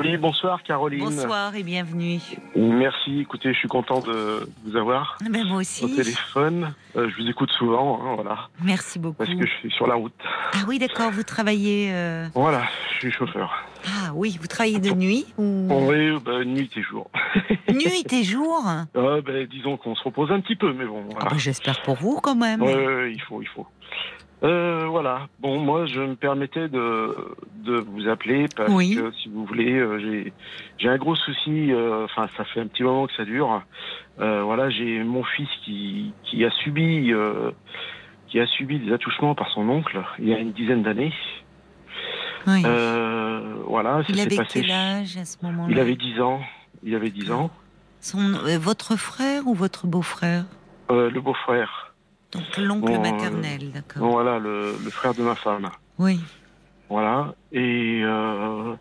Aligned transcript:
Oui, 0.00 0.16
bonsoir 0.16 0.62
Caroline. 0.62 1.00
Bonsoir 1.00 1.54
et 1.54 1.62
bienvenue. 1.62 2.18
Merci, 2.56 3.20
écoutez, 3.20 3.52
je 3.52 3.58
suis 3.58 3.68
content 3.68 4.00
de 4.00 4.48
vous 4.64 4.76
avoir 4.76 5.18
Ben, 5.28 5.44
moi 5.46 5.58
aussi. 5.58 5.84
au 5.84 5.88
téléphone. 5.88 6.72
Euh, 6.96 7.08
je 7.10 7.22
vous 7.22 7.28
écoute 7.28 7.50
souvent, 7.58 8.00
hein, 8.02 8.14
voilà, 8.14 8.48
Merci 8.64 8.98
beaucoup. 8.98 9.16
parce 9.18 9.30
que 9.30 9.44
je 9.46 9.52
suis 9.60 9.70
sur 9.70 9.86
la 9.86 9.94
route. 9.96 10.14
Ah 10.54 10.58
oui, 10.66 10.78
d'accord, 10.78 11.10
vous 11.10 11.22
travaillez. 11.22 11.90
euh, 11.92 12.26
Voilà, 12.34 12.62
je 12.94 12.98
suis 13.00 13.12
chauffeur. 13.12 13.52
Ah 13.86 14.10
oui, 14.14 14.38
vous 14.40 14.46
travaillez 14.46 14.78
de 14.78 14.90
nuit 14.90 15.26
ou? 15.38 15.68
Oui, 15.70 16.18
bah, 16.24 16.44
nuit 16.44 16.70
et 16.76 16.82
jour. 16.82 17.10
nuit 17.72 18.06
et 18.12 18.24
jour? 18.24 18.62
Ah 18.66 18.86
Euh, 18.96 19.20
ben, 19.22 19.46
disons 19.46 19.76
qu'on 19.76 19.94
se 19.94 20.02
repose 20.02 20.30
un 20.32 20.40
petit 20.40 20.56
peu, 20.56 20.72
mais 20.72 20.86
bon, 20.86 21.02
voilà. 21.10 21.28
bah, 21.30 21.36
J'espère 21.38 21.82
pour 21.82 21.96
vous 21.96 22.18
quand 22.22 22.34
même. 22.36 22.62
Ouais, 22.62 23.12
il 23.12 23.20
faut, 23.22 23.42
il 23.42 23.48
faut. 23.48 23.66
Euh, 24.42 24.86
voilà. 24.88 25.28
Bon, 25.40 25.58
moi, 25.58 25.84
je 25.86 26.00
me 26.00 26.14
permettais 26.16 26.68
de, 26.68 27.14
de 27.64 27.76
vous 27.78 28.08
appeler 28.08 28.46
parce 28.56 28.72
Oui. 28.72 28.94
que, 28.96 29.12
si 29.12 29.28
vous 29.28 29.44
voulez, 29.44 29.74
euh, 29.74 29.98
j'ai, 29.98 30.32
j'ai 30.78 30.88
un 30.88 30.96
gros 30.96 31.14
souci. 31.14 31.72
euh, 31.72 32.04
Enfin, 32.06 32.26
ça 32.36 32.44
fait 32.44 32.60
un 32.60 32.66
petit 32.66 32.82
moment 32.82 33.06
que 33.06 33.12
ça 33.14 33.24
dure. 33.24 33.62
Euh, 34.18 34.42
voilà, 34.42 34.70
j'ai 34.70 35.02
mon 35.04 35.24
fils 35.24 35.48
qui, 35.64 36.12
qui 36.24 36.44
a 36.44 36.50
subi, 36.50 37.12
qui 38.28 38.40
a 38.40 38.46
subi 38.46 38.78
des 38.78 38.92
attouchements 38.92 39.34
par 39.34 39.48
son 39.50 39.68
oncle 39.68 40.00
il 40.18 40.28
y 40.28 40.34
a 40.34 40.38
une 40.38 40.52
dizaine 40.52 40.82
d'années. 40.82 41.12
Oui. 42.46 42.62
Euh, 42.64 43.56
voilà, 43.66 43.98
ça 44.02 44.06
Il 44.08 44.20
avait 44.20 44.36
passé. 44.36 44.62
quel 44.62 44.70
âge 44.70 45.16
à 45.18 45.24
ce 45.26 45.36
moment-là? 45.44 45.68
Il 45.70 45.78
avait 45.78 45.96
10 45.96 46.20
ans. 46.22 46.40
Il 46.82 46.94
avait 46.94 47.10
10 47.10 47.30
ans. 47.30 47.50
Son, 48.00 48.18
votre 48.58 48.96
frère 48.96 49.46
ou 49.46 49.52
votre 49.54 49.86
beau-frère? 49.86 50.44
Euh, 50.90 51.10
le 51.10 51.20
beau-frère. 51.20 51.89
Donc 52.32 52.42
l'oncle 52.58 52.86
Bon, 52.86 52.94
euh, 52.94 52.98
maternel, 53.12 53.72
d'accord. 53.72 54.10
Voilà, 54.10 54.38
le, 54.38 54.74
le 54.84 54.90
frère 54.90 55.14
de 55.14 55.22
ma 55.22 55.34
femme. 55.34 55.68
Oui. 55.98 56.20
Voilà. 56.88 57.34
Et, 57.52 58.00
euh, 58.04 58.74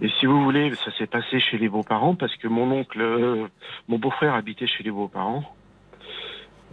et 0.00 0.08
si 0.18 0.26
vous 0.26 0.42
voulez, 0.42 0.72
ça 0.84 0.90
s'est 0.96 1.06
passé 1.06 1.40
chez 1.40 1.58
les 1.58 1.68
beaux-parents 1.68 2.14
parce 2.14 2.34
que 2.36 2.48
mon 2.48 2.70
oncle, 2.70 3.00
euh, 3.00 3.46
mon 3.88 3.98
beau-frère 3.98 4.34
habitait 4.34 4.66
chez 4.66 4.82
les 4.84 4.90
beaux-parents. 4.90 5.44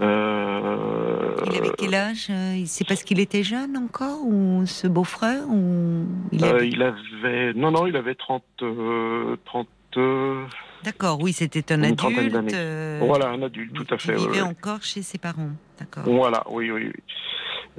Euh, 0.02 1.36
Il 1.50 1.58
avait 1.58 1.72
quel 1.78 1.96
âge 1.96 2.28
euh, 2.30 2.62
C'est 2.66 2.86
parce 2.86 3.04
qu'il 3.04 3.20
était 3.20 3.44
jeune 3.44 3.78
encore 3.78 4.20
ou 4.26 4.66
ce 4.66 4.88
beau-frère 4.88 5.44
ou 5.50 6.06
il 6.34 6.44
euh, 6.44 6.50
avait... 6.56 6.68
il 6.68 6.82
avait, 6.84 7.54
non, 7.54 7.72
non, 7.72 7.88
il 7.88 7.96
avait 7.96 8.16
30, 8.16 8.44
euh, 8.62 9.38
30, 9.46 9.68
euh, 9.98 10.44
D'accord, 10.84 11.20
oui, 11.22 11.34
c'était 11.34 11.72
un 11.74 11.78
Une 11.84 11.86
adulte. 11.86 12.54
euh, 12.54 13.00
voilà, 13.02 13.30
un 13.30 13.42
adulte, 13.42 13.74
tout 13.74 13.88
à 13.94 13.98
fait. 13.98 14.12
ouais, 14.14 14.18
vivait 14.20 14.42
ouais. 14.42 14.48
encore 14.48 14.82
chez 14.84 15.02
ses 15.02 15.18
parents. 15.18 15.50
D'accord. 15.80 16.04
Voilà, 16.06 16.44
oui, 16.50 16.70
oui. 16.72 16.92
oui. 16.94 17.04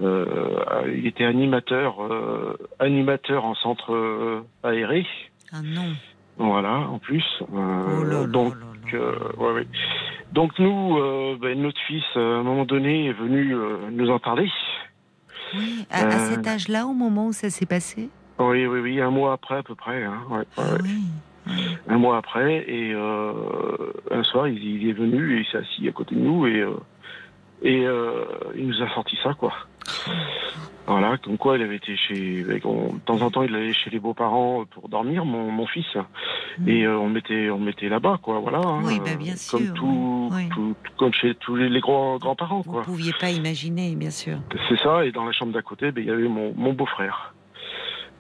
Euh, 0.03 0.92
il 0.94 1.06
était 1.06 1.25
animateur, 1.25 2.03
euh, 2.03 2.56
animateur 2.80 3.44
en 3.44 3.55
centre 3.55 3.94
euh, 3.94 4.42
aéré. 4.62 5.06
Ah 5.53 5.62
non. 5.64 5.92
Voilà, 6.36 6.75
en 6.80 6.98
plus. 6.98 7.25
Oh 7.41 7.56
là 8.05 8.20
là 8.20 8.27
donc, 8.27 8.55
là 8.92 8.98
là. 8.98 9.08
ouais, 9.38 9.53
ouais. 9.53 9.66
Donc 10.33 10.58
nous, 10.58 10.98
ben, 11.41 11.58
notre 11.62 11.81
fils, 11.86 12.05
à 12.14 12.19
un 12.19 12.42
moment 12.42 12.66
donné, 12.66 13.06
est 13.06 13.12
venu 13.14 13.55
nous 13.92 14.10
en 14.10 14.19
parler. 14.19 14.50
Oui, 15.55 15.86
à, 15.91 16.06
à 16.08 16.19
cet 16.19 16.47
âge-là, 16.47 16.84
au 16.86 16.92
moment 16.92 17.28
où 17.28 17.33
ça 17.33 17.48
s'est 17.48 17.64
passé? 17.64 18.10
Oui, 18.38 18.66
oui, 18.66 18.81
oui, 18.81 19.00
un 19.00 19.10
mois 19.10 19.33
après 19.33 19.56
à 19.56 19.62
peu 19.62 19.75
près. 19.75 20.05
Hein, 20.05 20.20
Ah 20.58 20.62
oui. 20.83 21.05
Un 21.89 21.98
mois 21.98 22.16
après, 22.19 22.64
et 22.69 22.92
euh, 22.94 23.33
un 24.11 24.22
soir, 24.25 24.48
il, 24.48 24.62
il 24.64 24.89
est 24.89 24.92
venu 24.92 25.36
et 25.36 25.41
il 25.41 25.47
s'est 25.47 25.58
assis 25.58 25.88
à 25.88 25.92
côté 25.92 26.14
de 26.14 26.20
nous 26.20 26.47
et, 26.47 26.61
euh, 26.61 26.70
et 27.62 27.86
euh, 27.86 28.25
il 28.56 28.66
nous 28.66 28.83
a 28.83 28.88
sorti 28.94 29.16
ça, 29.22 29.34
quoi. 29.34 29.53
Voilà, 30.88 31.16
comme 31.19 31.36
quoi 31.36 31.56
il 31.56 31.62
avait 31.62 31.77
été 31.77 31.97
chez. 31.97 32.44
de 32.44 32.58
temps 33.06 33.20
en 33.20 33.30
temps, 33.30 33.42
il 33.42 33.53
allait 33.56 33.72
chez 33.72 33.91
les 33.91 33.98
beaux-parents 33.98 34.64
pour 34.70 34.88
dormir, 34.88 35.25
mon, 35.25 35.50
mon 35.50 35.66
fils. 35.66 35.86
Et 36.66 36.86
euh, 36.86 36.97
on 36.97 37.08
mettait, 37.08 37.50
on 37.50 37.58
mettait 37.58 37.88
là-bas, 37.88 38.19
quoi. 38.22 38.38
Voilà. 38.38 38.58
hein, 38.58 38.81
Mm. 38.83 38.84
Oui, 38.86 38.98
bah, 39.05 39.16
bien 39.19 39.34
Comme 39.50 39.62
sûr, 39.64 39.75
tout, 39.75 40.28
oui, 40.33 40.42
oui. 40.44 40.48
tout- 40.50 40.77
comme 40.97 41.12
chez 41.12 41.34
tous 41.34 41.56
les, 41.56 41.69
les 41.69 41.81
grands 41.81 42.19
grands-parents, 42.19 42.60
Vous 42.60 42.70
quoi. 42.70 42.81
ne 42.83 42.84
pouviez 42.86 43.12
pas 43.20 43.31
imaginer, 43.31 43.97
bien 43.97 44.10
sûr. 44.10 44.38
C'est 44.69 44.78
ça. 44.78 45.04
Et 45.04 45.10
dans 45.10 45.25
la 45.25 45.32
chambre 45.32 45.53
d'à 45.53 45.62
côté, 45.62 45.91
ben, 45.91 46.03
il 46.04 46.06
y 46.06 46.10
avait 46.10 46.28
mon, 46.28 46.54
mon 46.56 46.72
beau-frère. 46.72 47.34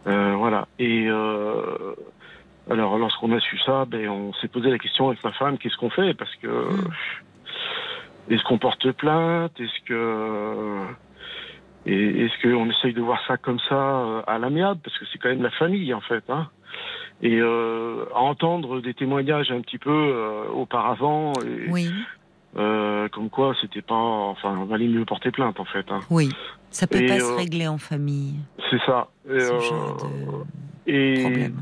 Euh, 0.08 0.34
voilà. 0.36 0.66
Et 0.80 1.06
euh, 1.08 1.94
alors, 2.70 2.98
lorsqu'on 2.98 3.32
a 3.32 3.40
su 3.40 3.58
ça, 3.58 3.84
ben, 3.86 4.08
on 4.08 4.32
s'est 4.34 4.48
posé 4.48 4.70
la 4.70 4.78
question 4.78 5.08
avec 5.08 5.22
ma 5.22 5.32
femme 5.32 5.58
qu'est-ce 5.58 5.76
qu'on 5.76 5.90
fait? 5.90 6.14
Parce 6.14 6.34
que 6.36 6.46
Mm. 6.48 6.90
est-ce 8.30 8.42
qu'on 8.44 8.58
porte 8.58 8.90
plainte? 8.92 9.52
Est-ce 9.60 9.84
que 9.86 10.76
et 11.88 12.24
est-ce 12.24 12.42
qu'on 12.42 12.68
essaye 12.68 12.92
de 12.94 13.00
voir 13.00 13.20
ça 13.28 13.36
comme 13.36 13.60
ça 13.68 13.74
euh, 13.76 14.22
à 14.26 14.38
l'amiable? 14.38 14.80
Parce 14.82 14.98
que 14.98 15.04
c'est 15.12 15.18
quand 15.18 15.28
même 15.28 15.42
la 15.42 15.50
famille, 15.52 15.94
en 15.94 16.00
fait. 16.00 16.24
Hein 16.28 16.48
et 17.22 17.38
euh, 17.40 18.04
à 18.14 18.18
entendre 18.18 18.80
des 18.82 18.92
témoignages 18.92 19.50
un 19.50 19.60
petit 19.62 19.78
peu 19.78 19.90
euh, 19.90 20.48
auparavant, 20.52 21.32
et, 21.46 21.70
Oui, 21.70 21.90
euh, 22.58 23.08
comme 23.08 23.30
quoi 23.30 23.54
c'était 23.60 23.80
pas, 23.80 23.94
enfin, 23.94 24.66
valait 24.68 24.86
mieux 24.88 25.04
porter 25.06 25.30
plainte 25.30 25.58
en 25.58 25.64
fait. 25.64 25.86
Hein. 25.90 26.00
oui. 26.10 26.28
Ça 26.70 26.86
peut 26.86 26.98
Et, 27.00 27.06
pas 27.06 27.20
se 27.20 27.32
régler 27.36 27.68
en 27.68 27.78
famille, 27.78 28.34
C'est 28.68 28.80
ça. 28.84 29.08
Et, 29.30 29.38
ce 29.40 29.60
genre 29.60 29.96
de 30.86 30.92
et- 30.92 31.22
problème. 31.22 31.56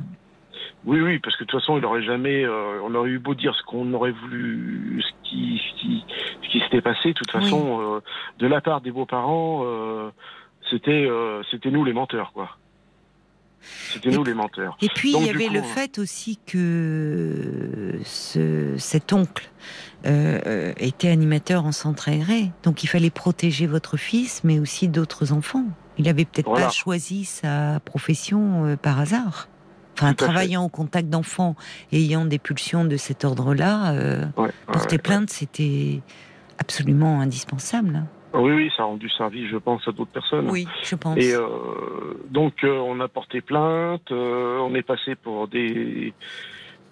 Oui, 0.86 1.00
oui, 1.00 1.18
parce 1.18 1.34
que 1.36 1.44
de 1.44 1.48
toute 1.48 1.60
façon, 1.60 1.78
il 1.78 1.84
aurait 1.84 2.02
jamais, 2.02 2.44
euh, 2.44 2.80
on 2.84 2.94
aurait 2.94 3.10
eu 3.10 3.18
beau 3.18 3.34
dire 3.34 3.54
ce 3.54 3.62
qu'on 3.64 3.92
aurait 3.94 4.12
voulu, 4.12 5.02
ce 5.02 5.28
qui, 5.28 5.58
ce 5.58 5.80
qui, 5.80 6.04
ce 6.42 6.48
qui 6.50 6.60
s'était 6.60 6.82
passé. 6.82 7.08
De 7.08 7.14
toute 7.14 7.32
Oui. 7.34 7.40
façon, 7.42 7.80
euh, 7.96 8.00
de 8.38 8.46
la 8.46 8.60
part 8.60 8.80
des 8.82 8.90
beaux-parents, 8.90 9.62
euh, 9.64 10.10
c'était, 10.70 11.08
c'était 11.50 11.70
nous 11.70 11.84
les 11.84 11.92
menteurs, 11.92 12.32
quoi. 12.32 12.56
C'était 13.88 14.10
Et 14.10 14.12
nous 14.12 14.24
les 14.24 14.34
menteurs. 14.34 14.76
Et 14.82 14.88
puis, 14.88 15.12
Donc, 15.12 15.22
il 15.22 15.26
y 15.26 15.30
avait 15.30 15.46
coup, 15.46 15.54
le 15.54 15.62
fait 15.62 15.98
aussi 15.98 16.38
que 16.46 17.98
ce, 18.04 18.76
cet 18.76 19.12
oncle 19.14 19.50
euh, 20.06 20.72
était 20.76 21.08
animateur 21.08 21.64
en 21.64 21.72
centre 21.72 22.10
aéré. 22.10 22.50
Donc, 22.62 22.82
il 22.84 22.88
fallait 22.88 23.08
protéger 23.10 23.66
votre 23.66 23.96
fils, 23.96 24.44
mais 24.44 24.58
aussi 24.58 24.88
d'autres 24.88 25.32
enfants. 25.32 25.64
Il 25.96 26.08
avait 26.08 26.26
peut-être 26.26 26.48
Voilà. 26.50 26.66
pas 26.66 26.72
choisi 26.72 27.24
sa 27.24 27.80
profession 27.86 28.66
euh, 28.66 28.76
par 28.76 29.00
hasard. 29.00 29.48
Enfin, 29.96 30.10
Tout 30.10 30.24
travaillant 30.24 30.64
au 30.64 30.68
contact 30.68 31.08
d'enfants 31.08 31.54
ayant 31.92 32.24
des 32.24 32.38
pulsions 32.38 32.84
de 32.84 32.96
cet 32.96 33.24
ordre-là, 33.24 33.92
euh, 33.92 34.24
Ouais, 34.36 34.50
porter 34.66 34.96
ouais, 34.96 35.02
plainte, 35.02 35.30
c'était 35.30 36.00
absolument 36.58 37.20
indispensable. 37.20 38.04
Oui, 38.32 38.50
oui, 38.52 38.70
ça 38.76 38.82
a 38.82 38.86
rendu 38.86 39.08
service, 39.10 39.48
je 39.48 39.56
pense, 39.56 39.86
à 39.86 39.92
d'autres 39.92 40.10
personnes. 40.10 40.50
Oui, 40.50 40.66
je 40.82 40.96
pense. 40.96 41.16
Et 41.18 41.32
euh, 41.34 41.46
donc, 42.30 42.64
euh, 42.64 42.78
on 42.78 42.98
a 42.98 43.06
porté 43.06 43.40
plainte, 43.40 44.10
on 44.10 44.74
est 44.74 44.82
passé 44.82 45.14
pour 45.14 45.46
des 45.46 46.12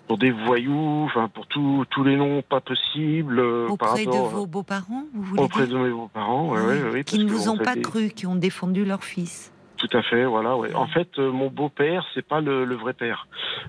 pour 0.08 0.18
des 0.18 0.30
voyous, 0.32 1.04
enfin 1.06 1.28
pour 1.28 1.46
tous 1.46 1.84
tous 1.91 2.04
les 2.04 2.16
noms 2.16 2.42
pas 2.42 2.60
possibles 2.60 3.38
euh, 3.38 3.66
par 3.78 3.92
Auprès 3.92 4.04
de 4.04 4.10
vos 4.10 4.46
beaux-parents, 4.46 5.04
vous 5.14 5.22
voulez 5.22 5.42
auprès 5.42 5.66
dire 5.66 5.78
de 5.78 5.84
mes 5.84 5.91
beaux-parents, 5.91 6.50
Oui, 6.52 6.60
ouais, 6.60 6.91
ouais, 6.91 7.04
qui 7.04 7.18
ne 7.18 7.24
vous 7.30 7.48
on 7.48 7.52
ont 7.54 7.58
pas 7.58 7.74
des- 7.76 7.82
cru, 7.82 8.10
qui 8.10 8.26
ont 8.26 8.34
défendu 8.34 8.84
leur 8.84 9.04
fils. 9.04 9.51
Tout 9.82 9.97
à 9.98 10.03
fait, 10.03 10.25
voilà. 10.25 10.56
Ouais. 10.56 10.72
En 10.75 10.87
fait, 10.87 11.09
euh, 11.19 11.32
mon 11.32 11.48
beau-père, 11.48 12.06
c'est 12.15 12.26
pas 12.26 12.41
le, 12.41 12.65
le 12.65 12.75
vrai 12.76 12.93
père 12.93 13.26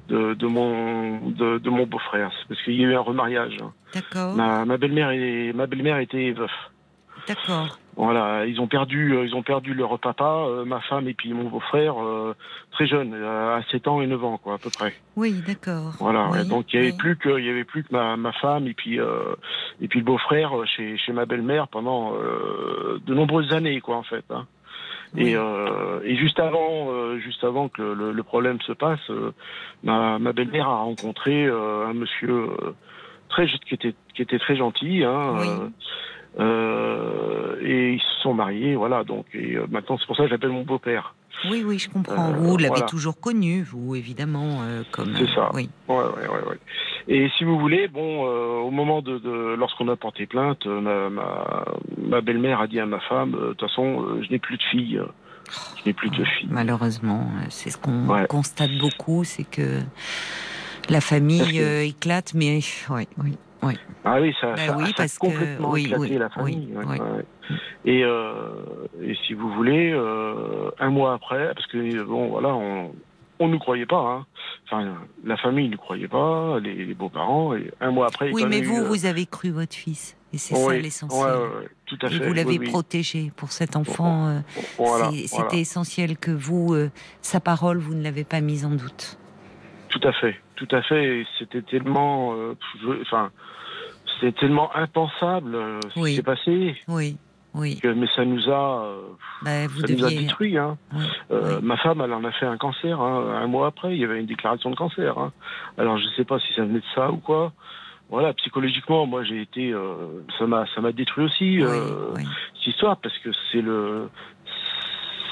de, 0.10 0.36
de 0.36 0.46
mon 0.48 1.30
de, 1.30 1.58
de 1.58 1.70
mon 1.72 1.88
beau-frère, 1.88 2.32
parce 2.48 2.62
qu'il 2.62 2.80
y 2.80 2.86
a 2.86 2.90
eu 2.90 2.96
un 2.96 3.00
remariage. 3.00 3.58
D'accord, 3.96 4.36
Ma, 4.36 4.64
ma 4.64 4.78
belle-mère 4.78 5.10
et 5.12 5.52
ma 5.54 5.66
belle-mère 5.66 5.98
était 5.98 6.32
veuf. 6.32 6.52
d'accord. 7.28 7.80
Voilà, 7.96 8.46
ils 8.48 8.60
ont 8.60 8.66
perdu, 8.68 9.14
euh, 9.16 9.26
ils 9.26 9.36
ont 9.36 9.44
perdu 9.44 9.74
leur 9.76 10.00
papa, 10.00 10.46
euh, 10.48 10.66
ma 10.66 10.82
femme 10.82 11.08
et 11.08 11.14
puis 11.14 11.32
mon 11.34 11.44
beau-frère 11.50 11.96
euh, 12.04 12.36
très 12.72 12.88
jeune, 12.88 13.14
à 13.14 13.62
7 13.72 13.88
ans 13.88 14.02
et 14.02 14.08
9 14.08 14.24
ans, 14.24 14.38
quoi, 14.40 14.56
à 14.56 14.58
peu 14.58 14.70
près. 14.72 14.94
Oui, 15.16 15.44
d'accord. 15.48 15.94
Voilà. 16.00 16.30
Oui, 16.32 16.48
donc 16.48 16.74
il 16.74 16.76
y 16.76 16.80
avait 16.80 16.92
oui. 16.92 16.98
plus 16.98 17.16
que, 17.18 17.38
il 17.40 17.46
y 17.46 17.50
avait 17.50 17.64
plus 17.66 17.84
que 17.84 17.92
ma, 17.94 18.18
ma 18.18 18.32
femme 18.34 18.68
et 18.68 18.74
puis 18.74 19.00
euh, 19.00 19.36
et 19.82 19.88
puis 19.88 20.00
le 20.00 20.06
beau-frère 20.06 20.52
chez 20.66 20.98
chez 20.98 21.12
ma 21.12 21.26
belle-mère 21.26 21.68
pendant 21.68 22.14
de 22.14 23.14
nombreuses 23.14 23.52
années, 23.54 23.80
quoi, 23.82 23.98
en 23.98 24.04
fait. 24.04 24.26
Hein. 24.32 24.46
Et, 25.16 25.36
euh, 25.36 26.00
et 26.04 26.16
juste 26.16 26.40
avant, 26.40 26.88
euh, 26.92 27.18
juste 27.20 27.44
avant 27.44 27.70
que 27.70 27.82
le, 27.82 27.94
le- 27.94 28.12
le 28.14 28.24
problème 28.24 28.60
se 28.62 28.72
passe, 28.72 29.00
euh, 29.12 29.32
ma, 29.84 30.18
ma 30.18 30.34
belle-mère 30.34 30.68
a 30.68 30.78
rencontré 30.82 31.46
euh, 31.46 31.86
un 31.86 31.94
monsieur 31.94 32.32
euh, 32.50 32.74
très 33.30 33.46
qui 33.46 33.76
était 33.76 33.94
qui 34.16 34.22
était 34.24 34.40
très 34.40 34.56
gentil, 34.56 35.04
hein, 35.04 35.36
Oui. 35.40 35.48
euh, 35.48 35.70
euh, 36.40 37.56
et 37.62 37.94
ils 37.94 38.02
se 38.02 38.22
sont 38.22 38.34
mariés, 38.34 38.76
voilà. 38.76 39.04
Donc 39.04 39.26
et 39.34 39.56
euh, 39.56 39.66
maintenant 39.70 39.98
c'est 39.98 40.06
pour 40.08 40.16
ça 40.16 40.24
que 40.24 40.30
j'appelle 40.30 40.50
mon 40.52 40.64
beau-père. 40.64 41.14
Oui, 41.50 41.64
oui, 41.66 41.80
je 41.80 41.90
comprends. 41.90 42.30
Euh, 42.32 42.38
vous 42.38 42.58
l'avez 42.58 42.70
voilà. 42.70 42.86
toujours 42.86 43.20
connu, 43.20 43.64
vous, 43.64 43.96
évidemment, 43.96 44.62
euh, 44.64 44.84
comme. 44.92 45.14
C'est 45.18 45.34
ça. 45.34 45.50
Oui. 45.54 45.70
Ouais, 45.88 45.96
ouais, 45.96 46.28
ouais. 46.50 46.60
Et 47.08 47.30
si 47.38 47.44
vous 47.44 47.60
voulez, 47.60 47.88
bon, 47.88 48.26
euh, 48.26 48.60
au 48.62 48.72
moment 48.72 49.02
de, 49.02 49.18
de 49.20 49.56
lorsqu'on 49.56 49.88
a 49.90 49.96
porté 49.96 50.26
plainte, 50.26 50.66
ma, 50.66 51.10
ma, 51.10 51.66
ma 51.98 52.22
belle-mère 52.22 52.62
a 52.62 52.68
dit 52.68 52.80
à 52.80 52.86
ma 52.86 53.00
femme, 53.02 53.32
de 53.32 53.48
toute 53.50 53.62
façon, 53.62 54.22
je 54.22 54.32
n'ai 54.32 54.40
plus 54.40 54.58
de 54.58 54.64
fille, 54.64 55.02
je 55.78 55.86
n'ai 55.86 55.94
plus 55.94 56.10
de 56.10 56.24
fille. 56.24 56.48
Malheureusement, 56.50 57.30
c'est 57.50 57.72
ce 57.72 57.78
qu'on 57.78 58.08
constate 58.30 58.72
beaucoup, 58.80 59.24
c'est 59.26 59.44
que 59.44 59.82
la 60.90 61.02
famille 61.02 61.58
que- 61.60 61.64
euh, 61.64 61.86
éclate, 61.86 62.34
mais 62.34 62.60
oui, 62.90 63.08
oui, 63.18 63.38
oui. 63.64 63.74
Ah 64.04 64.20
oui, 64.20 64.34
ça, 64.42 64.52
Bah 64.52 64.58
ça, 64.66 64.78
oui, 64.78 64.88
ça 64.88 64.94
parce 64.98 65.16
a 65.16 65.20
que- 65.20 65.26
complètement 65.32 65.72
oui, 65.72 65.86
éclaté 65.86 66.02
oui, 66.02 66.18
la 66.18 66.30
famille. 66.30 66.74
ouais, 66.76 66.86
ouais. 66.86 67.26
Et, 67.86 68.04
euh, 68.04 68.50
et 69.02 69.16
si 69.26 69.34
vous 69.34 69.50
voulez, 69.54 69.92
euh, 69.94 70.70
un 70.80 70.90
mois 70.90 71.14
après, 71.14 71.54
parce 71.54 71.68
que 71.68 72.04
bon, 72.04 72.28
voilà, 72.30 72.50
on, 72.54 72.92
on 73.40 73.48
ne 73.48 73.54
nous 73.54 73.60
croyait 73.60 73.86
pas. 73.86 74.00
Hein. 74.00 74.26
Enfin, 74.66 74.94
la 75.26 75.38
famille 75.38 75.70
ne 75.70 75.76
croyait 75.78 76.08
pas, 76.08 76.60
les, 76.60 76.94
beaux-parents. 76.94 77.56
Et 77.56 77.72
un 77.82 77.92
mois 77.92 78.08
après. 78.08 78.32
Oui, 78.32 78.46
mais 78.48 78.62
vous, 78.62 78.84
vous 78.86 79.06
avez 79.06 79.26
cru 79.26 79.50
votre 79.52 79.76
fils. 79.76 80.16
Et 80.34 80.38
c'est 80.38 80.56
ça 80.56 80.74
l'essentiel. 80.74 81.30
tout 81.86 81.98
à 82.02 82.10
fait. 82.10 82.16
Et 82.16 82.20
vous 82.28 82.34
l'avez 82.34 82.60
protégé 82.60 83.32
pour 83.36 83.52
cet 83.52 83.76
enfant. 83.76 84.28
Euh, 84.80 85.12
c'était 85.28 85.60
essentiel 85.60 86.18
que 86.18 86.32
vous, 86.32 86.74
euh, 86.74 86.90
sa 87.22 87.40
parole, 87.40 87.78
vous 87.78 87.94
ne 87.94 88.02
l'avez 88.02 88.24
pas 88.24 88.42
mise 88.42 88.66
en 88.66 88.72
doute. 88.72 89.18
Tout 89.94 90.08
à 90.08 90.12
fait, 90.12 90.36
tout 90.56 90.68
à 90.72 90.82
fait. 90.82 91.24
C'était 91.38 91.62
tellement, 91.62 92.34
enfin, 93.02 93.30
c'était 94.16 94.32
tellement 94.40 94.76
impensable 94.76 95.56
ce 95.94 96.04
qui 96.04 96.16
s'est 96.16 96.24
passé. 96.24 96.76
Oui. 96.88 97.18
Oui. 97.56 97.80
mais 97.84 98.08
ça 98.16 98.26
nous 98.26 98.50
a, 98.50 98.96
bah, 99.44 99.68
ça 99.68 99.94
nous 99.94 100.06
a 100.06 100.10
détruit. 100.10 100.58
Hein. 100.58 100.78
Ma 101.62 101.78
femme, 101.78 102.02
elle 102.02 102.14
en 102.14 102.24
a 102.24 102.32
fait 102.32 102.48
un 102.48 102.58
cancer. 102.58 103.00
Hein. 103.00 103.42
Un 103.44 103.46
mois 103.46 103.68
après, 103.68 103.94
il 103.94 104.02
y 104.02 104.04
avait 104.04 104.20
une 104.20 104.26
déclaration 104.26 104.72
de 104.72 104.76
cancer. 104.76 105.20
Hein. 105.20 105.32
Alors 105.78 106.00
je 106.00 106.06
ne 106.06 106.10
sais 106.12 106.26
pas 106.26 106.40
si 106.40 106.52
ça 106.56 106.64
venait 106.64 106.80
de 106.80 106.86
ça 106.96 107.12
ou 107.12 107.18
quoi 107.18 107.54
voilà, 108.14 108.32
psychologiquement, 108.34 109.08
moi 109.08 109.24
j'ai 109.24 109.42
été, 109.42 109.72
euh, 109.72 110.22
ça 110.38 110.46
m'a, 110.46 110.66
ça 110.76 110.82
m'a 110.82 110.92
détruit 110.92 111.26
aussi 111.26 111.62
euh, 111.64 112.14
cette 112.14 112.68
histoire 112.68 112.98
parce 112.98 113.18
que 113.18 113.30
c'est 113.52 113.62
le, 113.62 114.08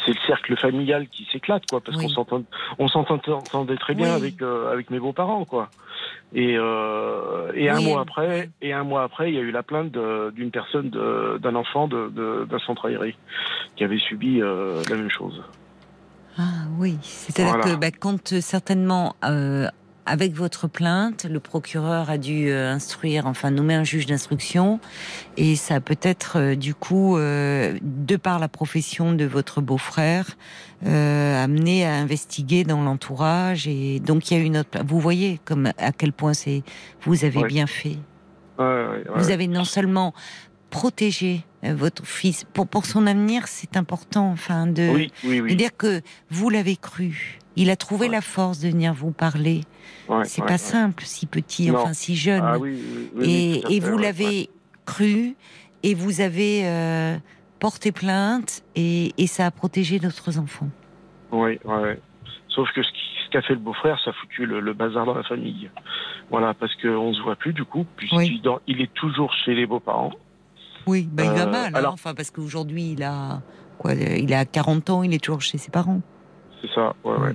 c'est 0.06 0.14
le 0.14 0.20
cercle 0.28 0.58
familial 0.58 1.08
qui 1.08 1.28
s'éclate, 1.32 1.64
quoi, 1.70 1.82
parce 1.82 1.98
qu'on 1.98 2.10
s'entend, 2.10 2.44
on 2.80 2.88
s'entendait 2.88 3.78
très 3.78 3.94
bien 3.94 4.14
avec 4.14 4.42
euh, 4.42 4.72
avec 4.72 4.90
mes 4.90 5.00
beaux-parents, 5.00 5.46
quoi. 5.46 5.70
Et 6.34 6.54
et 6.54 7.70
un 7.70 7.82
mois 7.82 8.02
après, 8.02 8.50
et 8.62 8.74
un 8.74 8.84
mois 8.84 9.04
après, 9.04 9.32
il 9.32 9.36
y 9.36 9.38
a 9.38 9.42
eu 9.42 9.52
la 9.52 9.64
plainte 9.64 9.92
d'une 10.34 10.52
personne, 10.52 10.90
d'un 10.90 11.56
enfant 11.56 11.88
de, 11.88 12.46
d'un 12.46 12.60
centre 12.60 12.88
aéré 12.88 13.16
qui 13.76 13.84
avait 13.84 14.00
subi 14.00 14.40
la 14.40 14.96
même 14.96 15.10
chose. 15.10 15.44
Ah 16.38 16.66
oui, 16.78 16.98
c'est-à-dire 17.02 17.60
que 17.60 17.76
bah, 17.76 17.92
quand 17.92 18.40
certainement 18.40 19.16
avec 20.06 20.34
votre 20.34 20.68
plainte, 20.68 21.26
le 21.26 21.40
procureur 21.40 22.10
a 22.10 22.18
dû 22.18 22.50
euh, 22.50 22.72
instruire, 22.72 23.28
enfin 23.28 23.52
nommer 23.52 23.76
un 23.76 23.84
juge 23.84 24.06
d'instruction, 24.06 24.80
et 25.38 25.56
ça 25.56 25.76
a 25.76 25.80
peut-être 25.80 26.38
euh, 26.38 26.56
du 26.56 26.74
coup, 26.74 27.18
euh, 27.18 27.78
de 27.82 28.16
par 28.16 28.40
la 28.40 28.48
profession 28.48 29.14
de 29.14 29.26
votre 29.26 29.62
beau-frère, 29.62 30.38
amené 30.84 31.86
à 31.86 31.94
investiguer 31.94 32.64
dans 32.64 32.82
l'entourage, 32.82 33.68
et 33.68 34.00
donc 34.00 34.32
il 34.32 34.38
y 34.38 34.42
a 34.42 34.44
une 34.44 34.58
autre. 34.58 34.80
Vous 34.84 35.00
voyez 35.00 35.40
comme 35.46 35.72
à 35.78 35.92
quel 35.92 36.12
point 36.12 36.34
c'est 36.34 36.64
vous 37.04 37.24
avez 37.24 37.44
bien 37.44 37.68
fait. 37.68 37.98
vous 38.58 39.30
avez 39.30 39.48
non 39.48 39.64
seulement 39.64 40.14
protégé 40.72 41.46
votre 41.64 42.04
fils 42.06 42.46
pour 42.52 42.68
pour 42.68 42.88
son 42.88 43.06
avenir, 43.06 43.48
c'est 43.48 43.78
important, 43.78 44.32
enfin 44.32 44.66
de, 44.66 45.08
de 45.24 45.54
dire 45.54 45.78
que 45.78 46.02
vous 46.32 46.50
l'avez 46.50 46.78
cru. 46.78 47.40
Il 47.56 47.70
a 47.70 47.76
trouvé 47.76 48.08
la 48.08 48.22
force 48.22 48.60
de 48.60 48.70
venir 48.70 48.94
vous 48.94 49.12
parler. 49.12 49.62
c'est 50.24 50.46
pas 50.46 50.58
simple, 50.58 51.04
si 51.06 51.26
petit, 51.26 51.72
enfin 51.72 51.94
si 51.94 52.16
jeune. 52.16 52.44
Ah 52.44 52.58
et, 53.22 53.80
vous 53.80 53.98
l'avez 53.98 54.50
cru 54.86 55.36
et 55.84 55.94
vous 55.94 56.22
avez 56.22 56.66
euh, 56.66 57.18
porté 57.60 57.92
plainte 57.92 58.64
et, 58.76 59.12
ça 59.28 59.46
a 59.46 59.52
protégé 59.52 60.00
d'autres 60.00 60.40
enfants. 60.40 60.70
Oui, 61.32 61.60
oui. 61.66 61.90
Sauf 62.50 62.70
que 62.74 62.84
ce 62.84 62.90
qu'a 63.32 63.42
fait 63.42 63.54
le 63.54 63.60
beau-frère, 63.60 63.98
ça 64.04 64.10
a 64.10 64.14
foutu 64.14 64.46
le, 64.46 64.74
bazar 64.74 65.06
dans 65.06 65.14
la 65.14 65.24
famille. 65.24 65.70
Voilà, 66.30 66.54
parce 66.54 66.74
qu'on 66.76 67.14
se 67.14 67.22
voit 67.22 67.36
plus 67.36 67.54
du 67.54 67.64
coup, 67.64 67.86
puisqu'il 67.96 68.42
il 68.68 68.82
est 68.82 68.94
toujours 68.94 69.34
chez 69.34 69.56
les 69.56 69.66
beaux-parents. 69.66 70.12
Oui, 70.88 71.08
ben, 71.12 71.26
il 71.26 71.32
va 71.32 71.48
euh, 71.48 71.52
mal, 71.52 71.76
hein, 71.76 71.90
enfin, 71.92 72.14
parce 72.14 72.32
qu'aujourd'hui, 72.32 72.94
il 72.94 73.04
a, 73.04 73.42
quoi, 73.78 73.94
il 73.94 74.34
a 74.34 74.46
40 74.46 74.90
ans, 74.90 75.04
il 75.04 75.14
est 75.14 75.24
toujours 75.24 75.42
chez 75.42 75.58
ses 75.58 75.72
parents 75.72 76.02
c'est 76.62 76.72
ça, 76.72 76.96
ouais, 77.04 77.16
ouais. 77.18 77.34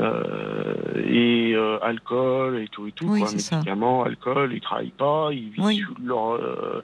Euh, 0.00 0.74
et 1.06 1.52
euh, 1.54 1.78
alcool 1.82 2.58
et 2.58 2.68
tout 2.68 2.86
et 2.86 2.92
tout, 2.92 3.06
oui, 3.08 3.20
quoi. 3.20 3.30
Médicaments, 3.30 4.02
alcool, 4.02 4.52
ils 4.52 4.60
travaillent 4.60 4.90
pas, 4.90 5.30
ils 5.32 5.50
vivent 5.50 5.94
leur, 6.04 6.32
euh, 6.32 6.82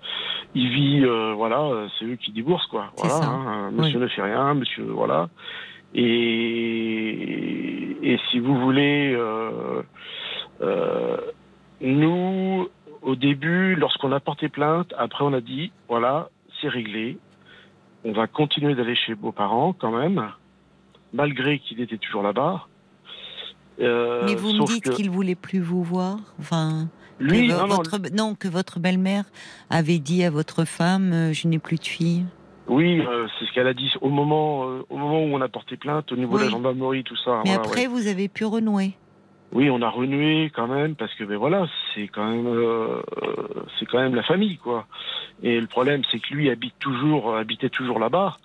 ils 0.55 0.69
vivent, 0.69 1.33
voilà, 1.37 1.89
c'est 1.99 2.05
eux 2.05 2.17
qui 2.17 2.33
déboursent, 2.33 2.67
quoi. 2.67 2.93
Voilà, 2.97 3.17
hein. 3.27 3.71
monsieur 3.73 3.99
ne 3.99 4.07
fait 4.09 4.23
rien, 4.23 4.55
monsieur, 4.55 4.85
voilà. 4.85 5.29
Et, 5.95 6.07
et 8.03 8.19
si 8.31 8.39
vous 8.39 8.59
voulez, 8.59 9.19
nous, 11.81 12.69
au 13.03 13.15
début, 13.17 13.75
lorsqu'on 13.75 14.13
a 14.13 14.21
porté 14.21 14.49
plainte, 14.49 14.95
après 14.97 15.25
on 15.25 15.33
a 15.33 15.41
dit, 15.41 15.73
voilà, 15.89 16.31
c'est 16.61 16.69
réglé, 16.69 17.19
on 18.05 18.13
va 18.13 18.27
continuer 18.27 18.75
d'aller 18.75 18.95
chez 18.95 19.15
vos 19.15 19.33
parents 19.33 19.73
quand 19.73 19.91
même 19.91 20.31
malgré 21.15 21.61
qu'il 21.61 21.81
était 21.81 21.97
toujours 21.97 22.23
là-bas. 22.23 22.67
Euh, 23.81 24.23
Mais 24.27 24.35
vous 24.35 24.53
me 24.53 24.67
dites 24.67 24.91
qu'il 24.91 25.11
voulait 25.11 25.35
plus 25.35 25.61
vous 25.61 25.83
voir, 25.83 26.19
enfin. 26.39 26.89
Lui, 27.21 27.47
que 27.47 27.53
non, 27.53 27.67
votre, 27.69 27.99
non. 28.13 28.35
que 28.35 28.49
votre 28.49 28.81
belle-mère 28.81 29.25
avait 29.71 29.99
dit 29.99 30.25
à 30.25 30.31
votre 30.31 30.65
femme, 30.65 31.13
euh, 31.13 31.33
je 31.33 31.47
n'ai 31.47 31.61
plus 31.61 31.77
de 31.77 31.85
fille. 31.85 32.25
Oui, 32.67 33.01
euh, 33.01 33.29
c'est 33.39 33.47
ce 33.47 33.53
qu'elle 33.53 33.69
a 33.69 33.75
dit 33.75 33.93
au 34.01 34.09
moment, 34.09 34.63
au 34.89 34.97
moment 34.97 35.21
où 35.21 35.35
on 35.35 35.41
a 35.41 35.49
porté 35.49 35.77
plainte, 35.77 36.11
au 36.11 36.17
niveau 36.17 36.39
de 36.39 36.45
la 36.45 36.51
gendarmerie, 36.51 37.05
tout 37.05 37.17
ça. 37.17 37.43
Mais 37.45 37.53
après, 37.53 37.87
vous 37.87 38.09
avez 38.09 38.29
pu 38.29 38.45
renouer. 38.45 38.95
Oui, 39.53 39.71
on 39.71 39.83
a 39.83 39.89
renoué 39.89 40.51
quand 40.55 40.67
même 40.67 40.97
parce 40.97 41.15
que 41.15 41.23
ben 41.23 41.37
voilà, 41.37 41.69
c'est 41.95 42.09
quand 42.09 42.29
même 42.29 42.49
c'est 43.79 43.87
quand 43.87 43.99
même 43.99 44.15
la 44.17 44.25
famille 44.25 44.57
quoi. 44.57 44.87
Et 45.43 45.61
le 45.61 45.67
problème 45.69 46.03
c'est 46.11 46.19
que 46.19 46.35
lui 46.35 46.51
habite 46.51 46.75
toujours 46.81 47.37
habitait 47.37 47.69
toujours 47.69 48.01
là-bas 48.01 48.37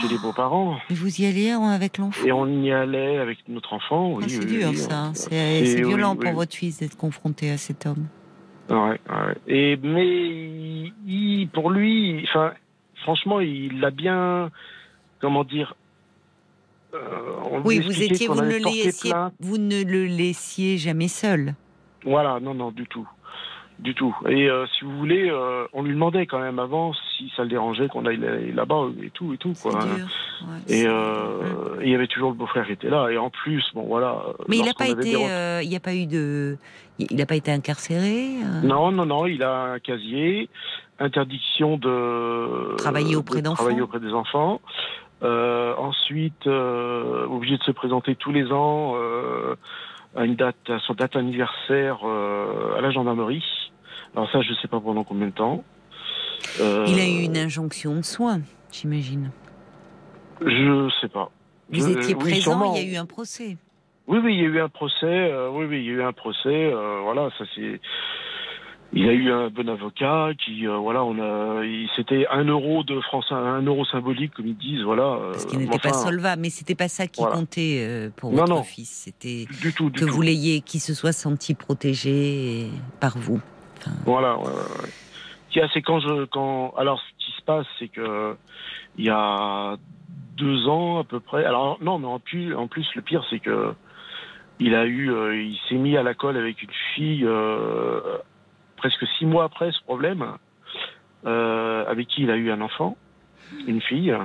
chez 0.00 0.08
les 0.08 0.18
beaux-parents. 0.18 0.76
Vous 0.90 1.20
y 1.20 1.26
alliez 1.26 1.50
avec 1.50 1.98
l'enfant? 1.98 2.26
Et 2.26 2.32
on 2.32 2.48
y 2.48 2.72
allait 2.72 3.18
avec 3.18 3.38
notre 3.48 3.74
enfant, 3.74 4.14
oui. 4.14 4.24
Ah, 4.26 4.28
c'est 4.28 4.44
dur 4.44 4.74
ça, 4.74 5.12
c'est 5.14 5.82
violent 5.82 6.16
pour 6.16 6.32
votre 6.32 6.54
fils 6.54 6.80
d'être 6.80 6.96
confronté 6.96 7.50
à 7.50 7.58
cet 7.58 7.86
homme. 7.86 8.06
Ouais, 8.68 8.98
ouais. 9.08 9.34
Et, 9.46 9.76
mais 9.80 10.92
il, 11.06 11.48
pour 11.52 11.70
lui, 11.70 12.24
enfin, 12.24 12.52
franchement, 12.96 13.38
il 13.38 13.84
a 13.84 13.92
bien, 13.92 14.50
comment 15.20 15.44
dire, 15.44 15.76
euh, 15.76 15.85
oui, 17.64 17.80
vous 17.80 18.02
étiez, 18.02 18.28
vous 18.28 18.42
ne, 18.42 18.56
laissiez, 18.56 19.12
vous 19.40 19.58
ne 19.58 19.82
le 19.84 20.04
laissiez 20.04 20.78
jamais 20.78 21.08
seul. 21.08 21.54
Voilà, 22.04 22.38
non, 22.40 22.54
non, 22.54 22.70
du 22.70 22.86
tout 22.86 23.06
du 23.78 23.94
tout. 23.94 24.16
Et 24.28 24.48
euh, 24.48 24.66
si 24.66 24.84
vous 24.84 24.96
voulez, 24.96 25.28
euh, 25.28 25.66
on 25.72 25.82
lui 25.82 25.92
demandait 25.92 26.26
quand 26.26 26.38
même 26.38 26.58
avant 26.58 26.92
si 26.94 27.30
ça 27.36 27.42
le 27.42 27.48
dérangeait 27.48 27.88
qu'on 27.88 28.06
aille 28.06 28.52
là-bas 28.54 28.88
et 29.02 29.10
tout 29.10 29.34
et 29.34 29.36
tout 29.36 29.52
quoi. 29.60 29.78
et 30.68 30.86
euh, 30.86 31.76
il 31.82 31.90
y 31.90 31.94
avait 31.94 32.06
toujours 32.06 32.30
le 32.30 32.36
beau-frère 32.36 32.66
qui 32.66 32.72
était 32.72 32.88
là. 32.88 33.08
Et 33.10 33.18
en 33.18 33.30
plus, 33.30 33.62
bon 33.74 33.82
voilà. 33.82 34.22
Mais 34.48 34.58
il 34.58 34.64
n'a 34.64 34.72
pas 34.72 34.88
été, 34.88 35.10
il 35.62 35.68
n'y 35.68 35.76
a 35.76 35.80
pas 35.80 35.94
eu 35.94 36.06
de, 36.06 36.56
il 36.98 37.16
n'a 37.16 37.26
pas 37.26 37.36
été 37.36 37.52
incarcéré. 37.52 38.30
Non, 38.62 38.90
non, 38.92 39.04
non, 39.04 39.26
il 39.26 39.42
a 39.42 39.72
un 39.74 39.78
casier, 39.78 40.48
interdiction 40.98 41.76
de 41.76 42.76
travailler 42.76 43.16
auprès 43.16 43.42
d'enfants, 43.42 43.64
travailler 43.64 43.82
auprès 43.82 44.00
des 44.00 44.12
enfants. 44.12 44.60
Ensuite, 45.22 46.46
obligé 46.46 47.58
de 47.58 47.62
se 47.62 47.72
présenter 47.72 48.14
tous 48.14 48.32
les 48.32 48.50
ans 48.52 48.94
à 50.14 50.24
une 50.24 50.36
date, 50.36 50.56
à 50.68 50.78
son 50.80 50.94
date 50.94 51.16
anniversaire 51.16 52.04
à 52.04 52.80
la 52.80 52.90
gendarmerie. 52.90 53.44
Alors 54.14 54.30
ça, 54.30 54.40
je 54.40 54.50
ne 54.50 54.56
sais 54.56 54.68
pas 54.68 54.80
pendant 54.80 55.04
combien 55.04 55.26
de 55.26 55.32
temps. 55.32 55.62
Euh, 56.60 56.84
il 56.88 56.98
a 56.98 57.06
eu 57.06 57.24
une 57.24 57.36
injonction 57.36 57.96
de 57.96 58.02
soins, 58.02 58.40
j'imagine. 58.72 59.30
Je 60.40 60.84
ne 60.84 60.90
sais 61.00 61.08
pas. 61.08 61.30
Vous 61.70 61.90
étiez 61.90 62.14
présent, 62.14 62.74
il 62.74 62.82
y 62.82 62.88
a 62.88 62.92
eu 62.94 62.96
un 62.96 63.06
procès. 63.06 63.56
Oui, 64.06 64.18
oui, 64.22 64.34
il 64.34 64.40
y 64.40 64.44
a 64.44 64.48
eu 64.48 64.60
un 64.60 64.68
procès. 64.68 65.04
Euh, 65.04 65.50
oui, 65.50 65.66
oui, 65.68 65.80
il 65.80 65.84
y 65.84 65.90
a 65.90 65.92
eu 65.92 66.02
un 66.02 66.12
procès. 66.12 66.72
Euh, 66.72 67.00
voilà, 67.02 67.28
ça 67.36 67.44
c'est. 67.54 67.80
Il 68.96 69.08
a 69.08 69.12
eu 69.12 69.30
un 69.30 69.50
bon 69.50 69.68
avocat 69.68 70.30
qui, 70.42 70.66
voilà, 70.66 71.04
on 71.04 71.18
a, 71.18 71.62
c'était 71.96 72.26
un 72.30 72.44
euro 72.44 72.82
de 72.82 72.98
France, 73.02 73.26
un 73.30 73.62
euro 73.62 73.84
symbolique 73.84 74.32
comme 74.34 74.46
ils 74.46 74.56
disent, 74.56 74.82
voilà. 74.82 75.18
Parce 75.32 75.44
qu'il 75.44 75.58
n'était 75.58 75.78
pas 75.78 75.92
solvable, 75.92 76.42
mais 76.42 76.50
c'était 76.50 76.74
pas 76.74 76.88
ça 76.88 77.06
qui 77.06 77.22
comptait 77.22 78.10
pour 78.16 78.32
votre 78.32 78.64
fils. 78.64 79.04
C'était 79.04 79.46
que 79.70 80.04
vous 80.04 80.22
l'ayez, 80.22 80.62
qu'il 80.62 80.80
se 80.80 80.94
soit 80.94 81.12
senti 81.12 81.54
protégé 81.54 82.68
par 82.98 83.16
vous. 83.18 83.40
Voilà. 84.04 84.38
Ouais, 84.38 84.46
ouais. 84.46 85.68
C'est 85.72 85.82
quand 85.82 86.00
je, 86.00 86.24
quand, 86.26 86.74
alors 86.76 87.00
ce 87.00 87.24
qui 87.24 87.32
se 87.32 87.42
passe, 87.42 87.66
c'est 87.78 87.88
que 87.88 88.36
il 88.98 89.04
y 89.04 89.10
a 89.10 89.76
deux 90.36 90.68
ans 90.68 90.98
à 90.98 91.04
peu 91.04 91.20
près. 91.20 91.44
Alors 91.44 91.78
non, 91.80 91.98
mais 91.98 92.06
en 92.06 92.18
plus, 92.18 92.54
en 92.54 92.66
plus 92.66 92.86
le 92.94 93.02
pire, 93.02 93.24
c'est 93.30 93.38
que 93.38 93.72
il 94.58 94.74
a 94.74 94.84
eu, 94.86 95.10
euh, 95.10 95.36
il 95.36 95.58
s'est 95.68 95.76
mis 95.76 95.96
à 95.96 96.02
la 96.02 96.14
colle 96.14 96.36
avec 96.36 96.62
une 96.62 96.70
fille 96.94 97.24
euh, 97.24 98.00
presque 98.76 99.06
six 99.18 99.26
mois 99.26 99.44
après 99.44 99.72
ce 99.72 99.82
problème, 99.82 100.24
euh, 101.26 101.84
avec 101.86 102.08
qui 102.08 102.22
il 102.22 102.30
a 102.30 102.36
eu 102.36 102.50
un 102.50 102.60
enfant, 102.60 102.96
une 103.66 103.80
fille. 103.80 104.16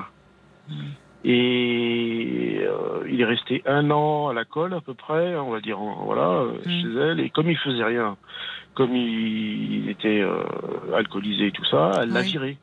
Et 1.23 2.65
il 3.07 3.21
est 3.21 3.25
resté 3.25 3.61
un 3.65 3.91
an 3.91 4.29
à 4.29 4.33
la 4.33 4.45
colle 4.45 4.73
à 4.73 4.81
peu 4.81 4.93
près, 4.93 5.35
on 5.35 5.51
va 5.51 5.59
dire, 5.59 5.77
voilà, 5.77 6.45
mm. 6.45 6.69
chez 6.69 6.99
elle. 6.99 7.19
Et 7.19 7.29
comme 7.29 7.49
il 7.49 7.57
faisait 7.57 7.83
rien, 7.83 8.17
comme 8.73 8.95
il, 8.95 9.89
était 9.89 10.21
euh, 10.21 10.43
alcoolisé 10.95 11.47
et 11.47 11.51
tout 11.51 11.65
ça, 11.65 11.91
elle 12.01 12.09
l'a 12.09 12.21
viré. 12.21 12.57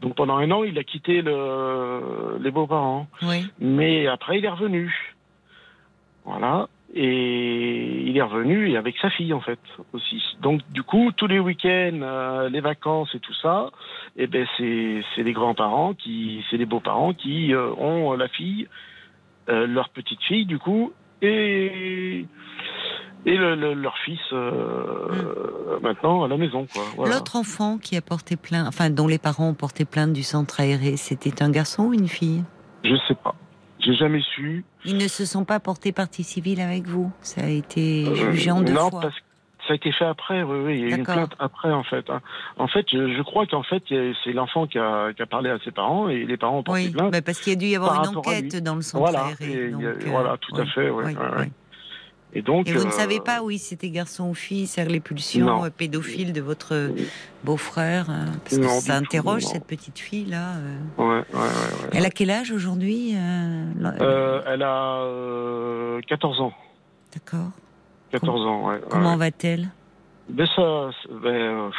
Donc 0.00 0.14
pendant 0.14 0.38
un 0.38 0.50
an, 0.50 0.64
il 0.64 0.78
a 0.78 0.84
quitté 0.84 1.20
le, 1.20 2.38
les 2.40 2.50
beaux-parents. 2.50 3.06
Mais 3.60 4.06
après, 4.06 4.38
il 4.38 4.44
est 4.44 4.50
revenu. 4.50 5.14
Voilà. 6.24 6.68
Et 6.92 8.02
il 8.06 8.16
est 8.16 8.22
revenu 8.22 8.68
et 8.68 8.76
avec 8.76 8.96
sa 8.98 9.10
fille 9.10 9.32
en 9.32 9.40
fait 9.40 9.60
aussi. 9.92 10.20
Donc 10.42 10.60
du 10.72 10.82
coup 10.82 11.12
tous 11.16 11.28
les 11.28 11.38
week-ends, 11.38 12.00
euh, 12.02 12.48
les 12.48 12.60
vacances 12.60 13.14
et 13.14 13.20
tout 13.20 13.34
ça, 13.34 13.70
et 14.16 14.24
eh 14.24 14.26
ben 14.26 14.44
c'est 14.56 15.02
c'est 15.14 15.22
les 15.22 15.32
grands-parents 15.32 15.94
qui, 15.94 16.44
c'est 16.50 16.56
les 16.56 16.66
beaux-parents 16.66 17.14
qui 17.14 17.54
euh, 17.54 17.70
ont 17.78 18.12
la 18.14 18.26
fille, 18.26 18.66
euh, 19.48 19.68
leur 19.68 19.90
petite 19.90 20.20
fille 20.22 20.46
du 20.46 20.58
coup 20.58 20.92
et 21.22 22.24
et 23.24 23.36
leur 23.36 23.96
fils 23.98 24.32
hmm. 24.32 25.82
maintenant 25.82 26.24
à 26.24 26.28
la 26.28 26.38
maison 26.38 26.66
quoi. 26.66 27.08
L'autre 27.08 27.36
enfant 27.36 27.78
qui 27.78 27.96
a 27.96 28.00
porté 28.00 28.36
plainte, 28.36 28.66
enfin 28.66 28.90
dont 28.90 29.06
les 29.06 29.18
parents 29.18 29.50
ont 29.50 29.54
porté 29.54 29.84
plainte 29.84 30.12
du 30.12 30.24
centre 30.24 30.58
aéré, 30.58 30.96
c'était 30.96 31.40
un 31.40 31.50
garçon 31.50 31.84
ou 31.84 31.94
une 31.94 32.08
fille? 32.08 32.42
Je 32.82 32.96
sais 33.06 33.14
pas. 33.14 33.36
J'ai 33.80 33.94
jamais 33.94 34.20
su. 34.20 34.64
Ils 34.84 34.96
ne 34.96 35.08
se 35.08 35.24
sont 35.24 35.44
pas 35.44 35.60
portés 35.60 35.92
partie 35.92 36.22
civile 36.22 36.60
avec 36.60 36.86
vous 36.86 37.10
Ça 37.22 37.42
a 37.42 37.48
été 37.48 38.06
euh, 38.06 38.32
jugé 38.32 38.50
en 38.50 38.60
deux 38.60 38.72
non, 38.72 38.90
fois 38.90 39.00
parce 39.00 39.14
que 39.14 39.20
ça 39.66 39.74
a 39.74 39.76
été 39.76 39.92
fait 39.92 40.04
après, 40.04 40.42
oui, 40.42 40.58
oui. 40.64 40.78
Il 40.78 40.80
y 40.80 40.92
a 40.92 40.96
eu 40.96 40.98
une 40.98 41.04
plainte 41.04 41.32
après, 41.38 41.70
en 41.70 41.84
fait. 41.84 42.08
Hein. 42.10 42.20
En 42.56 42.66
fait, 42.66 42.86
je, 42.90 43.22
crois 43.22 43.46
qu'en 43.46 43.62
fait, 43.62 43.82
c'est 43.88 44.32
l'enfant 44.32 44.66
qui 44.66 44.78
a, 44.78 45.12
qui 45.12 45.22
a, 45.22 45.26
parlé 45.26 45.50
à 45.50 45.58
ses 45.64 45.70
parents 45.70 46.08
et 46.08 46.24
les 46.24 46.36
parents 46.36 46.58
ont 46.58 46.62
porté 46.62 46.86
oui, 46.86 46.90
plainte. 46.90 47.12
Bah 47.12 47.22
parce 47.22 47.40
qu'il 47.40 47.52
y 47.52 47.56
a 47.56 47.58
dû 47.58 47.66
y 47.66 47.76
avoir 47.76 48.04
une 48.04 48.16
enquête 48.16 48.62
dans 48.62 48.74
le 48.74 48.82
centre 48.82 49.04
voilà, 49.04 49.26
aéré. 49.40 49.70
Donc, 49.70 49.82
voilà, 50.06 50.36
tout 50.38 50.56
à 50.56 50.66
fait, 50.66 50.90
oui. 50.90 51.14
Et 52.32 52.42
donc. 52.42 52.68
Et 52.68 52.72
vous 52.72 52.84
ne 52.84 52.90
savez 52.90 53.18
euh, 53.18 53.22
pas, 53.22 53.42
oui, 53.42 53.58
c'était 53.58 53.90
garçon 53.90 54.28
ou 54.28 54.34
fille, 54.34 54.66
c'est 54.66 54.84
les 54.84 55.00
pulsions 55.00 55.64
euh, 55.64 55.70
pédophiles 55.70 56.32
de 56.32 56.40
votre 56.40 56.90
beau-frère 57.44 58.08
hein, 58.10 58.26
Parce 58.44 58.58
que 58.58 58.68
ça 58.80 58.96
interroge 58.96 59.42
cette 59.42 59.66
petite 59.66 59.98
fille 59.98 60.26
là. 60.26 60.54
Euh. 60.56 60.78
Ouais, 60.98 61.24
ouais, 61.32 61.40
ouais, 61.40 61.90
Elle 61.92 62.06
a 62.06 62.10
quel 62.10 62.30
âge 62.30 62.52
aujourd'hui 62.52 63.14
Elle 63.14 64.62
a 64.62 65.06
14 66.06 66.40
ans. 66.40 66.52
D'accord. 67.12 67.50
14 68.12 68.46
ans, 68.46 68.68
ouais. 68.68 68.80
Comment 68.88 69.16
va-t-elle? 69.16 69.68
Ben 70.28 70.46
ça, 70.54 70.90
ben, 71.22 71.70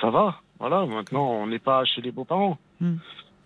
ça 0.00 0.10
va. 0.10 0.40
Voilà, 0.58 0.84
maintenant, 0.84 1.30
on 1.30 1.46
n'est 1.46 1.58
pas 1.60 1.84
chez 1.84 2.00
les 2.00 2.10
beaux-parents. 2.12 2.58
Hmm. 2.80 2.96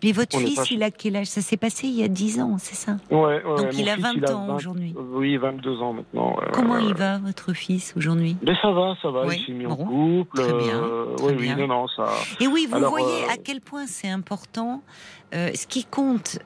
Mais 0.05 0.11
votre 0.11 0.37
fils, 0.37 0.69
il 0.69 0.83
a 0.83 0.91
quel 0.91 1.15
âge? 1.15 1.25
Ça 1.25 1.41
s'est 1.41 1.57
passé 1.57 1.87
il 1.87 1.99
y 1.99 2.03
a 2.03 2.07
10 2.07 2.39
ans, 2.39 2.57
c'est 2.59 2.75
ça? 2.75 2.97
Ouais, 3.09 3.41
Donc 3.43 3.73
il 3.73 3.89
a 3.89 3.95
20 3.95 4.29
ans 4.29 4.55
aujourd'hui. 4.55 4.93
Oui, 4.95 5.35
22 5.35 5.81
ans 5.81 5.93
maintenant. 5.93 6.35
Comment 6.53 6.77
il 6.77 6.93
va, 6.93 7.17
votre 7.17 7.53
fils, 7.53 7.91
aujourd'hui? 7.97 8.37
Mais 8.43 8.53
ça 8.61 8.71
va, 8.71 8.95
ça 9.01 9.09
va. 9.09 9.25
Il 9.33 9.43
s'est 9.43 9.51
mis 9.51 9.65
en 9.65 9.75
couple. 9.75 10.41
Très 10.41 10.53
bien. 10.53 10.83
Euh, 10.83 11.15
oui, 11.23 11.33
oui, 11.39 11.55
non, 11.57 11.67
non, 11.67 11.87
ça. 11.87 12.05
Et 12.39 12.45
oui, 12.45 12.67
vous 12.71 12.87
voyez 12.87 13.23
euh, 13.23 13.33
à 13.33 13.37
quel 13.37 13.61
point 13.61 13.87
c'est 13.87 14.09
important. 14.09 14.83
Euh, 15.33 15.49
ce 15.55 15.65
qui 15.65 15.83
compte, 15.85 16.37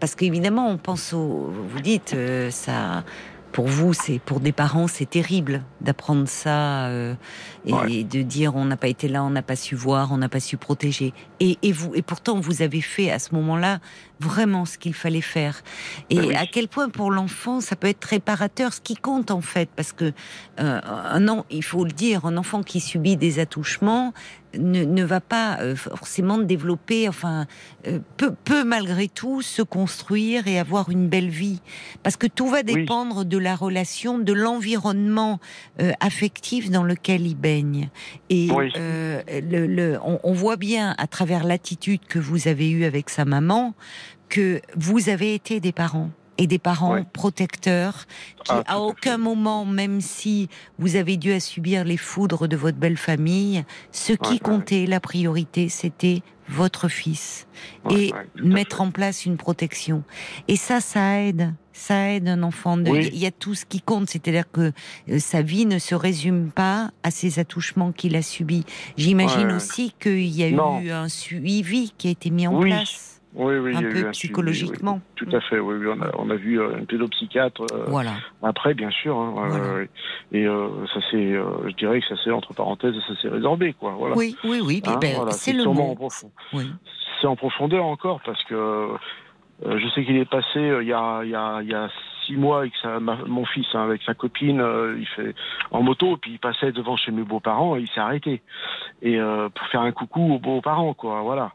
parce 0.00 0.14
qu'évidemment, 0.14 0.68
on 0.68 0.78
pense 0.78 1.12
au. 1.12 1.50
Vous 1.68 1.80
dites, 1.80 2.16
ça 2.48 3.04
pour 3.54 3.68
vous, 3.68 3.94
c'est 3.94 4.18
pour 4.18 4.40
des 4.40 4.50
parents, 4.50 4.88
c'est 4.88 5.08
terrible 5.08 5.62
d'apprendre 5.80 6.26
ça 6.26 6.86
euh, 6.86 7.14
et, 7.64 8.02
de 8.02 8.22
dire 8.22 8.56
on 8.56 8.64
n'a 8.64 8.76
pas 8.76 8.88
été 8.88 9.06
là, 9.06 9.22
on 9.22 9.30
n'a 9.30 9.42
pas 9.42 9.54
su 9.54 9.76
voir, 9.76 10.10
on 10.10 10.16
n'a 10.16 10.28
pas 10.28 10.40
su 10.40 10.56
protéger. 10.56 11.14
Et, 11.38 11.56
et, 11.62 11.70
vous, 11.70 11.94
et 11.94 12.02
pourtant, 12.02 12.40
vous 12.40 12.62
avez 12.62 12.80
fait 12.80 13.12
à 13.12 13.20
ce 13.20 13.32
moment-là 13.36 13.78
vraiment 14.20 14.64
ce 14.64 14.78
qu'il 14.78 14.94
fallait 14.94 15.20
faire. 15.20 15.62
Et 16.10 16.16
ben 16.16 16.36
à 16.36 16.46
quel 16.46 16.68
point 16.68 16.88
pour 16.88 17.10
l'enfant, 17.10 17.60
ça 17.60 17.76
peut 17.76 17.88
être 17.88 18.04
réparateur, 18.04 18.72
ce 18.72 18.80
qui 18.80 18.96
compte 18.96 19.30
en 19.30 19.40
fait, 19.40 19.68
parce 19.74 19.92
que 19.92 20.12
euh, 20.60 20.80
un 20.82 21.28
an, 21.28 21.46
il 21.50 21.64
faut 21.64 21.84
le 21.84 21.92
dire, 21.92 22.24
un 22.24 22.36
enfant 22.36 22.62
qui 22.62 22.80
subit 22.80 23.16
des 23.16 23.38
attouchements, 23.38 24.12
ne, 24.58 24.84
ne, 24.84 25.04
va 25.04 25.20
pas 25.20 25.58
euh, 25.60 25.76
forcément 25.76 26.38
développer, 26.38 27.08
enfin, 27.08 27.46
euh, 27.86 27.98
peut, 28.16 28.34
peut, 28.44 28.64
malgré 28.64 29.08
tout 29.08 29.42
se 29.42 29.62
construire 29.62 30.46
et 30.46 30.58
avoir 30.58 30.90
une 30.90 31.08
belle 31.08 31.28
vie. 31.28 31.60
Parce 32.02 32.16
que 32.16 32.26
tout 32.26 32.48
va 32.48 32.62
dépendre 32.62 33.24
de 33.24 33.38
la 33.38 33.54
relation, 33.54 34.18
de 34.18 34.32
l'environnement 34.32 35.40
euh, 35.80 35.92
affectif 36.00 36.70
dans 36.70 36.84
lequel 36.84 37.26
il 37.26 37.36
baigne. 37.36 37.88
Et 38.30 38.48
le, 38.48 39.66
le, 39.66 39.98
on, 40.02 40.20
on, 40.22 40.32
voit 40.32 40.56
bien 40.56 40.94
à 40.98 41.06
travers 41.06 41.44
l'attitude 41.44 42.00
que 42.06 42.18
vous 42.18 42.48
avez 42.48 42.70
eue 42.70 42.84
avec 42.84 43.10
sa 43.10 43.24
maman 43.24 43.74
que 44.34 44.60
vous 44.74 45.10
avez 45.10 45.32
été 45.32 45.60
des 45.60 45.70
parents 45.70 46.10
et 46.38 46.48
des 46.48 46.58
parents 46.58 47.04
protecteurs 47.12 48.06
qui, 48.44 48.50
ah, 48.50 48.64
à 48.66 48.80
aucun 48.80 49.16
moment, 49.16 49.64
même 49.64 50.00
si 50.00 50.48
vous 50.76 50.96
avez 50.96 51.16
dû 51.16 51.32
à 51.32 51.38
subir 51.38 51.84
les 51.84 51.96
foudres 51.96 52.48
de 52.48 52.56
votre 52.56 52.76
belle 52.76 52.96
famille, 52.96 53.64
ce 53.92 54.12
qui 54.12 54.40
comptait, 54.40 54.86
la 54.86 54.98
priorité, 54.98 55.68
c'était 55.68 56.22
votre 56.48 56.88
fils 56.88 57.46
et 57.90 58.12
mettre 58.42 58.80
en 58.80 58.90
place 58.90 59.24
une 59.24 59.36
protection. 59.36 60.02
Et 60.48 60.56
ça, 60.56 60.80
ça 60.80 61.20
aide. 61.20 61.54
Ça 61.72 62.10
aide 62.10 62.28
un 62.28 62.42
enfant. 62.42 62.76
De... 62.76 62.90
Il 62.90 63.16
y 63.16 63.26
a 63.26 63.30
tout 63.30 63.54
ce 63.54 63.64
qui 63.64 63.80
compte, 63.80 64.10
c'est-à-dire 64.10 64.50
que 64.50 64.72
euh, 65.08 65.18
sa 65.18 65.42
vie 65.42 65.66
ne 65.66 65.78
se 65.78 65.94
résume 65.94 66.50
pas 66.50 66.90
à 67.02 67.10
ces 67.10 67.38
attouchements 67.38 67.92
qu'il 67.92 68.14
a 68.16 68.22
subis. 68.22 68.64
J'imagine 68.96 69.52
aussi 69.52 69.92
qu'il 70.00 70.26
y 70.26 70.42
a 70.42 70.48
eu 70.48 70.90
un 70.90 71.08
suivi 71.08 71.92
qui 71.96 72.08
a 72.08 72.10
été 72.10 72.30
mis 72.30 72.48
en 72.48 72.60
place. 72.60 73.13
Oui, 73.34 73.56
oui, 73.58 73.76
un 73.76 73.82
peu 73.82 74.10
psychologiquement. 74.12 75.00
tout 75.16 75.28
à 75.32 75.40
fait, 75.40 75.58
oui, 75.58 75.74
on, 75.88 76.00
a, 76.00 76.10
on 76.18 76.30
a 76.30 76.36
vu 76.36 76.60
euh, 76.60 76.76
un 76.76 76.84
pédopsychiatre 76.84 77.62
euh, 77.72 77.84
voilà. 77.88 78.12
après, 78.42 78.74
bien 78.74 78.90
sûr. 78.90 79.18
Hein, 79.18 79.86
et 80.30 80.46
euh, 80.46 80.68
ça 80.86 81.00
c'est, 81.10 81.32
je 81.32 81.74
dirais 81.74 82.00
que 82.00 82.06
ça 82.06 82.22
s'est, 82.22 82.30
entre 82.30 82.54
parenthèses, 82.54 82.94
ça 83.08 83.20
s'est 83.20 83.28
résorbé. 83.28 83.72
Quoi, 83.72 83.94
voilà. 83.98 84.16
Oui, 84.16 84.36
oui, 84.44 84.60
oui, 84.64 84.82
hein, 84.86 84.98
ben, 85.00 85.30
c'est 85.30 85.52
le 85.52 85.64
mot. 85.64 85.96
En 86.00 86.08
C'est 87.20 87.26
en 87.26 87.34
profondeur 87.34 87.84
encore, 87.84 88.20
parce 88.24 88.42
que 88.44 88.90
je 89.64 89.88
sais 89.94 90.04
qu'il 90.04 90.16
est 90.16 90.30
passé 90.30 90.60
il 90.82 90.86
y, 90.86 90.92
a, 90.92 91.24
y, 91.24 91.34
a, 91.34 91.60
y 91.62 91.74
a 91.74 91.88
six 92.26 92.36
mois 92.36 92.60
avec 92.60 92.72
sa, 92.80 93.00
mon 93.00 93.44
fils, 93.46 93.66
hein, 93.74 93.82
avec 93.82 94.02
sa 94.02 94.14
copine, 94.14 94.64
il 94.96 95.06
fait 95.08 95.34
en 95.72 95.82
moto, 95.82 96.16
puis 96.18 96.32
il 96.32 96.38
passait 96.38 96.70
devant 96.70 96.96
chez 96.96 97.10
mes 97.10 97.22
beaux-parents 97.22 97.76
et 97.76 97.80
il 97.80 97.88
s'est 97.88 98.00
arrêté. 98.00 98.42
Et 99.02 99.18
pour 99.18 99.66
faire 99.72 99.80
un 99.80 99.92
coucou 99.92 100.34
aux 100.34 100.38
beaux-parents, 100.38 100.94
quoi, 100.94 101.22
voilà. 101.22 101.52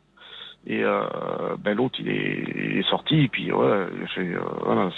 Et 0.67 0.83
euh, 0.83 1.01
ben 1.57 1.75
l'autre, 1.75 1.97
il 1.99 2.09
est, 2.09 2.89
sorti, 2.89 3.21
et 3.21 3.27
puis 3.29 3.51
ouais, 3.51 3.65
euh, 3.65 4.39
voilà. 4.63 4.91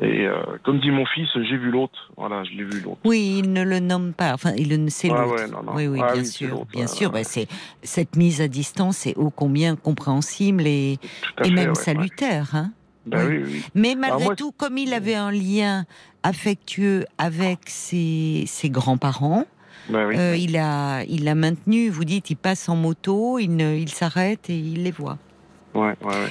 Et 0.00 0.26
euh, 0.26 0.34
comme 0.64 0.80
dit 0.80 0.90
mon 0.90 1.04
fils, 1.04 1.28
j'ai 1.34 1.56
vu 1.56 1.70
l'autre. 1.70 2.10
Voilà, 2.16 2.42
je 2.44 2.50
l'ai 2.50 2.64
vu 2.64 2.80
l'autre. 2.80 2.98
Oui, 3.04 3.42
il 3.44 3.52
ne 3.52 3.62
le 3.62 3.78
nomme 3.78 4.14
pas. 4.14 4.32
Enfin, 4.32 4.52
il 4.56 4.68
ne 4.82 4.88
sait 4.88 5.08
l'autre. 5.08 5.44
oui, 5.74 5.86
oui, 5.86 6.00
ah 6.02 6.14
bien 6.14 6.24
sûr, 6.24 6.64
bien 6.66 6.86
sûr. 6.86 7.12
Ben, 7.12 7.24
c'est 7.24 7.46
cette 7.82 8.16
mise 8.16 8.40
à 8.40 8.48
distance 8.48 9.06
est 9.06 9.16
ô 9.16 9.30
combien 9.30 9.76
compréhensible 9.76 10.66
et, 10.66 10.98
et 11.44 11.50
même 11.50 11.74
salutaire. 11.74 12.54
Hein 12.54 12.72
ben 13.06 13.28
oui. 13.28 13.42
Oui, 13.44 13.64
Mais 13.74 13.94
malgré 13.94 14.34
tout, 14.34 14.52
comme 14.52 14.78
il 14.78 14.94
avait 14.94 15.14
un 15.14 15.30
lien 15.30 15.84
affectueux 16.22 17.04
avec 17.18 17.60
ses, 17.66 18.44
ses 18.46 18.70
grands-parents, 18.70 19.44
bah 19.90 19.98
euh, 19.98 20.36
il 20.36 20.56
a, 20.56 21.02
il 21.04 21.28
a 21.28 21.34
maintenu. 21.34 21.90
Vous 21.90 22.04
dites, 22.04 22.30
il 22.30 22.36
passe 22.36 22.68
en 22.68 22.76
moto, 22.76 23.38
il, 23.38 23.60
il 23.60 23.88
s'arrête 23.88 24.48
et 24.48 24.56
il 24.56 24.84
les 24.84 24.90
voit. 24.90 25.18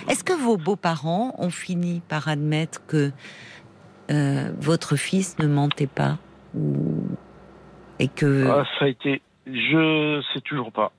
Est-ce 0.10 0.24
que 0.24 0.34
vos 0.34 0.58
beaux-parents 0.58 1.34
ont 1.38 1.50
fini 1.50 2.02
par 2.10 2.28
admettre 2.28 2.86
que 2.88 3.12
euh, 4.12 4.52
votre 4.60 4.98
fils 4.98 5.40
ne 5.40 5.48
mentait 5.48 5.88
pas 5.88 6.18
ou... 6.54 7.08
et 8.00 8.10
que 8.10 8.48
ah, 8.50 8.66
ça 8.78 8.86
a 8.86 8.88
été, 8.90 9.22
je 9.46 10.22
sais 10.34 10.42
toujours 10.42 10.74
pas. 10.74 10.92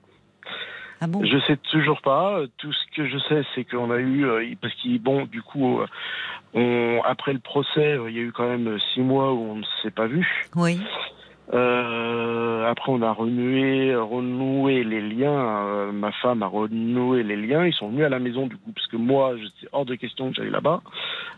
Ah 1.01 1.07
bon? 1.07 1.23
Je 1.23 1.37
sais 1.45 1.57
toujours 1.57 2.01
pas. 2.01 2.41
Tout 2.57 2.73
ce 2.73 2.95
que 2.95 3.07
je 3.07 3.17
sais, 3.29 3.43
c'est 3.53 3.63
qu'on 3.63 3.91
a 3.91 3.97
eu, 3.97 4.25
euh, 4.25 4.43
parce 4.59 4.73
qu'il 4.75 4.99
bon, 4.99 5.25
du 5.25 5.43
coup, 5.43 5.79
on, 6.53 7.01
après 7.05 7.33
le 7.33 7.39
procès, 7.39 7.97
il 8.07 8.15
y 8.15 8.19
a 8.19 8.23
eu 8.23 8.31
quand 8.31 8.47
même 8.47 8.79
six 8.93 9.01
mois 9.01 9.33
où 9.33 9.51
on 9.51 9.55
ne 9.57 9.65
s'est 9.83 9.91
pas 9.91 10.07
vu. 10.07 10.47
Oui. 10.55 10.79
Euh, 11.53 12.69
après, 12.69 12.91
on 12.91 13.01
a 13.01 13.11
renoué, 13.11 13.95
renoué 13.95 14.83
les 14.83 15.01
liens. 15.01 15.65
Euh, 15.65 15.91
ma 15.91 16.11
femme 16.13 16.43
a 16.43 16.47
renoué 16.47 17.23
les 17.23 17.35
liens. 17.35 17.65
Ils 17.65 17.73
sont 17.73 17.89
venus 17.89 18.05
à 18.05 18.09
la 18.09 18.19
maison 18.19 18.47
du 18.47 18.55
coup, 18.55 18.71
parce 18.73 18.87
que 18.87 18.97
moi, 18.97 19.35
j'étais 19.35 19.67
hors 19.71 19.85
de 19.85 19.95
question 19.95 20.29
que 20.29 20.35
j'aille 20.35 20.49
là-bas. 20.49 20.81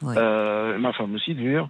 Euh, 0.03 0.77
ma 0.77 0.93
femme 0.93 1.15
aussi, 1.15 1.34
d'ailleurs. 1.34 1.70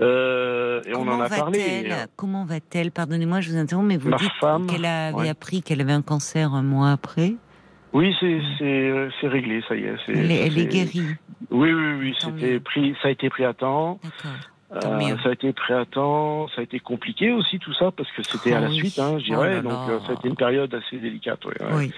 Euh, 0.00 0.82
et 0.86 0.94
on 0.94 1.08
en 1.08 1.20
a 1.20 1.28
parlé. 1.28 1.88
Comment 2.16 2.44
va-t-elle? 2.44 2.90
Pardonnez-moi, 2.90 3.40
je 3.40 3.50
vous 3.50 3.56
interromps, 3.56 3.88
mais 3.88 3.96
vous 3.96 4.10
dites 4.10 4.68
qu'elle 4.68 4.84
avait 4.84 5.28
appris 5.28 5.62
qu'elle 5.62 5.80
avait 5.80 5.92
un 5.92 6.02
cancer 6.02 6.52
un 6.52 6.62
mois 6.62 6.90
après. 6.90 7.34
Oui, 7.92 8.12
c'est 8.20 9.28
réglé, 9.28 9.62
ça 9.68 9.76
y 9.76 9.84
est. 9.84 9.94
elle, 10.08 10.58
est, 10.58 10.66
guérie. 10.66 11.06
Oui, 11.50 11.72
oui, 11.72 12.14
oui, 12.32 12.58
pris, 12.64 12.96
ça 13.00 13.08
a 13.08 13.10
été 13.12 13.30
pris 13.30 13.44
à 13.44 13.54
temps. 13.54 14.00
Euh, 14.74 15.16
ça 15.22 15.28
a 15.28 15.32
été 15.32 15.52
pris 15.52 15.72
à 15.72 15.84
temps, 15.84 16.48
ça 16.48 16.60
a 16.60 16.64
été 16.64 16.80
compliqué 16.80 17.32
aussi 17.32 17.58
tout 17.58 17.72
ça 17.74 17.90
parce 17.90 18.10
que 18.12 18.22
c'était 18.22 18.52
à 18.52 18.60
la 18.60 18.68
ah 18.68 18.70
suite, 18.70 18.98
hein, 18.98 19.18
je 19.18 19.24
dirais. 19.24 19.56
Oh 19.60 19.62
donc 19.62 19.88
euh, 19.88 20.00
ça 20.00 20.12
a 20.12 20.14
été 20.14 20.28
une 20.28 20.36
période 20.36 20.74
assez 20.74 20.96
délicate. 20.96 21.44
Ouais, 21.44 21.54
oui. 21.74 21.92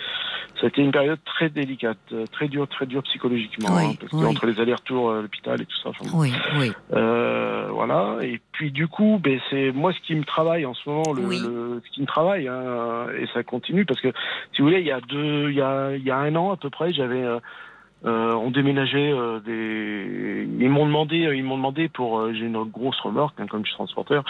Ça 0.60 0.66
a 0.66 0.68
été 0.68 0.80
une 0.80 0.90
période 0.90 1.18
très 1.24 1.50
délicate, 1.50 1.98
euh, 2.12 2.24
très 2.32 2.48
dure, 2.48 2.66
très 2.66 2.86
dure 2.86 3.02
psychologiquement, 3.02 3.76
hein, 3.76 3.92
parce 4.00 4.10
que 4.10 4.26
entre 4.26 4.46
les 4.46 4.58
allers-retours 4.58 5.12
à 5.12 5.20
l'hôpital 5.20 5.60
et 5.60 5.66
tout 5.66 5.76
ça. 5.82 5.90
oui, 6.14 6.32
oui. 6.58 6.72
voilà. 6.90 8.16
Et 8.22 8.40
puis 8.52 8.70
du 8.70 8.88
coup, 8.88 9.20
ben 9.22 9.38
c'est 9.50 9.72
moi 9.72 9.92
ce 9.92 10.00
qui 10.06 10.14
me 10.14 10.24
travaille 10.24 10.64
en 10.64 10.74
ce 10.74 10.88
moment, 10.88 11.12
le, 11.14 11.80
ce 11.84 11.90
qui 11.94 12.00
me 12.00 12.06
travaille, 12.06 12.48
hein, 12.48 13.06
et 13.18 13.26
ça 13.34 13.42
continue 13.42 13.84
parce 13.84 14.00
que 14.00 14.12
si 14.52 14.62
vous 14.62 14.68
voulez, 14.68 14.80
il 14.80 14.86
y 14.86 14.92
a 14.92 15.00
deux, 15.00 15.50
il 15.50 15.56
y 15.56 15.62
a, 15.62 15.94
il 15.94 16.04
y 16.04 16.10
a 16.10 16.16
un 16.16 16.34
an 16.36 16.52
à 16.52 16.56
peu 16.56 16.70
près, 16.70 16.92
j'avais 16.92 17.26
Euh, 17.26 17.40
on 18.04 18.50
déménageait 18.50 19.12
euh, 19.12 19.40
des. 19.40 20.48
Ils 20.58 20.70
m'ont 20.70 20.86
demandé, 20.86 21.16
ils 21.34 21.44
m'ont 21.44 21.56
demandé 21.56 21.88
pour. 21.88 22.32
J'ai 22.32 22.46
une 22.46 22.62
grosse 22.64 22.98
remorque, 23.00 23.38
hein, 23.40 23.46
comme 23.46 23.64
je 23.64 23.70
suis 23.70 23.76
transporteur, 23.76 24.24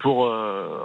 pour 0.00 0.30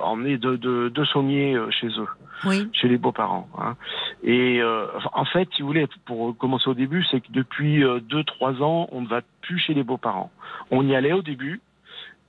emmener 0.04 0.38
deux, 0.38 0.58
deux, 0.58 0.90
deux 0.90 1.06
sommiers 1.06 1.58
chez 1.72 1.88
eux, 1.88 2.08
oui. 2.46 2.70
chez 2.74 2.88
les 2.88 2.98
beaux-parents. 2.98 3.48
Hein. 3.60 3.76
Et 4.24 4.62
en 5.14 5.26
fait, 5.26 5.48
si 5.56 5.62
vous 5.62 5.68
voulez, 5.68 5.88
pour 6.06 6.36
commencer 6.38 6.70
au 6.70 6.74
début, 6.74 7.04
c'est 7.12 7.22
que 7.22 7.32
depuis 7.32 7.84
deux, 8.10 8.24
trois 8.24 8.62
ans, 8.62 8.88
on 8.92 9.02
ne 9.02 9.08
va 9.08 9.22
plus 9.42 9.60
chez 9.60 9.74
les 9.74 9.84
beaux-parents. 9.84 10.32
On 10.72 10.88
y 10.88 10.96
allait 10.96 11.14
au 11.14 11.22
début, 11.22 11.62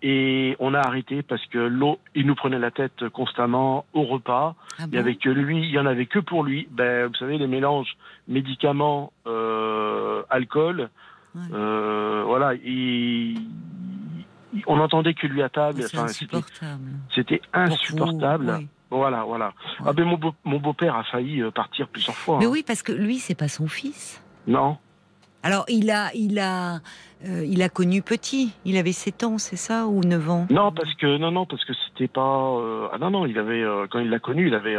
et 0.03 0.57
on 0.59 0.75
a 0.75 0.81
arrêté 0.81 1.23
parce 1.23 1.45
que 1.47 1.59
l'eau, 1.59 1.99
il 2.15 2.27
nous 2.27 2.35
prenait 2.35 2.59
la 2.59 2.71
tête 2.71 3.09
constamment 3.09 3.87
au 3.95 4.05
repas. 4.05 4.55
Ah 4.79 4.85
il 4.89 4.95
y 4.95 4.99
avait 4.99 5.17
que 5.17 5.31
lui, 5.31 5.59
il 5.59 5.71
y 5.71 5.79
en 5.79 5.87
avait 5.87 6.07
que 6.07 6.19
pour 6.19 6.45
lui. 6.45 6.69
Ben, 6.71 7.07
vous 7.07 7.15
savez, 7.15 7.39
les 7.39 7.47
mélanges 7.47 7.97
médicaments, 8.29 9.13
euh, 9.27 10.23
alcool, 10.31 10.91
euh, 11.53 12.23
voilà, 12.27 12.53
on 14.67 14.77
n'entendait 14.77 15.15
que 15.15 15.27
lui 15.27 15.43
à 15.43 15.49
table. 15.49 15.83
C'était 17.15 17.41
insupportable. 17.53 18.69
Voilà, 18.91 19.25
voilà. 19.25 19.53
Ah 19.85 19.93
ben 19.93 20.05
mon, 20.05 20.17
beau, 20.17 20.35
mon 20.45 20.61
beau-père 20.61 20.95
a 20.95 21.03
failli 21.05 21.43
euh, 21.43 21.51
partir 21.51 21.89
plusieurs 21.89 22.15
fois. 22.15 22.39
Mais 22.39 22.47
hein. 22.47 22.51
oui, 22.53 22.63
parce 22.65 22.83
que 22.83 22.93
lui, 22.93 23.19
c'est 23.19 23.35
pas 23.35 23.49
son 23.49 23.67
fils. 23.67 24.23
Non. 24.47 24.77
Alors, 25.45 25.67
il 25.69 25.91
a, 25.91 26.11
il 26.15 26.39
a, 26.39 26.77
euh, 27.27 27.45
il 27.47 27.63
a 27.63 27.69
connu 27.69 28.01
petit. 28.01 28.53
Il 28.65 28.79
avait 28.79 28.93
7 28.93 29.25
ans, 29.25 29.37
c'est 29.37 29.57
ça, 29.57 29.87
ou 29.87 30.01
9 30.01 30.31
ans? 30.31 30.47
Non, 30.49 30.73
parce 30.73 30.93
que 30.95 31.19
non, 31.19 31.31
non, 31.31 31.45
parce 31.45 31.63
que 31.67 31.75
c'était 31.87 32.09
pas. 32.09 32.57
Euh, 32.57 32.89
ah 32.91 32.97
non, 32.99 33.11
non, 33.11 33.27
il 33.27 33.39
avait 33.39 33.63
euh, 33.63 33.87
quand 33.91 33.99
il 33.99 34.09
l'a 34.09 34.19
connu, 34.19 34.49
il 34.49 34.55
avait, 34.55 34.77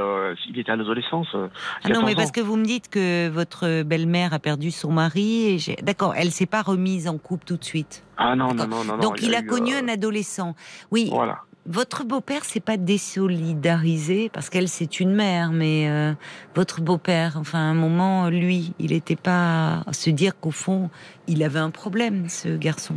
il 0.50 0.58
était 0.58 0.72
à 0.72 0.76
l'adolescence. 0.76 1.28
ah 1.36 1.90
non, 1.90 2.04
mais 2.04 2.16
parce 2.16 2.32
que 2.32 2.42
vous 2.42 2.58
me 2.58 2.66
dites 2.66 2.90
que 2.90 3.30
votre 3.30 3.84
belle-mère 3.84 4.34
a 4.34 4.40
perdu 4.40 4.72
son 4.72 4.92
mari. 4.92 5.60
Et 5.70 5.76
D'accord, 5.84 6.16
elle 6.18 6.32
s'est 6.32 6.48
pas 6.48 6.64
remise 6.64 7.08
en 7.08 7.20
couple 7.20 7.46
tout 7.46 7.58
de 7.58 7.64
suite. 7.64 8.04
Ah 8.18 8.36
non, 8.36 8.56
non, 8.56 8.68
non, 8.68 8.84
non. 8.84 8.98
Donc 8.98 9.22
il, 9.22 9.36
a, 9.36 9.44
connu 9.44 9.76
un 9.76 9.88
adolescent. 9.88 10.56
Oui. 10.90 11.10
Voilà. 11.12 11.42
Votre 11.68 12.04
beau-père 12.04 12.46
s'est 12.46 12.60
pas 12.60 12.78
désolidarisé 12.78 14.30
parce 14.30 14.52
qu'elle 14.52 14.70
c'est 14.70 15.00
une 15.00 15.16
mère, 15.16 15.52
mais 15.52 15.90
euh, 15.90 16.14
votre 16.54 16.82
beau-père, 16.82 17.38
enfin 17.38 17.58
à 17.58 17.64
un 17.64 17.74
moment, 17.74 18.30
lui, 18.30 18.74
il 18.78 18.92
n'était 18.92 19.16
pas 19.16 19.82
à 19.88 19.94
se 19.94 20.12
dire 20.12 20.40
qu'au 20.40 20.52
fond, 20.52 20.92
il 21.28 21.42
avait 21.44 21.60
un 21.60 21.72
problème, 21.72 22.30
ce 22.30 22.50
garçon. 22.50 22.96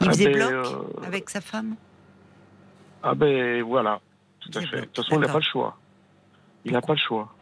Il 0.00 0.06
ah 0.06 0.12
faisait 0.12 0.26
ben, 0.26 0.34
bloc 0.34 0.52
euh, 0.52 1.06
avec 1.06 1.28
sa 1.28 1.40
femme? 1.40 1.74
Ah 3.02 3.14
ben 3.16 3.62
voilà, 3.64 4.00
tout 4.38 4.50
à 4.56 4.60
fait. 4.60 4.82
De 4.82 4.84
toute 4.86 5.04
façon, 5.04 5.16
il 5.16 5.20
n'a 5.20 5.32
pas 5.32 5.38
le 5.38 5.44
choix. 5.44 5.76
Il 6.64 6.72
n'a 6.72 6.80
pas 6.80 6.92
le 6.92 6.98
choix. 6.98 7.34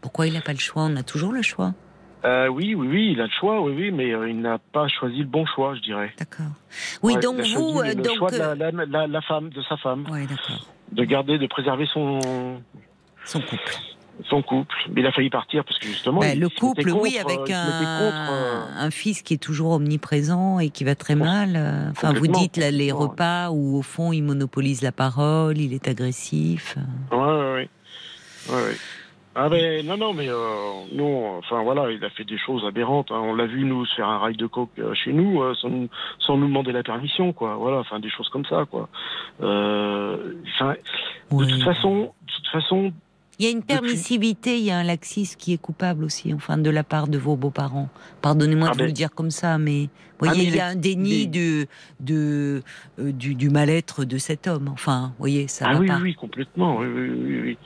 Pourquoi 0.00 0.28
il 0.28 0.34
n'a 0.34 0.42
pas 0.42 0.52
le 0.52 0.58
choix? 0.58 0.84
On 0.84 0.94
a 0.94 1.02
toujours 1.02 1.32
le 1.32 1.42
choix. 1.42 1.74
Euh, 2.24 2.48
oui, 2.48 2.74
oui, 2.74 2.86
oui, 2.88 3.12
il 3.12 3.20
a 3.20 3.24
le 3.24 3.30
choix, 3.30 3.62
oui, 3.62 3.72
oui, 3.74 3.90
mais 3.90 4.12
euh, 4.12 4.28
il 4.28 4.40
n'a 4.40 4.58
pas 4.58 4.88
choisi 4.88 5.18
le 5.18 5.24
bon 5.24 5.46
choix, 5.46 5.74
je 5.74 5.80
dirais. 5.80 6.12
D'accord. 6.18 6.46
Oui, 7.02 7.16
donc 7.16 7.36
il 7.38 7.54
a 7.54 7.58
vous, 7.58 7.82
le 7.82 7.94
donc 7.94 8.16
choix 8.16 8.30
de 8.30 8.38
la, 8.38 9.06
la, 9.06 9.22
femme, 9.22 9.48
de 9.48 9.62
sa 9.62 9.76
femme. 9.78 10.04
Oui, 10.10 10.26
d'accord. 10.26 10.66
De 10.92 11.04
garder, 11.04 11.38
de 11.38 11.46
préserver 11.46 11.86
son 11.92 12.20
son 13.24 13.40
couple. 13.40 13.76
Son 14.28 14.42
couple, 14.42 14.74
mais 14.90 15.00
il 15.00 15.06
a 15.06 15.12
failli 15.12 15.30
partir 15.30 15.64
parce 15.64 15.78
que 15.78 15.86
justement. 15.86 16.20
Ben, 16.20 16.38
le 16.38 16.50
couple, 16.50 16.90
oui, 16.90 17.16
avec 17.18 17.48
euh, 17.48 17.54
un, 17.54 18.68
un, 18.76 18.90
fils 18.90 19.22
qui 19.22 19.32
est 19.32 19.42
toujours 19.42 19.72
omniprésent 19.72 20.58
et 20.58 20.68
qui 20.68 20.84
va 20.84 20.94
très 20.94 21.14
mal. 21.14 21.56
Enfin, 21.90 22.12
vous 22.12 22.26
dites 22.26 22.58
là, 22.58 22.70
les 22.70 22.92
repas 22.92 23.48
où 23.48 23.78
au 23.78 23.82
fond 23.82 24.12
il 24.12 24.22
monopolise 24.22 24.82
la 24.82 24.92
parole, 24.92 25.56
il 25.56 25.72
est 25.72 25.88
agressif. 25.88 26.76
Oui, 27.12 27.18
oui, 27.18 27.66
oui. 28.48 28.54
Ouais, 28.54 28.62
ouais. 28.62 28.76
Ah 29.36 29.48
ben 29.48 29.86
non 29.86 29.96
non 29.96 30.12
mais 30.12 30.28
euh, 30.28 30.36
nous 30.92 31.24
enfin 31.38 31.62
voilà 31.62 31.92
il 31.92 32.04
a 32.04 32.10
fait 32.10 32.24
des 32.24 32.36
choses 32.36 32.64
aberrantes 32.66 33.12
hein. 33.12 33.20
on 33.22 33.32
l'a 33.32 33.46
vu 33.46 33.64
nous 33.64 33.86
se 33.86 33.94
faire 33.94 34.08
un 34.08 34.18
rail 34.18 34.36
de 34.36 34.46
coke 34.48 34.70
euh, 34.80 34.92
chez 34.92 35.12
nous 35.12 35.40
euh, 35.40 35.54
sans, 35.54 35.70
sans, 36.18 36.36
nous 36.36 36.48
demander 36.48 36.72
la 36.72 36.82
permission 36.82 37.32
quoi 37.32 37.54
voilà 37.54 37.78
enfin 37.78 38.00
des 38.00 38.10
choses 38.10 38.28
comme 38.30 38.44
ça 38.44 38.64
quoi 38.68 38.88
euh, 39.40 40.34
de 41.30 41.44
toute 41.44 41.62
façon 41.62 42.12
de 42.26 42.32
toute 42.34 42.48
façon 42.48 42.92
il 43.38 43.44
y 43.44 43.48
a 43.48 43.52
une 43.52 43.62
permissivité, 43.62 44.58
il 44.58 44.64
y 44.64 44.70
a 44.70 44.76
un 44.76 44.84
laxisme 44.84 45.38
qui 45.38 45.54
est 45.54 45.58
coupable 45.58 46.04
aussi, 46.04 46.34
enfin, 46.34 46.58
de 46.58 46.68
la 46.68 46.84
part 46.84 47.08
de 47.08 47.16
vos 47.16 47.36
beaux-parents. 47.36 47.88
Pardonnez-moi 48.20 48.68
ah 48.70 48.74
de 48.74 48.80
vous 48.80 48.84
le 48.84 48.92
dire 48.92 49.12
comme 49.14 49.30
ça, 49.30 49.56
mais 49.56 49.88
vous 50.20 50.26
voyez, 50.26 50.46
ah, 50.46 50.50
il 50.50 50.56
y 50.56 50.60
a 50.60 50.66
un 50.66 50.76
déni 50.76 51.26
de, 51.26 51.66
de, 52.00 52.62
du, 52.98 53.34
du 53.34 53.48
mal-être 53.48 54.04
de 54.04 54.18
cet 54.18 54.46
homme. 54.46 54.68
Enfin, 54.68 55.12
vous 55.12 55.18
voyez, 55.18 55.48
ça 55.48 55.66
ah, 55.68 55.74
va 55.74 55.80
oui, 55.80 55.86
pas. 55.86 55.98
oui, 56.00 56.14
complètement. 56.14 56.76
Oui, 56.78 56.86
oui, 56.86 57.40
oui. 57.42 57.58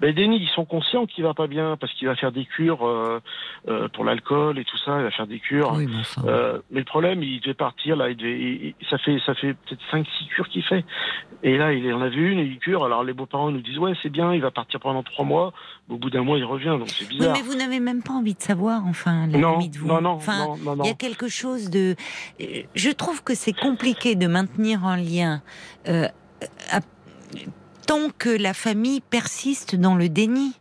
Ben, 0.00 0.14
Denis, 0.14 0.38
ils 0.40 0.48
sont 0.54 0.64
conscients 0.64 1.04
qu'il 1.04 1.24
va 1.24 1.34
pas 1.34 1.46
bien 1.46 1.76
parce 1.76 1.92
qu'il 1.92 2.08
va 2.08 2.16
faire 2.16 2.32
des 2.32 2.46
cures 2.46 2.86
euh, 2.86 3.20
euh, 3.68 3.88
pour 3.88 4.04
l'alcool 4.04 4.58
et 4.58 4.64
tout 4.64 4.78
ça. 4.78 4.98
Il 4.98 5.02
va 5.02 5.10
faire 5.10 5.26
des 5.26 5.40
cures. 5.40 5.74
mais, 5.74 5.86
euh, 6.24 6.58
mais, 6.70 6.80
le 6.80 6.86
problème, 6.86 7.22
il 7.22 7.40
devait 7.40 7.54
partir 7.54 7.96
là. 7.96 8.08
Il 8.08 8.16
devait, 8.16 8.74
ça 8.88 8.96
fait 8.96 9.18
ça 9.26 9.34
fait 9.34 9.52
peut-être 9.52 9.80
cinq 9.90 10.06
six 10.18 10.26
cures 10.28 10.48
qu'il 10.48 10.62
fait. 10.62 10.86
Et 11.42 11.58
là, 11.58 11.72
il 11.72 11.92
en 11.92 12.00
a 12.00 12.08
vu 12.08 12.32
une, 12.32 12.38
une 12.38 12.56
cure. 12.58 12.84
Alors 12.84 13.04
les 13.04 13.12
beaux-parents 13.12 13.50
nous 13.50 13.60
disent 13.60 13.78
ouais, 13.78 13.92
c'est 14.02 14.08
bien. 14.08 14.32
Il 14.32 14.40
va 14.40 14.50
partir 14.50 14.80
pendant 14.80 15.02
trois 15.02 15.24
mois. 15.26 15.52
Au 15.90 15.96
bout 15.96 16.08
d'un 16.08 16.22
mois, 16.22 16.38
il 16.38 16.44
revient. 16.44 16.76
Donc 16.78 16.88
c'est 16.88 17.06
bizarre. 17.06 17.34
Oui, 17.34 17.42
mais 17.42 17.46
vous 17.46 17.58
n'avez 17.58 17.80
même 17.80 18.02
pas 18.02 18.14
envie 18.14 18.34
de 18.34 18.40
savoir. 18.40 18.86
Enfin, 18.86 19.26
la 19.26 19.38
non, 19.38 19.58
de 19.58 19.76
vous. 19.76 19.86
Non, 19.86 20.00
non, 20.00 20.10
enfin, 20.10 20.46
non, 20.64 20.76
non, 20.76 20.84
Il 20.84 20.86
y 20.86 20.90
a 20.90 20.94
quelque 20.94 21.28
chose 21.28 21.68
de. 21.68 21.94
Je 22.38 22.90
trouve 22.90 23.22
que 23.22 23.34
c'est 23.34 23.52
compliqué 23.52 24.14
de 24.14 24.26
maintenir 24.26 24.84
un 24.84 24.96
lien. 24.96 25.42
À 25.86 26.80
tant 27.86 28.10
que 28.16 28.28
la 28.28 28.54
famille 28.54 29.00
persiste 29.00 29.74
dans 29.74 29.96
le 29.96 30.08
déni. 30.08 30.54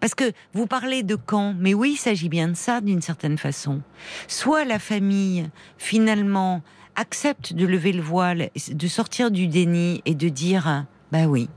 Parce 0.00 0.14
que 0.14 0.32
vous 0.52 0.66
parlez 0.66 1.02
de 1.02 1.14
quand, 1.14 1.54
mais 1.58 1.74
oui, 1.74 1.92
il 1.92 1.96
s'agit 1.96 2.28
bien 2.28 2.48
de 2.48 2.54
ça 2.54 2.80
d'une 2.80 3.02
certaine 3.02 3.38
façon. 3.38 3.82
Soit 4.28 4.64
la 4.64 4.78
famille, 4.78 5.48
finalement, 5.78 6.62
accepte 6.96 7.52
de 7.52 7.66
lever 7.66 7.92
le 7.92 8.02
voile, 8.02 8.50
de 8.68 8.88
sortir 8.88 9.30
du 9.30 9.46
déni 9.46 10.02
et 10.06 10.14
de 10.14 10.28
dire, 10.28 10.86
bah 11.12 11.26
oui, 11.26 11.48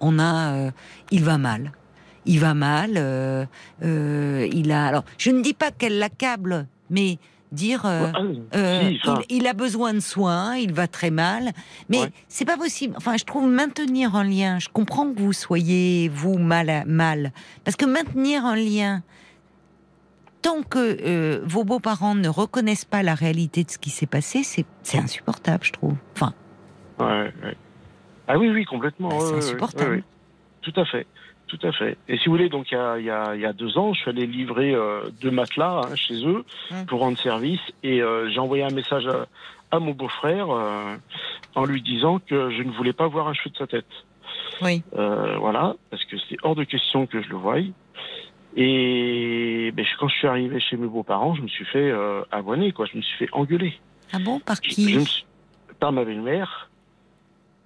on 0.00 0.18
a, 0.18 0.52
euh, 0.52 0.70
il 1.10 1.24
va 1.24 1.38
mal, 1.38 1.72
il 2.26 2.38
va 2.38 2.54
mal, 2.54 2.92
euh, 2.96 3.44
euh, 3.82 4.48
il 4.52 4.72
a. 4.72 4.86
Alors, 4.86 5.04
je 5.18 5.30
ne 5.30 5.42
dis 5.42 5.54
pas 5.54 5.70
qu'elle 5.70 5.98
l'accable, 5.98 6.66
mais 6.90 7.18
dire 7.52 7.86
euh, 7.86 8.10
euh, 8.54 8.90
il, 9.28 9.46
a 9.46 9.52
besoin 9.52 9.94
de 9.94 10.00
soins, 10.00 10.56
il 10.56 10.72
va 10.72 10.88
très 10.88 11.10
mal, 11.10 11.52
mais 11.88 11.98
c'est 12.28 12.44
pas 12.44 12.56
possible. 12.56 12.94
Enfin, 12.96 13.16
je 13.16 13.24
trouve 13.24 13.48
maintenir 13.48 14.16
un 14.16 14.24
lien. 14.24 14.58
Je 14.58 14.68
comprends 14.68 15.12
que 15.12 15.18
vous 15.18 15.32
soyez 15.32 16.08
vous 16.08 16.38
mal, 16.38 16.84
mal, 16.86 17.32
parce 17.64 17.76
que 17.76 17.84
maintenir 17.84 18.44
un 18.44 18.56
lien 18.56 19.02
tant 20.42 20.62
que 20.62 20.98
euh, 21.06 21.40
vos 21.44 21.64
beaux-parents 21.64 22.14
ne 22.14 22.28
reconnaissent 22.28 22.84
pas 22.84 23.02
la 23.02 23.14
réalité 23.14 23.64
de 23.64 23.70
ce 23.70 23.78
qui 23.78 23.88
s'est 23.88 24.06
passé, 24.06 24.42
c'est 24.42 24.98
insupportable, 24.98 25.64
je 25.64 25.72
trouve. 25.72 25.96
Enfin. 26.12 26.34
Ouais, 26.98 27.32
Ah 28.28 28.38
oui, 28.38 28.50
oui, 28.50 28.64
complètement. 28.66 29.08
Bah, 29.08 29.16
c'est 29.20 29.36
insupportable. 29.36 30.04
Tout 30.60 30.72
à 30.76 30.84
fait. 30.84 31.06
Tout 31.46 31.58
à 31.62 31.72
fait. 31.72 31.98
Et 32.08 32.16
si 32.16 32.26
vous 32.26 32.32
voulez, 32.32 32.48
donc 32.48 32.70
il 32.70 32.74
y 32.74 32.78
a, 32.78 32.98
il 32.98 33.04
y 33.04 33.10
a, 33.10 33.34
il 33.34 33.40
y 33.40 33.46
a 33.46 33.52
deux 33.52 33.76
ans, 33.76 33.92
je 33.92 34.00
suis 34.00 34.10
allé 34.10 34.26
livrer 34.26 34.74
euh, 34.74 35.10
deux 35.20 35.30
matelas 35.30 35.82
hein, 35.84 35.94
chez 35.94 36.24
eux 36.26 36.44
mmh. 36.70 36.84
pour 36.86 37.00
rendre 37.00 37.18
service 37.18 37.60
et 37.82 38.00
euh, 38.02 38.30
j'ai 38.30 38.38
envoyé 38.38 38.62
un 38.62 38.70
message 38.70 39.06
à, 39.70 39.78
mon 39.78 39.92
beau-frère 39.92 40.50
euh, 40.50 40.96
en 41.54 41.64
lui 41.64 41.82
disant 41.82 42.18
que 42.18 42.50
je 42.50 42.62
ne 42.62 42.70
voulais 42.70 42.92
pas 42.92 43.08
voir 43.08 43.28
un 43.28 43.34
cheveu 43.34 43.50
de 43.50 43.56
sa 43.56 43.66
tête. 43.66 43.84
Oui. 44.62 44.82
voilà, 44.92 45.74
parce 45.90 46.04
que 46.04 46.16
c'est 46.28 46.36
hors 46.42 46.54
de 46.54 46.64
question 46.64 47.06
que 47.06 47.20
je 47.20 47.28
le 47.28 47.36
voie. 47.36 47.58
Et 48.56 49.72
ben, 49.74 49.84
quand 49.98 50.06
je 50.08 50.14
suis 50.14 50.28
arrivé 50.28 50.60
chez 50.60 50.76
mes 50.76 50.86
beaux-parents, 50.86 51.34
je 51.34 51.42
me 51.42 51.48
suis 51.48 51.64
fait 51.64 51.92
abonner, 52.30 52.70
quoi. 52.70 52.86
Je 52.86 52.96
me 52.96 53.02
suis 53.02 53.16
fait 53.16 53.28
engueuler. 53.32 53.74
Ah 54.12 54.18
bon 54.20 54.38
Par 54.38 54.60
qui 54.60 54.96
Par 55.80 55.90
ma 55.90 56.04
belle-mère. 56.04 56.70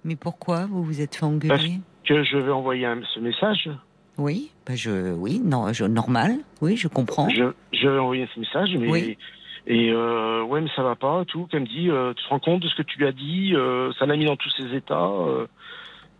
Mais 0.03 0.15
pourquoi 0.15 0.65
vous 0.65 0.83
vous 0.83 0.99
êtes 0.99 1.15
fait 1.15 1.25
engueuler? 1.25 1.79
Que 2.05 2.23
je 2.23 2.37
vais 2.37 2.51
envoyer 2.51 2.87
ce 3.13 3.19
message. 3.19 3.69
Oui, 4.17 4.51
bah 4.67 4.75
je, 4.75 5.13
oui, 5.13 5.39
non, 5.43 5.71
je, 5.71 5.85
normal, 5.85 6.39
oui, 6.61 6.75
je 6.75 6.89
comprends. 6.89 7.29
Je, 7.29 7.53
je 7.71 7.87
vais 7.87 7.99
envoyer 7.99 8.27
ce 8.35 8.39
message, 8.39 8.69
mais 8.77 8.89
oui. 8.89 9.17
et 9.65 9.91
euh, 9.91 10.43
ouais, 10.43 10.59
mais 10.59 10.69
ça 10.75 10.83
va 10.83 10.95
pas, 10.95 11.23
tout. 11.25 11.45
Qu'elle 11.45 11.61
me 11.61 11.65
dit, 11.65 11.89
euh, 11.89 12.13
tu 12.13 12.23
te 12.25 12.29
rends 12.29 12.39
compte 12.39 12.61
de 12.61 12.67
ce 12.67 12.75
que 12.75 12.81
tu 12.81 12.99
lui 12.99 13.07
as 13.07 13.13
dit, 13.13 13.55
euh, 13.55 13.93
ça 13.97 14.05
l'a 14.05 14.17
mis 14.17 14.25
dans 14.25 14.35
tous 14.35 14.49
ses 14.57 14.75
états, 14.75 15.07
euh, 15.07 15.47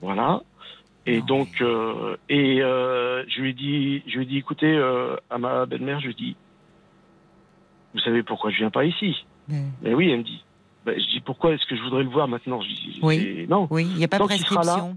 voilà. 0.02 0.42
Et 1.06 1.22
donc, 1.22 1.62
euh, 1.62 2.16
et 2.30 2.60
je 2.60 3.42
lui 3.42 3.50
ai 3.50 3.54
dit, 3.54 4.04
je 4.08 4.20
lui 4.20 4.26
dit, 4.26 4.38
écoutez, 4.38 4.78
à 5.30 5.38
ma 5.38 5.66
belle-mère, 5.66 6.00
je 6.00 6.06
lui 6.06 6.12
ai 6.14 6.16
dit, 6.16 6.36
vous 7.94 8.00
savez 8.00 8.24
pourquoi 8.24 8.52
je 8.52 8.58
viens 8.60 8.70
pas 8.70 8.86
ici? 8.86 9.26
Mais... 9.50 9.94
oui, 9.94 10.10
elle 10.10 10.20
me 10.20 10.24
dit. 10.24 10.44
Ben, 10.86 10.98
je 10.98 11.06
dis 11.08 11.20
pourquoi 11.20 11.54
est-ce 11.54 11.66
que 11.66 11.76
je 11.76 11.82
voudrais 11.82 12.04
le 12.04 12.10
voir 12.10 12.28
maintenant? 12.28 12.62
Je 12.62 12.68
dis 12.68 13.00
oui, 13.02 13.46
non. 13.50 13.68
Oui, 13.70 13.86
il 13.92 13.98
n'y 13.98 14.06
a 14.06 14.08
pas 14.08 14.20
de 14.20 14.24
prescription 14.24 14.96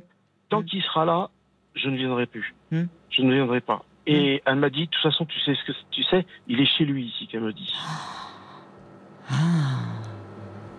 tant 0.52 0.62
qu'il 0.62 0.82
sera 0.82 1.04
là, 1.04 1.30
je 1.74 1.88
ne 1.88 1.96
viendrai 1.96 2.26
plus. 2.26 2.54
Mm. 2.70 2.84
Je 3.10 3.22
ne 3.22 3.34
viendrai 3.34 3.60
pas. 3.60 3.84
Et 4.06 4.36
mm. 4.36 4.40
elle 4.46 4.56
m'a 4.56 4.70
dit, 4.70 4.86
de 4.86 4.90
toute 4.90 5.02
façon, 5.02 5.24
tu 5.24 5.38
sais 5.40 5.54
ce 5.54 5.72
que 5.72 5.78
tu 5.90 6.02
sais, 6.04 6.26
il 6.46 6.60
est 6.60 6.66
chez 6.66 6.84
lui 6.84 7.06
ici, 7.06 7.26
qu'elle 7.26 7.40
me 7.40 7.52
dit. 7.52 7.72
Ah. 9.30 9.34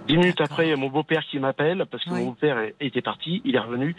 Dix 0.08 0.18
minutes 0.18 0.42
après, 0.42 0.68
il 0.68 0.70
y 0.70 0.74
a 0.74 0.78
mon 0.78 0.90
beau-père 0.90 1.24
qui 1.26 1.40
m'appelle, 1.40 1.86
parce 1.90 2.04
que 2.04 2.10
mon 2.12 2.26
beau-père 2.26 2.58
était 2.80 3.02
parti, 3.02 3.42
il 3.46 3.56
est 3.56 3.60
revenu. 3.60 3.96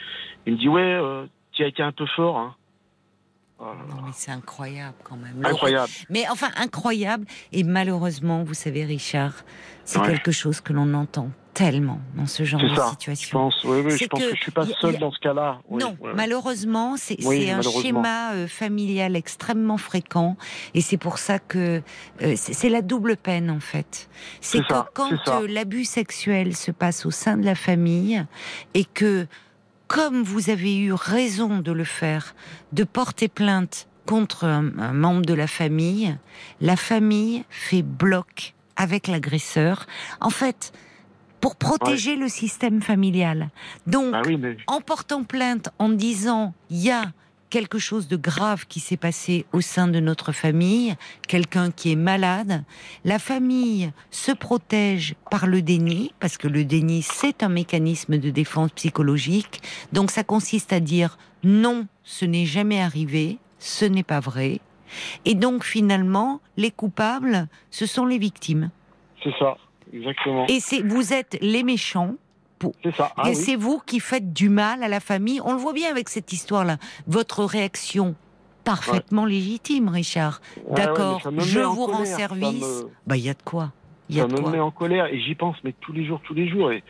Il 0.46 0.54
me 0.54 0.58
dit, 0.58 0.68
ouais, 0.68 0.82
euh, 0.82 1.26
tu 1.52 1.64
as 1.64 1.66
été 1.66 1.82
un 1.82 1.92
peu 1.92 2.06
fort. 2.06 2.38
Hein. 2.38 2.54
Oh 3.58 3.72
c'est 4.12 4.32
incroyable 4.32 4.96
quand 5.02 5.16
même. 5.16 5.44
Incroyable. 5.44 5.90
Mais 6.10 6.28
enfin, 6.28 6.48
incroyable. 6.56 7.24
Et 7.52 7.62
malheureusement, 7.62 8.42
vous 8.42 8.54
savez, 8.54 8.84
Richard, 8.84 9.32
c'est 9.84 10.02
quelque 10.02 10.32
chose 10.32 10.60
que 10.60 10.72
l'on 10.72 10.92
entend 10.92 11.30
tellement 11.54 12.00
dans 12.16 12.26
ce 12.26 12.42
genre 12.42 12.60
de 12.60 12.68
situation. 12.68 13.28
Je 13.28 13.32
pense, 13.32 13.64
oui, 13.64 13.80
oui, 13.84 13.96
je 13.96 14.06
pense 14.06 14.20
que, 14.20 14.34
je 14.34 14.42
suis 14.42 14.50
pas 14.50 14.66
seul 14.80 14.98
dans 14.98 15.12
ce 15.12 15.18
cas-là. 15.20 15.60
non, 15.70 15.96
malheureusement, 16.14 16.96
c'est 16.96 17.16
un 17.50 17.62
schéma 17.62 18.32
euh, 18.32 18.48
familial 18.48 19.16
extrêmement 19.16 19.78
fréquent, 19.78 20.36
et 20.74 20.80
c'est 20.80 20.96
pour 20.96 21.18
ça 21.18 21.38
que 21.38 21.80
euh, 22.22 22.34
c'est 22.36 22.68
la 22.68 22.82
double 22.82 23.16
peine 23.16 23.50
en 23.50 23.60
fait. 23.60 24.08
C'est 24.40 24.60
que 24.60 24.74
quand 24.92 25.12
euh, 25.28 25.46
l'abus 25.48 25.84
sexuel 25.84 26.56
se 26.56 26.72
passe 26.72 27.06
au 27.06 27.10
sein 27.10 27.36
de 27.36 27.44
la 27.44 27.54
famille 27.54 28.24
et 28.74 28.84
que 28.84 29.26
comme 29.86 30.22
vous 30.22 30.50
avez 30.50 30.76
eu 30.76 30.92
raison 30.92 31.60
de 31.60 31.70
le 31.70 31.84
faire, 31.84 32.34
de 32.72 32.84
porter 32.84 33.28
plainte 33.28 33.86
contre 34.06 34.44
un, 34.44 34.62
membre 34.92 35.22
de 35.22 35.34
la 35.34 35.46
famille, 35.46 36.16
la 36.60 36.76
famille 36.76 37.44
fait 37.48 37.82
bloc 37.82 38.54
avec 38.76 39.06
l'agresseur. 39.06 39.86
En 40.20 40.30
fait, 40.30 40.72
pour 41.44 41.56
protéger 41.56 42.16
le 42.16 42.28
système 42.28 42.80
familial. 42.80 43.50
Donc, 43.86 44.12
bah 44.12 44.22
en 44.66 44.80
portant 44.80 45.24
plainte, 45.24 45.68
en 45.78 45.90
disant 45.90 46.54
il 46.70 46.82
y 46.82 46.90
a 46.90 47.12
quelque 47.50 47.78
chose 47.78 48.08
de 48.08 48.16
grave 48.16 48.64
qui 48.66 48.80
s'est 48.80 48.96
passé 48.96 49.44
au 49.52 49.60
sein 49.60 49.86
de 49.86 50.00
notre 50.00 50.32
famille, 50.32 50.94
quelqu'un 51.28 51.70
qui 51.70 51.92
est 51.92 51.96
malade, 51.96 52.64
la 53.04 53.18
famille 53.18 53.92
se 54.10 54.32
protège 54.32 55.16
par 55.30 55.46
le 55.46 55.60
déni, 55.60 56.14
parce 56.18 56.38
que 56.38 56.48
le 56.48 56.64
déni, 56.64 57.02
c'est 57.02 57.42
un 57.42 57.50
mécanisme 57.50 58.16
de 58.16 58.30
défense 58.30 58.70
psychologique. 58.70 59.60
Donc 59.92 60.10
ça 60.12 60.24
consiste 60.24 60.72
à 60.72 60.80
dire 60.80 61.18
non, 61.42 61.86
ce 62.04 62.24
n'est 62.24 62.46
jamais 62.46 62.80
arrivé, 62.80 63.36
ce 63.58 63.84
n'est 63.84 64.02
pas 64.02 64.20
vrai. 64.20 64.60
Et 65.26 65.34
donc 65.34 65.62
finalement, 65.62 66.40
les 66.56 66.70
coupables, 66.70 67.48
ce 67.70 67.84
sont 67.84 68.06
les 68.06 68.16
victimes. 68.16 68.70
C'est 69.22 69.34
ça, 69.38 69.58
exactement. 69.94 70.46
Et 70.48 70.60
c'est 70.60 70.82
vous 70.82 71.12
êtes 71.12 71.38
les 71.40 71.62
méchants 71.62 72.16
c'est 72.82 72.94
ça. 72.94 73.12
Ah 73.16 73.28
et 73.28 73.34
c'est 73.34 73.56
vous 73.56 73.80
qui 73.84 74.00
faites 74.00 74.32
du 74.32 74.48
mal 74.48 74.82
à 74.82 74.88
la 74.88 75.00
famille. 75.00 75.40
On 75.44 75.52
le 75.52 75.58
voit 75.58 75.72
bien 75.72 75.90
avec 75.90 76.08
cette 76.08 76.32
histoire-là. 76.32 76.76
Votre 77.06 77.44
réaction 77.44 78.14
parfaitement 78.64 79.26
légitime, 79.26 79.88
Richard. 79.88 80.40
D'accord, 80.70 81.20
je 81.38 81.60
vous 81.60 81.86
rends 81.86 82.04
service. 82.04 82.86
Bah, 83.06 83.16
il 83.16 83.24
y 83.24 83.28
a 83.28 83.34
de 83.34 83.42
quoi. 83.42 83.72
Y 84.10 84.20
a 84.20 84.28
ça 84.28 84.28
me 84.28 84.50
met 84.50 84.60
en 84.60 84.70
colère 84.70 85.06
et 85.06 85.20
j'y 85.20 85.34
pense, 85.34 85.56
mais 85.64 85.74
tous 85.80 85.92
les 85.92 86.04
jours, 86.04 86.20
tous 86.24 86.34
les 86.34 86.48
jours. 86.48 86.72
Et 86.72 86.82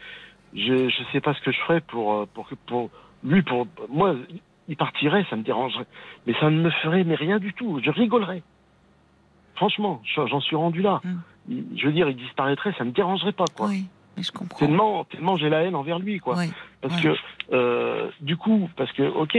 je 0.55 0.73
ne 0.73 0.91
sais 1.13 1.21
pas 1.21 1.35
ce 1.35 1.41
que 1.41 1.53
je 1.53 1.59
ferais 1.67 1.81
pour, 1.81 2.13
euh, 2.15 2.27
pour, 2.33 2.49
pour 2.67 2.91
lui, 3.23 3.43
pour 3.43 3.67
moi, 3.89 4.15
il 4.69 4.77
partirait, 4.77 5.25
ça 5.31 5.37
me 5.37 5.43
dérangerait. 5.43 5.87
Mais 6.27 6.35
ça 6.41 6.51
ne 6.51 6.61
me 6.61 6.71
ferait 6.71 7.05
mais 7.05 7.15
rien 7.15 7.39
du 7.39 7.53
tout. 7.53 7.81
Je 7.85 7.91
rigolerais. 7.91 8.43
Franchement, 9.55 10.03
j'en 10.17 10.41
suis 10.41 10.57
rendu 10.57 10.83
là. 10.83 11.01
Hum. 11.05 11.21
Je 11.49 11.87
veux 11.87 11.93
dire, 11.93 12.09
il 12.09 12.17
disparaîtrait, 12.17 12.73
ça 12.79 12.85
ne 12.85 12.91
me 12.91 12.95
dérangerait 12.95 13.33
pas. 13.33 13.45
Quoi. 13.55 13.69
Oui 13.69 13.85
je 14.23 14.31
comprends. 14.31 14.59
Tellement, 14.59 15.05
tellement 15.05 15.37
j'ai 15.37 15.49
la 15.49 15.63
haine 15.63 15.75
envers 15.75 15.99
lui, 15.99 16.19
quoi. 16.19 16.37
Parce 16.81 17.01
que, 17.01 17.15
euh, 17.53 18.11
du 18.21 18.37
coup, 18.37 18.69
parce 18.77 18.93
que, 18.93 19.03
ok, 19.03 19.37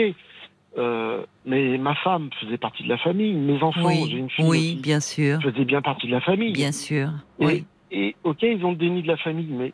euh, 0.77 1.23
mais 1.45 1.77
ma 1.77 1.95
femme 1.95 2.29
faisait 2.41 2.57
partie 2.57 2.83
de 2.83 2.89
la 2.89 2.97
famille, 2.97 3.33
mes 3.33 3.61
enfants, 3.63 3.89
j'ai 4.07 4.17
une 4.17 4.29
fille. 4.29 4.45
Oui, 4.45 4.79
bien 4.81 4.99
sûr. 4.99 5.41
Faisait 5.41 5.65
bien 5.65 5.81
partie 5.81 6.07
de 6.07 6.11
la 6.11 6.21
famille. 6.21 6.53
Bien 6.53 6.71
sûr. 6.71 7.09
Et, 7.39 7.45
oui. 7.45 7.65
Et 7.91 8.15
ok, 8.23 8.41
ils 8.41 8.65
ont 8.65 8.71
le 8.71 8.77
déni 8.77 9.03
de 9.03 9.07
la 9.07 9.17
famille, 9.17 9.47
mais, 9.49 9.71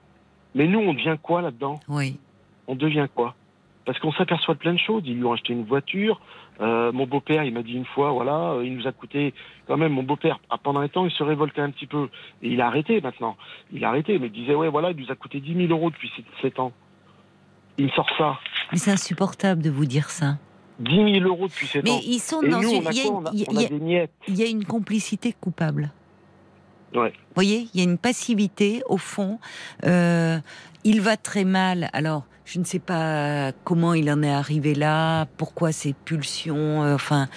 mais 0.53 0.67
nous, 0.67 0.79
on 0.79 0.93
devient 0.93 1.17
quoi 1.21 1.41
là-dedans? 1.41 1.79
Oui. 1.87 2.17
On 2.67 2.75
devient 2.75 3.07
quoi? 3.13 3.35
Parce 3.85 3.99
qu'on 3.99 4.11
s'aperçoit 4.13 4.53
de 4.53 4.59
plein 4.59 4.73
de 4.73 4.79
choses. 4.79 5.03
Ils 5.05 5.15
lui 5.15 5.25
ont 5.25 5.33
acheté 5.33 5.53
une 5.53 5.65
voiture. 5.65 6.21
Euh, 6.59 6.91
mon 6.91 7.07
beau-père, 7.07 7.43
il 7.43 7.53
m'a 7.53 7.63
dit 7.63 7.73
une 7.73 7.85
fois, 7.85 8.11
voilà, 8.11 8.51
euh, 8.51 8.65
il 8.65 8.77
nous 8.77 8.87
a 8.87 8.91
coûté 8.91 9.33
quand 9.67 9.77
même. 9.77 9.93
Mon 9.93 10.03
beau-père, 10.03 10.39
ah, 10.49 10.57
pendant 10.61 10.81
un 10.81 10.87
temps, 10.87 11.05
il 11.05 11.11
se 11.11 11.23
révoltait 11.23 11.61
un 11.61 11.71
petit 11.71 11.87
peu 11.87 12.09
et 12.43 12.49
il 12.49 12.61
a 12.61 12.67
arrêté 12.67 13.01
maintenant. 13.01 13.35
Il 13.71 13.83
a 13.83 13.89
arrêté, 13.89 14.19
mais 14.19 14.27
il 14.27 14.31
disait, 14.31 14.53
ouais, 14.53 14.69
voilà, 14.69 14.91
il 14.91 14.97
nous 14.97 15.11
a 15.11 15.15
coûté 15.15 15.39
10 15.39 15.67
000 15.67 15.71
euros 15.71 15.89
depuis 15.89 16.11
7 16.41 16.59
ans. 16.59 16.71
Il 17.77 17.85
me 17.85 17.91
sort 17.91 18.09
ça. 18.17 18.37
Mais 18.71 18.77
c'est 18.77 18.91
insupportable 18.91 19.63
de 19.63 19.71
vous 19.71 19.85
dire 19.85 20.11
ça. 20.11 20.37
10 20.79 21.19
000 21.19 21.27
euros 21.27 21.47
depuis 21.47 21.65
7 21.65 21.81
ans. 21.81 21.91
Mais 21.91 22.05
ils 22.05 22.19
sont 22.19 22.41
dans 22.43 22.61
une. 22.61 24.09
Il 24.27 24.35
y 24.35 24.43
a 24.43 24.47
une 24.47 24.65
complicité 24.65 25.33
coupable. 25.33 25.91
Ouais. 26.93 27.13
Vous 27.13 27.35
voyez, 27.35 27.67
il 27.73 27.79
y 27.79 27.81
a 27.81 27.89
une 27.89 27.97
passivité 27.97 28.81
au 28.87 28.97
fond. 28.97 29.39
Euh, 29.85 30.39
il 30.83 31.01
va 31.01 31.17
très 31.17 31.45
mal. 31.45 31.89
Alors, 31.93 32.25
je 32.51 32.59
ne 32.59 32.65
sais 32.65 32.79
pas 32.79 33.53
comment 33.63 33.93
il 33.93 34.11
en 34.11 34.21
est 34.23 34.29
arrivé 34.29 34.75
là, 34.75 35.25
pourquoi 35.37 35.71
ces 35.71 35.93
pulsions, 35.93 36.83
euh, 36.83 36.95
enfin... 36.95 37.29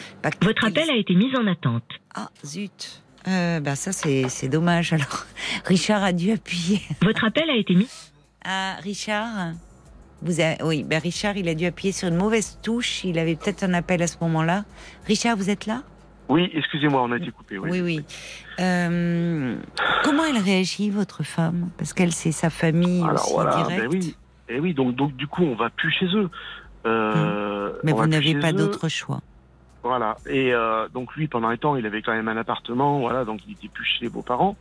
Votre 0.43 0.65
appel 0.65 0.91
a 0.91 0.97
été 0.97 1.15
mis 1.15 1.31
en 1.37 1.47
attente. 1.47 1.85
Ah, 2.17 2.31
zut. 2.45 3.05
Euh, 3.29 3.61
bah 3.61 3.77
ça, 3.77 3.93
c'est 3.93 4.49
dommage. 4.49 4.93
Alors, 4.93 5.27
Richard 5.67 6.03
a 6.03 6.13
dû 6.13 6.33
appuyer. 6.33 6.81
Votre 7.03 7.25
appel 7.25 7.49
a 7.49 7.57
été 7.57 7.75
mis... 7.75 7.89
Ah, 8.47 8.77
Richard 8.83 9.55
vous 10.21 10.41
avez, 10.41 10.63
oui, 10.63 10.85
ben 10.85 10.99
Richard, 11.01 11.39
il 11.39 11.49
a 11.49 11.55
dû 11.55 11.65
appuyer 11.65 11.93
sur 11.93 12.09
une 12.09 12.17
mauvaise 12.17 12.59
touche. 12.63 13.05
Il 13.05 13.19
avait 13.19 13.37
peut-être 13.37 13.63
un 13.63 13.73
appel 13.73 14.03
à 14.03 14.07
ce 14.07 14.17
moment-là. 14.21 14.65
Richard, 15.07 15.37
vous 15.37 15.49
êtes 15.49 15.65
là? 15.65 15.83
Oui, 16.29 16.51
excusez-moi, 16.55 17.03
on 17.03 17.13
a 17.13 17.17
été 17.17 17.31
coupé. 17.31 17.59
Oui, 17.59 17.71
oui. 17.71 17.81
oui. 17.81 18.05
Euh, 18.61 19.57
comment 20.03 20.25
elle 20.25 20.39
réagit, 20.39 20.91
votre 20.91 21.23
femme? 21.23 21.71
Parce 21.79 21.95
qu'elle, 21.95 22.13
c'est 22.13 22.33
sa 22.33 22.51
famille 22.51 23.03
Alors, 23.03 23.25
aussi 23.25 23.33
voilà, 23.33 23.67
ben 23.69 23.89
oui. 23.91 24.15
Et 24.49 24.57
eh 24.57 24.61
oui, 24.61 24.75
donc, 24.75 24.95
donc 24.95 25.17
du 25.17 25.27
coup, 25.27 25.43
on 25.43 25.55
va 25.55 25.71
plus 25.71 25.91
chez 25.91 26.07
eux. 26.15 26.29
Euh, 26.87 27.73
Mais 27.83 27.93
vous 27.93 28.07
n'avez 28.07 28.35
pas 28.35 28.53
d'autre 28.53 28.89
choix. 28.89 29.21
Voilà. 29.83 30.17
Et 30.27 30.53
euh, 30.53 30.89
donc 30.89 31.15
lui, 31.15 31.29
pendant 31.29 31.49
un 31.49 31.57
temps, 31.57 31.77
il 31.77 31.87
avait 31.87 32.03
quand 32.03 32.13
même 32.13 32.29
un 32.29 32.37
appartement, 32.37 33.01
voilà, 33.01 33.25
donc 33.25 33.41
il 33.47 33.53
était 33.53 33.69
plus 33.69 33.85
chez 33.85 34.05
les 34.05 34.09
beaux-parents. 34.09 34.57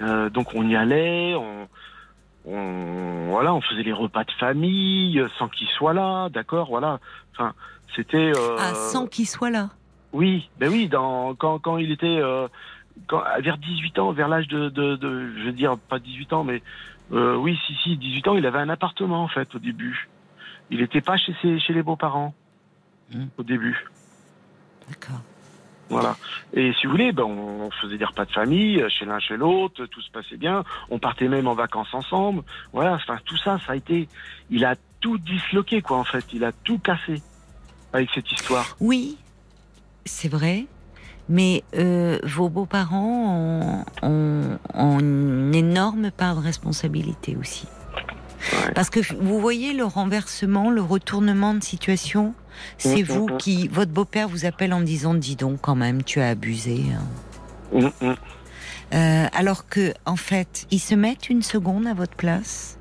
Euh, 0.00 0.30
donc 0.30 0.54
on 0.54 0.68
y 0.68 0.76
allait, 0.76 1.34
on, 1.34 1.68
on, 2.44 3.28
voilà, 3.30 3.54
on 3.54 3.60
faisait 3.60 3.82
les 3.82 3.92
repas 3.92 4.24
de 4.24 4.32
famille 4.32 5.24
sans 5.38 5.48
qu'il 5.48 5.68
soit 5.68 5.94
là, 5.94 6.28
d'accord, 6.28 6.68
voilà. 6.68 6.98
Enfin, 7.32 7.54
c'était. 7.94 8.32
Euh, 8.36 8.56
ah, 8.58 8.74
sans 8.74 9.06
qu'il 9.06 9.26
soit 9.26 9.50
là. 9.50 9.70
Oui, 10.12 10.48
ben 10.58 10.70
oui, 10.70 10.88
dans, 10.88 11.34
quand, 11.34 11.58
quand 11.58 11.76
il 11.76 11.92
était 11.92 12.06
euh, 12.06 12.48
quand, 13.06 13.22
vers 13.40 13.58
18 13.58 13.98
ans, 13.98 14.12
vers 14.12 14.28
l'âge 14.28 14.48
de, 14.48 14.68
de, 14.70 14.96
de, 14.96 15.32
je 15.38 15.44
veux 15.44 15.52
dire 15.52 15.76
pas 15.88 15.98
18 15.98 16.32
ans, 16.32 16.44
mais 16.44 16.62
euh, 17.12 17.36
oui, 17.36 17.58
si, 17.66 17.74
si, 17.82 17.96
18 17.96 18.28
ans, 18.28 18.36
il 18.36 18.46
avait 18.46 18.58
un 18.58 18.68
appartement 18.68 19.22
en 19.22 19.28
fait 19.28 19.54
au 19.54 19.58
début. 19.58 20.08
Il 20.70 20.80
n'était 20.80 21.00
pas 21.00 21.16
chez, 21.16 21.34
ses, 21.40 21.58
chez 21.58 21.72
les 21.72 21.82
beaux-parents 21.82 22.34
hmm. 23.12 23.26
au 23.38 23.42
début. 23.42 23.86
D'accord. 24.88 25.20
Voilà. 25.88 26.16
Et 26.52 26.72
si 26.74 26.86
vous 26.86 26.92
voulez, 26.92 27.12
ben, 27.12 27.24
on 27.24 27.70
faisait 27.70 27.96
des 27.96 28.04
repas 28.04 28.26
de 28.26 28.32
famille 28.32 28.84
chez 28.90 29.06
l'un 29.06 29.18
chez 29.20 29.36
l'autre, 29.36 29.86
tout 29.86 30.02
se 30.02 30.10
passait 30.10 30.36
bien. 30.36 30.64
On 30.90 30.98
partait 30.98 31.28
même 31.28 31.46
en 31.46 31.54
vacances 31.54 31.92
ensemble. 31.94 32.42
Voilà, 32.72 32.94
enfin 32.94 33.18
tout 33.24 33.38
ça, 33.38 33.58
ça 33.66 33.72
a 33.72 33.76
été. 33.76 34.08
Il 34.50 34.64
a 34.64 34.74
tout 35.00 35.16
disloqué 35.18 35.80
quoi 35.80 35.96
en 35.96 36.04
fait. 36.04 36.26
Il 36.32 36.44
a 36.44 36.52
tout 36.52 36.78
cassé 36.78 37.22
avec 37.92 38.10
cette 38.14 38.30
histoire. 38.30 38.76
Oui, 38.80 39.16
c'est 40.04 40.28
vrai. 40.28 40.66
Mais 41.28 41.62
euh, 41.76 42.18
vos 42.24 42.48
beaux-parents 42.48 43.84
ont, 44.02 44.98
une 44.98 45.54
énorme 45.54 46.10
part 46.10 46.36
de 46.36 46.40
responsabilité 46.40 47.36
aussi. 47.38 47.66
Parce 48.74 48.88
que 48.88 49.00
vous 49.20 49.40
voyez 49.40 49.72
le 49.72 49.84
renversement, 49.84 50.70
le 50.70 50.80
retournement 50.80 51.54
de 51.54 51.62
situation, 51.62 52.34
c'est 52.78 53.02
mm, 53.02 53.06
vous 53.06 53.26
mm, 53.26 53.32
mm. 53.32 53.36
qui, 53.38 53.68
votre 53.68 53.90
beau-père 53.90 54.28
vous 54.28 54.46
appelle 54.46 54.72
en 54.72 54.80
disant, 54.80 55.14
dis 55.14 55.36
donc 55.36 55.60
quand 55.60 55.74
même, 55.74 56.02
tu 56.02 56.20
as 56.20 56.28
abusé. 56.28 56.84
Hein. 57.74 57.92
Euh, 58.94 59.26
alors 59.32 59.68
que, 59.68 59.92
en 60.06 60.16
fait, 60.16 60.66
ils 60.70 60.78
se 60.78 60.94
mettent 60.94 61.28
une 61.28 61.42
seconde 61.42 61.86
à 61.86 61.94
votre 61.94 62.16
place 62.16 62.77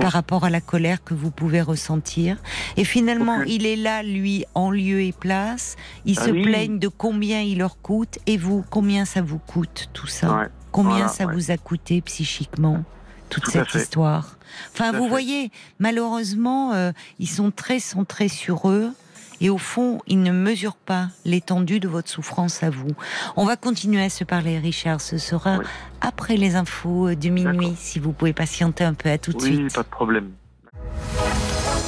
par 0.00 0.12
rapport 0.12 0.44
à 0.44 0.50
la 0.50 0.60
colère 0.60 1.02
que 1.04 1.14
vous 1.14 1.30
pouvez 1.30 1.60
ressentir. 1.60 2.38
Et 2.76 2.84
finalement, 2.84 3.42
il 3.42 3.66
est 3.66 3.76
là, 3.76 4.02
lui, 4.02 4.44
en 4.54 4.70
lieu 4.70 5.00
et 5.02 5.12
place. 5.12 5.76
Ils 6.04 6.18
ah 6.20 6.24
se 6.24 6.30
plaignent 6.30 6.78
de 6.78 6.88
combien 6.88 7.40
il 7.40 7.58
leur 7.58 7.80
coûte. 7.80 8.18
Et 8.26 8.36
vous, 8.36 8.64
combien 8.70 9.04
ça 9.04 9.22
vous 9.22 9.38
coûte 9.38 9.88
tout 9.92 10.06
ça 10.06 10.48
Combien 10.72 11.08
ça 11.08 11.26
vous 11.26 11.50
a 11.50 11.56
coûté 11.56 12.00
psychiquement 12.00 12.84
toute 13.30 13.46
cette 13.46 13.74
histoire? 13.74 14.36
Enfin, 14.72 14.92
vous 14.92 15.08
voyez, 15.08 15.50
malheureusement, 15.78 16.72
euh, 16.72 16.92
ils 17.18 17.28
sont 17.28 17.50
très 17.50 17.78
centrés 17.78 18.28
sur 18.28 18.68
eux. 18.68 18.92
Et 19.40 19.50
au 19.50 19.58
fond, 19.58 20.00
ils 20.06 20.22
ne 20.22 20.32
mesurent 20.32 20.76
pas 20.76 21.08
l'étendue 21.24 21.80
de 21.80 21.88
votre 21.88 22.08
souffrance 22.08 22.62
à 22.62 22.70
vous. 22.70 22.92
On 23.36 23.44
va 23.44 23.56
continuer 23.56 24.02
à 24.02 24.08
se 24.08 24.24
parler, 24.24 24.58
Richard. 24.58 25.00
Ce 25.00 25.18
sera 25.18 25.58
après 26.00 26.36
les 26.36 26.56
infos 26.56 27.14
du 27.14 27.30
minuit, 27.30 27.74
si 27.76 27.98
vous 27.98 28.12
pouvez 28.12 28.32
patienter 28.32 28.84
un 28.84 28.94
peu. 28.94 29.10
À 29.10 29.18
tout 29.18 29.32
de 29.32 29.42
oui, 29.42 29.56
suite. 29.56 29.74
pas 29.74 29.82
de 29.82 29.88
problème. 29.88 30.30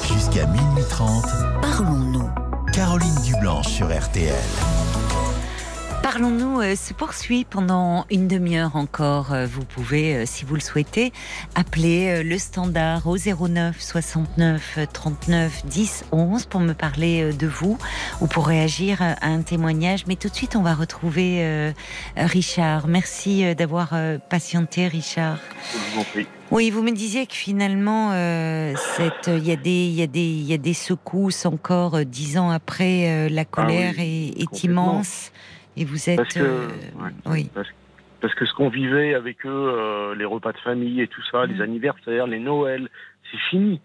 Jusqu'à 0.07 0.47
minuit 0.47 0.85
30, 0.89 1.25
parlons-nous. 1.63 2.29
Caroline 2.73 3.15
Dublanche 3.25 3.69
sur 3.69 3.87
RTL. 3.89 4.35
Parlons-nous 6.11 6.63
euh, 6.63 6.75
se 6.75 6.95
poursuit 6.95 7.45
pendant 7.45 8.07
une 8.11 8.29
demi-heure 8.29 8.77
encore. 8.77 9.35
Euh, 9.35 9.45
vous 9.45 9.63
pouvez, 9.63 10.17
euh, 10.17 10.23
si 10.25 10.47
vous 10.47 10.55
le 10.55 10.61
souhaitez, 10.63 11.13
appeler 11.55 12.23
le 12.23 12.39
standard 12.39 13.07
au 13.07 13.19
09 13.19 13.79
69 13.79 14.79
39 14.91 15.67
10 15.67 16.07
11 16.11 16.47
pour 16.47 16.61
me 16.61 16.73
parler 16.73 17.35
de 17.35 17.47
vous 17.47 17.77
ou 18.23 18.27
pour 18.27 18.47
réagir 18.47 19.03
à 19.03 19.27
un 19.27 19.43
témoignage. 19.43 20.07
Mais 20.07 20.17
tout 20.17 20.31
de 20.31 20.35
suite, 20.35 20.57
on 20.57 20.63
va 20.63 20.73
retrouver 20.73 21.75
Richard. 22.17 22.89
Merci 22.89 23.55
d'avoir 23.55 23.93
patienté, 24.31 24.89
Richard. 24.89 25.39
Je 25.75 25.77
vous 25.77 26.01
en 26.01 26.05
prie. 26.05 26.27
Oui, 26.51 26.71
vous 26.71 26.83
me 26.83 26.93
disiez 26.93 27.27
que 27.27 27.35
finalement, 27.35 28.13
il 28.15 29.47
y 29.47 29.53
a 29.53 29.57
des, 29.57 29.87
y 29.87 30.55
y 30.55 30.55
a 30.55 30.75
secousses 30.75 31.45
encore 31.45 32.03
dix 32.07 32.39
ans 32.39 32.51
après. 32.51 33.29
la 33.29 33.43
ah 33.43 33.45
colère 33.45 33.95
est, 33.99 34.33
est 34.41 34.65
immense. 34.65 35.33
Et 35.79 35.85
vous 35.85 36.11
êtes. 36.11 36.17
Parce 36.17 36.35
que, 36.35 36.41
euh, 36.41 36.69
oui. 37.27 37.51
Parce, 38.21 38.35
que 38.35 38.45
ce 38.45 38.53
qu'on 38.53 38.69
vivait 38.69 39.15
avec 39.15 39.47
eux, 39.47 39.49
euh, 39.51 40.15
les 40.17 40.25
repas 40.25 40.53
de 40.53 40.59
famille 40.59 41.01
et 41.01 41.07
tout 41.07 41.23
ça, 41.31 41.47
les 41.47 41.57
mm. 41.57 41.63
anniversaires, 41.63 42.27
les 42.27 42.41
Noëls, 42.41 42.89
c'est 43.31 43.39
fini. 43.51 43.81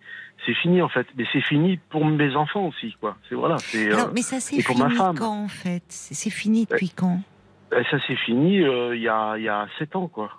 C'est 0.45 0.55
fini 0.55 0.81
en 0.81 0.89
fait, 0.89 1.07
mais 1.15 1.25
c'est 1.31 1.41
fini 1.41 1.77
pour 1.89 2.03
mes 2.05 2.35
enfants 2.35 2.67
aussi, 2.67 2.95
quoi. 2.99 3.15
C'est 3.29 3.35
voilà. 3.35 3.57
C'est. 3.59 3.93
Euh, 3.93 4.07
mais 4.13 4.21
ça 4.21 4.39
c'est 4.39 4.61
fini 4.61 4.81
ma 4.81 4.89
femme. 4.89 5.17
quand 5.17 5.43
en 5.43 5.47
fait? 5.47 5.83
C'est 5.87 6.31
fini 6.31 6.65
depuis 6.65 6.89
quand? 6.89 7.21
Ça 7.71 7.97
c'est 8.07 8.17
fini 8.17 8.57
il 8.57 9.01
y 9.01 9.07
a 9.07 9.37
il 9.37 9.43
y 9.43 9.49
a 9.49 9.67
sept 9.79 9.95
ans, 9.95 10.07
quoi 10.07 10.31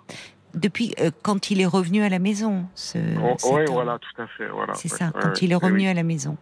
depuis 0.55 0.93
euh, 0.99 1.11
quand 1.21 1.51
il 1.51 1.61
est 1.61 1.65
revenu 1.65 2.01
à 2.03 2.09
la 2.09 2.19
maison. 2.19 2.65
Ce, 2.73 2.97
oui, 2.97 3.63
voilà, 3.67 3.99
tout 3.99 4.21
à 4.21 4.27
fait. 4.27 4.47
Voilà. 4.47 4.73
C'est 4.73 4.87
ça, 4.87 5.11
quand 5.19 5.41
il 5.41 5.51
est 5.51 5.55
revenu 5.55 5.87
à 5.87 5.93
la 5.93 6.03
maison. 6.03 6.37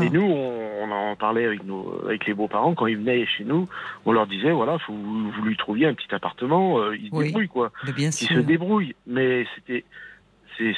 Et 0.00 0.10
nous, 0.10 0.22
on, 0.22 0.90
en 0.90 1.16
parlait 1.16 1.46
avec, 1.46 1.64
nos, 1.64 2.02
avec 2.04 2.26
les 2.26 2.34
beaux-parents, 2.34 2.74
quand 2.74 2.86
ils 2.86 2.98
venaient 2.98 3.24
chez 3.26 3.44
nous, 3.44 3.68
on 4.04 4.12
leur 4.12 4.26
disait, 4.26 4.50
voilà, 4.50 4.78
faut, 4.78 4.92
vous 4.92 5.42
lui 5.42 5.56
trouviez 5.56 5.86
un 5.86 5.94
petit 5.94 6.14
appartement, 6.14 6.78
euh, 6.78 6.96
il 6.96 7.10
se 7.10 7.22
débrouille, 7.22 7.48
quoi. 7.48 7.72
bien 7.96 8.08
il 8.08 8.12
se 8.12 8.40
débrouille. 8.40 8.94
Mais 9.06 9.46
c'était... 9.56 9.84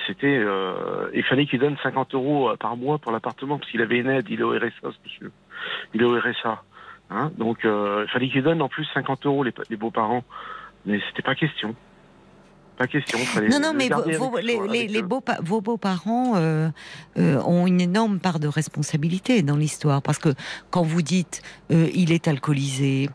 C'était, 0.06 0.38
euh, 0.38 1.10
il 1.12 1.24
fallait 1.24 1.44
qu'il 1.44 1.58
donne 1.58 1.76
50 1.82 2.14
euros 2.14 2.52
par 2.58 2.74
mois 2.74 2.96
pour 2.96 3.12
l'appartement 3.12 3.58
parce 3.58 3.70
qu'il 3.70 3.82
avait 3.82 3.98
une 3.98 4.08
aide, 4.08 4.24
il 4.30 4.40
est 4.40 4.42
au 4.42 4.52
RSA, 4.52 4.70
ce 4.80 4.88
monsieur. 5.04 5.32
Il 5.92 6.00
est 6.00 6.04
au 6.04 6.18
RSA. 6.18 6.62
Hein 7.10 7.30
Donc, 7.36 7.58
il 7.64 8.06
fallait 8.10 8.30
qu'il 8.30 8.42
donne 8.42 8.62
en 8.62 8.68
plus 8.70 8.86
50 8.94 9.26
euros 9.26 9.42
les, 9.42 9.52
les 9.68 9.76
beaux-parents. 9.76 10.24
Mais 10.86 11.00
c'était 11.08 11.22
pas 11.22 11.34
question. 11.34 11.74
Pas 12.76 12.88
question. 12.88 13.18
Non, 13.48 13.60
non, 13.60 13.72
mais 13.72 13.88
vos, 13.88 14.36
les, 14.38 14.88
les, 14.88 15.02
beaux, 15.02 15.22
vos 15.42 15.60
beaux-parents 15.60 16.32
euh, 16.34 16.70
euh, 17.18 17.40
ont 17.42 17.68
une 17.68 17.80
énorme 17.80 18.18
part 18.18 18.40
de 18.40 18.48
responsabilité 18.48 19.42
dans 19.42 19.56
l'histoire. 19.56 20.02
Parce 20.02 20.18
que 20.18 20.34
quand 20.70 20.82
vous 20.82 21.02
dites 21.02 21.40
euh, 21.70 21.88
il 21.94 22.10
est 22.10 22.26
alcoolisé, 22.26 23.10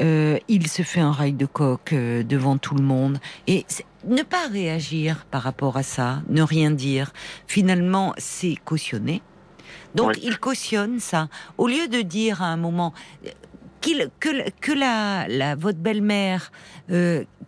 il 0.00 0.66
se 0.66 0.82
fait 0.82 1.00
un 1.00 1.12
rail 1.12 1.34
de 1.34 1.46
coq 1.46 1.94
devant 1.94 2.58
tout 2.58 2.74
le 2.74 2.82
monde, 2.82 3.18
et 3.46 3.64
ne 4.04 4.24
pas 4.24 4.48
réagir 4.48 5.24
par 5.30 5.42
rapport 5.42 5.76
à 5.76 5.84
ça, 5.84 6.22
ne 6.28 6.42
rien 6.42 6.72
dire, 6.72 7.12
finalement, 7.46 8.12
c'est 8.18 8.56
cautionner. 8.64 9.22
Donc 9.94 10.14
il 10.24 10.38
cautionne 10.38 10.98
ça. 10.98 11.28
Au 11.58 11.68
lieu 11.68 11.86
de 11.86 12.02
dire 12.02 12.42
à 12.42 12.46
un 12.46 12.56
moment 12.56 12.92
que, 13.80 14.08
que 14.60 14.72
la, 14.72 15.28
la 15.28 15.54
votre 15.54 15.78
belle-mère, 15.78 16.50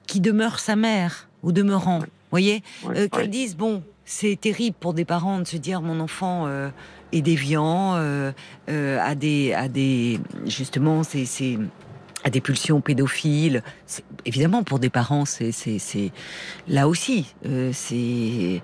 qui 0.06 0.20
demeure 0.20 0.60
sa 0.60 0.76
mère, 0.76 1.25
au 1.46 1.52
demeurant, 1.52 2.00
voyez, 2.32 2.62
euh, 2.86 3.08
qu'elles 3.08 3.30
disent 3.30 3.56
bon, 3.56 3.84
c'est 4.04 4.38
terrible 4.38 4.76
pour 4.78 4.94
des 4.94 5.04
parents 5.04 5.38
de 5.38 5.46
se 5.46 5.56
dire 5.56 5.80
mon 5.80 6.00
enfant 6.00 6.46
euh, 6.46 6.70
est 7.12 7.22
déviant, 7.22 7.94
euh, 7.94 8.32
a 8.66 9.14
des, 9.14 9.54
a 9.54 9.68
des, 9.68 10.18
justement, 10.44 11.04
c'est 11.04 11.58
à 12.24 12.30
des 12.30 12.40
pulsions 12.40 12.80
pédophiles. 12.80 13.62
Évidemment, 14.24 14.64
pour 14.64 14.80
des 14.80 14.90
parents, 14.90 15.24
c'est 15.24 15.52
là 16.66 16.88
aussi, 16.88 17.32
c'est 17.72 18.60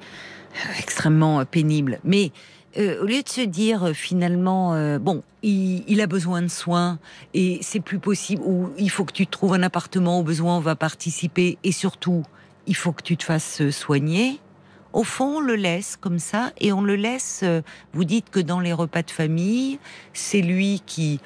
extrêmement 0.77 1.45
pénible. 1.45 2.01
Mais 2.03 2.33
au 2.77 3.05
lieu 3.05 3.23
de 3.23 3.29
se 3.29 3.43
dire 3.43 3.93
finalement, 3.95 4.99
bon, 4.99 5.23
il, 5.45 5.85
il, 5.87 6.01
a 6.01 6.09
besoin 6.09 6.43
de 6.43 6.49
soins 6.49 6.99
et 7.33 7.61
c'est 7.63 7.79
plus 7.79 8.01
possible, 8.01 8.43
ou 8.45 8.71
il 8.77 8.91
faut 8.91 9.05
que 9.05 9.13
tu 9.13 9.29
trouves 9.29 9.55
un 9.55 9.63
appartement, 9.63 10.19
au 10.19 10.25
besoin 10.25 10.57
on 10.57 10.61
va 10.61 10.75
participer, 10.75 11.59
et 11.63 11.71
surtout, 11.71 12.25
il 12.67 12.77
faut 12.77 12.93
que 12.93 13.03
tu 13.03 13.17
te 13.17 13.25
fasses 13.25 13.69
soigner. 13.71 14.41
Au 14.93 15.05
fond, 15.05 15.39
on 15.39 15.41
le 15.41 15.55
laisse 15.55 15.97
comme 15.97 16.19
ça 16.19 16.53
et 16.59 16.73
on 16.73 16.83
le 16.83 16.97
laisse. 16.97 17.41
Euh, 17.43 17.63
vous 17.95 18.05
dites 18.05 18.29
que 18.31 18.41
dans 18.41 18.61
les 18.61 18.73
repas 18.73 19.03
de 19.03 19.11
famille, 19.11 19.79
c'est 20.13 20.43
lui 20.43 20.83
qui, 20.85 21.21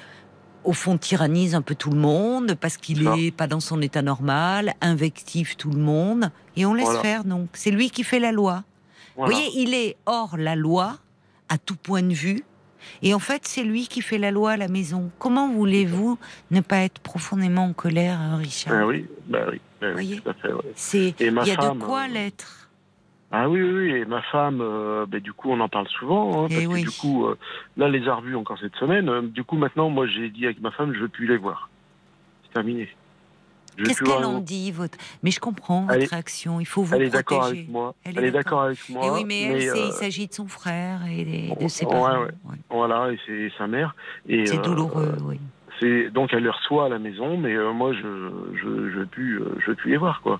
au 0.63 0.71
fond, 0.73 0.97
tyrannise 0.97 1.53
un 1.53 1.61
peu 1.61 1.75
tout 1.75 1.89
le 1.89 1.99
monde 1.99 2.55
parce 2.55 2.77
qu'il 2.77 3.03
n'est 3.09 3.31
pas 3.31 3.47
dans 3.47 3.59
son 3.59 3.81
état 3.81 4.01
normal, 4.01 4.73
invective 4.79 5.57
tout 5.57 5.69
le 5.69 5.79
monde 5.79 6.31
et 6.55 6.65
on 6.65 6.73
laisse 6.73 6.97
faire. 7.01 7.25
Donc, 7.25 7.49
c'est 7.53 7.71
lui 7.71 7.89
qui 7.89 8.03
fait 8.03 8.19
la 8.19 8.31
loi. 8.31 8.63
Vous 9.17 9.25
voyez, 9.25 9.49
il 9.55 9.73
est 9.73 9.97
hors 10.05 10.37
la 10.37 10.55
loi 10.55 10.97
à 11.49 11.57
tout 11.57 11.75
point 11.75 12.03
de 12.03 12.13
vue. 12.13 12.43
Et 13.01 13.13
en 13.13 13.19
fait, 13.19 13.41
c'est 13.45 13.63
lui 13.63 13.87
qui 13.87 14.01
fait 14.01 14.17
la 14.17 14.31
loi 14.31 14.51
à 14.51 14.57
la 14.57 14.67
maison. 14.67 15.11
Comment 15.19 15.49
voulez-vous 15.49 16.17
ne 16.51 16.61
pas 16.61 16.77
être 16.77 16.99
profondément 16.99 17.65
en 17.65 17.73
colère, 17.73 18.19
hein, 18.19 18.37
Richard 18.37 18.73
ah 18.75 18.85
oui, 18.85 19.05
bah 19.27 19.45
oui. 19.51 19.61
Oui, 19.95 20.21
C'est, 20.75 21.13
il 21.19 21.25
y 21.25 21.51
a 21.51 21.73
de 21.73 21.77
quoi 21.77 22.05
euh, 22.05 22.07
l'être. 22.07 22.69
Ah 23.31 23.49
oui, 23.49 23.61
oui, 23.61 23.91
et 23.91 24.05
ma 24.05 24.21
femme, 24.23 24.59
euh, 24.61 25.05
ben, 25.05 25.19
du 25.19 25.33
coup, 25.33 25.51
on 25.51 25.59
en 25.59 25.69
parle 25.69 25.87
souvent. 25.87 26.45
Hein, 26.45 26.47
eh 26.49 26.65
parce 26.65 26.79
que, 26.79 26.89
du 26.89 26.97
coup, 26.97 27.25
euh, 27.25 27.37
là, 27.75 27.89
les 27.89 28.07
a 28.07 28.15
revus 28.15 28.35
encore 28.35 28.57
cette 28.59 28.75
semaine. 28.77 29.29
du 29.29 29.43
coup, 29.43 29.57
maintenant, 29.57 29.89
moi, 29.89 30.07
j'ai 30.07 30.29
dit 30.29 30.45
avec 30.45 30.61
ma 30.61 30.71
femme, 30.71 30.93
je 30.93 30.99
veux 30.99 31.09
plus 31.09 31.27
les 31.27 31.37
voir. 31.37 31.69
C'est 32.43 32.53
terminé. 32.53 32.89
Qu'est-ce 33.77 34.03
qu'elle 34.03 34.25
en 34.25 34.39
dit 34.39 34.71
votre... 34.71 34.97
Mais 35.23 35.31
je 35.31 35.39
comprends 35.39 35.85
votre 35.85 36.09
réaction. 36.09 36.59
Il 36.59 36.65
faut 36.65 36.83
vous 36.83 36.95
elle 36.95 37.03
est 37.03 37.09
d'accord 37.09 37.45
avec 37.45 37.69
moi. 37.69 37.95
Elle, 38.03 38.23
est 38.23 38.31
d'accord 38.31 38.63
avec 38.63 38.89
moi. 38.89 39.05
Et 39.05 39.09
oui, 39.09 39.23
mais, 39.25 39.43
elle, 39.43 39.77
il 39.87 39.91
s'agit 39.93 40.27
de 40.27 40.33
son 40.33 40.47
frère 40.47 41.01
et 41.05 41.53
de, 41.59 41.67
ses 41.67 41.85
parents. 41.85 42.25
Voilà, 42.69 43.11
et 43.11 43.19
c'est 43.25 43.51
sa 43.57 43.67
mère. 43.67 43.95
C'est 44.27 44.61
douloureux, 44.61 45.15
oui 45.23 45.39
donc 46.13 46.33
elle 46.33 46.43
les 46.43 46.49
reçoit 46.49 46.85
à 46.85 46.89
la 46.89 46.99
maison, 46.99 47.37
mais 47.37 47.53
euh, 47.53 47.71
moi 47.71 47.93
je 47.93 48.01
je 48.55 48.89
je 48.91 48.99
euh, 48.99 49.57
je 49.65 49.71
plus 49.73 49.91
les 49.91 49.97
voir 49.97 50.21
quoi. 50.21 50.39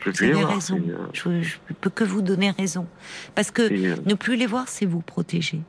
Je 0.00 0.06
veux 0.06 0.12
plus 0.12 0.26
les 0.28 0.32
voir. 0.32 0.54
raison. 0.54 0.80
Euh, 0.88 0.96
je, 1.12 1.28
ne 1.28 1.74
peux 1.80 1.90
que 1.90 2.04
vous 2.04 2.22
donner 2.22 2.50
raison 2.50 2.86
parce 3.34 3.50
que 3.50 3.62
ne 3.62 4.14
plus 4.14 4.36
les 4.36 4.46
voir, 4.46 4.68
c'est 4.68 4.86
vous 4.86 5.00
protéger. 5.00 5.60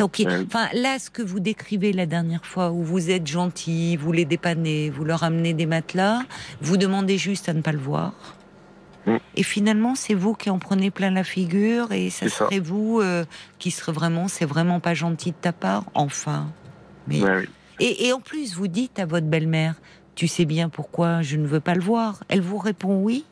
Donc, 0.00 0.22
enfin, 0.46 0.68
là, 0.72 0.98
ce 0.98 1.10
que 1.10 1.22
vous 1.22 1.40
décrivez 1.40 1.92
la 1.92 2.06
dernière 2.06 2.44
fois, 2.44 2.72
où 2.72 2.82
vous 2.82 3.10
êtes 3.10 3.26
gentil, 3.26 3.96
vous 3.96 4.12
les 4.12 4.24
dépannez, 4.24 4.90
vous 4.90 5.04
leur 5.04 5.22
amenez 5.22 5.52
des 5.52 5.66
matelas, 5.66 6.22
vous 6.60 6.76
demandez 6.76 7.18
juste 7.18 7.48
à 7.48 7.52
ne 7.52 7.60
pas 7.60 7.72
le 7.72 7.78
voir. 7.78 8.14
Mm. 9.06 9.16
Et 9.36 9.42
finalement, 9.42 9.94
c'est 9.94 10.14
vous 10.14 10.34
qui 10.34 10.50
en 10.50 10.58
prenez 10.58 10.90
plein 10.90 11.10
la 11.10 11.22
figure, 11.22 11.92
et 11.92 12.10
ça 12.10 12.28
serait 12.28 12.60
vous 12.60 13.02
qui 13.58 13.70
serait 13.70 13.92
vraiment, 13.92 14.26
c'est 14.26 14.46
vraiment 14.46 14.80
pas 14.80 14.94
gentil 14.94 15.30
de 15.30 15.36
ta 15.40 15.52
part, 15.52 15.84
enfin. 15.94 16.50
Mais 17.06 17.20
et, 17.80 18.12
en 18.12 18.20
plus, 18.20 18.54
vous 18.54 18.68
dites 18.68 18.98
à 18.98 19.06
votre 19.06 19.26
belle-mère, 19.26 19.74
tu 20.14 20.28
sais 20.28 20.44
bien 20.44 20.68
pourquoi 20.68 21.22
je 21.22 21.36
ne 21.36 21.46
veux 21.46 21.60
pas 21.60 21.74
le 21.74 21.80
voir. 21.80 22.22
Elle 22.28 22.42
vous 22.42 22.58
répond 22.58 23.02
oui. 23.02 23.24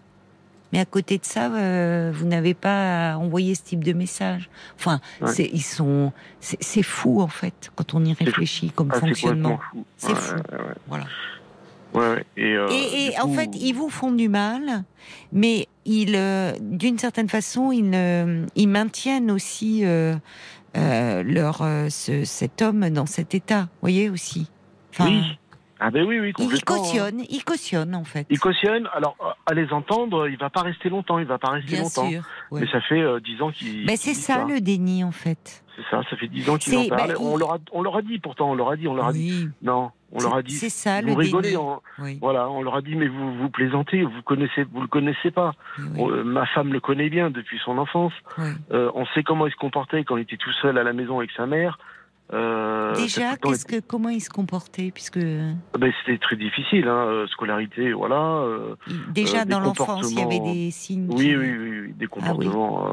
Mais 0.72 0.80
à 0.80 0.84
côté 0.84 1.18
de 1.18 1.24
ça, 1.24 1.52
euh, 1.52 2.12
vous 2.14 2.26
n'avez 2.26 2.54
pas 2.54 3.16
envoyé 3.16 3.54
ce 3.54 3.62
type 3.62 3.82
de 3.82 3.92
message. 3.92 4.50
Enfin, 4.76 5.00
c'est 5.26 5.48
ils 5.52 5.62
sont, 5.62 6.12
c'est 6.40 6.82
fou 6.82 7.20
en 7.20 7.28
fait 7.28 7.70
quand 7.74 7.94
on 7.94 8.04
y 8.04 8.12
réfléchit 8.12 8.70
comme 8.70 8.90
ah, 8.92 9.00
fonctionnement. 9.00 9.58
C'est 9.96 10.14
fou. 10.14 10.36
Voilà. 10.86 11.06
et, 12.36 12.54
euh, 12.54 12.68
et, 12.68 13.18
en 13.20 13.32
fait, 13.32 13.50
ils 13.54 13.72
vous 13.72 13.88
font 13.88 14.12
du 14.12 14.28
mal, 14.28 14.84
mais 15.32 15.68
ils, 15.86 16.14
euh, 16.14 16.52
d'une 16.60 16.98
certaine 16.98 17.30
façon, 17.30 17.72
ils, 17.72 18.46
ils 18.54 18.68
maintiennent 18.68 19.30
aussi 19.30 19.84
leur, 20.74 21.66
cet 21.88 22.62
homme 22.62 22.90
dans 22.90 23.06
cet 23.06 23.34
état, 23.34 23.68
voyez 23.80 24.10
aussi. 24.10 24.50
oui. 25.00 25.38
Ah 25.80 25.90
ben 25.90 26.04
oui, 26.04 26.18
oui, 26.18 26.32
Il 26.38 26.64
cautionne, 26.64 27.22
il 27.28 27.44
cautionne 27.44 27.94
en 27.94 28.04
fait. 28.04 28.26
Il 28.30 28.38
cautionne. 28.38 28.88
Alors 28.92 29.16
à 29.46 29.54
les 29.54 29.72
entendre, 29.72 30.28
il 30.28 30.36
va 30.36 30.50
pas 30.50 30.62
rester 30.62 30.88
longtemps, 30.88 31.18
il 31.18 31.26
va 31.26 31.38
pas 31.38 31.50
rester 31.50 31.76
longtemps. 31.76 32.10
Mais 32.52 32.66
ça 32.66 32.80
fait 32.80 33.00
euh, 33.00 33.20
dix 33.20 33.40
ans 33.42 33.50
qu'il. 33.50 33.86
Ben 33.86 33.96
c'est 33.96 34.14
ça, 34.14 34.44
le 34.44 34.60
déni 34.60 35.04
en 35.04 35.12
fait. 35.12 35.64
C'est 35.76 35.84
ça, 35.90 36.02
ça 36.10 36.16
fait 36.16 36.26
dix 36.26 36.48
ans 36.50 36.56
qu'ils 36.56 36.76
en 36.76 36.88
parlent. 36.88 37.12
Bah, 37.12 37.20
on, 37.20 37.36
leur 37.36 37.52
a, 37.52 37.58
on 37.70 37.82
leur 37.82 37.96
a 37.96 38.02
dit 38.02 38.18
pourtant, 38.18 38.50
on 38.50 38.54
leur 38.56 38.70
a 38.70 38.76
dit, 38.76 38.88
on 38.88 38.94
leur 38.94 39.06
a 39.06 39.12
dit. 39.12 39.48
Non, 39.62 39.92
on 40.10 40.20
leur 40.20 40.34
a 40.34 40.42
dit. 40.42 40.54
C'est 40.54 40.70
ça, 40.70 41.00
vous 41.00 41.14
rigolez, 41.14 41.56
voilà, 42.20 42.48
on 42.50 42.62
leur 42.62 42.74
a 42.74 42.82
dit, 42.82 42.96
mais 42.96 43.06
vous 43.06 43.34
vous 43.34 43.50
plaisantez, 43.50 44.02
vous 44.02 44.22
connaissez, 44.24 44.64
vous 44.64 44.80
le 44.80 44.88
connaissez 44.88 45.30
pas. 45.30 45.52
Euh, 45.78 46.24
ma 46.24 46.46
femme 46.46 46.72
le 46.72 46.80
connaît 46.80 47.10
bien 47.10 47.30
depuis 47.30 47.60
son 47.64 47.78
enfance. 47.78 48.12
Euh, 48.72 48.90
on 48.94 49.06
sait 49.06 49.22
comment 49.22 49.46
il 49.46 49.52
se 49.52 49.56
comportait 49.56 50.02
quand 50.02 50.16
il 50.16 50.22
était 50.22 50.36
tout 50.36 50.52
seul 50.60 50.78
à 50.78 50.82
la 50.82 50.92
maison 50.92 51.18
avec 51.18 51.30
sa 51.36 51.46
mère. 51.46 51.78
Euh, 52.32 52.94
Déjà, 52.94 53.36
que, 53.36 53.80
comment 53.80 54.10
il 54.10 54.20
se 54.20 54.28
comportait 54.28 54.90
puisque... 54.90 55.16
Ah 55.18 55.78
ben, 55.78 55.92
C'était 56.00 56.18
très 56.18 56.36
difficile, 56.36 56.86
hein, 56.86 57.06
euh, 57.06 57.26
scolarité, 57.28 57.92
voilà. 57.92 58.20
Euh, 58.20 58.74
Déjà 59.10 59.46
dans 59.46 59.60
l'enfance, 59.60 60.12
il 60.12 60.18
y 60.18 60.22
avait 60.22 60.40
des 60.40 60.70
signes. 60.70 61.08
Oui, 61.10 61.34
oui, 61.34 61.56
oui, 61.56 61.92
des 61.94 62.04
ah 62.04 62.08
comportements. 62.08 62.86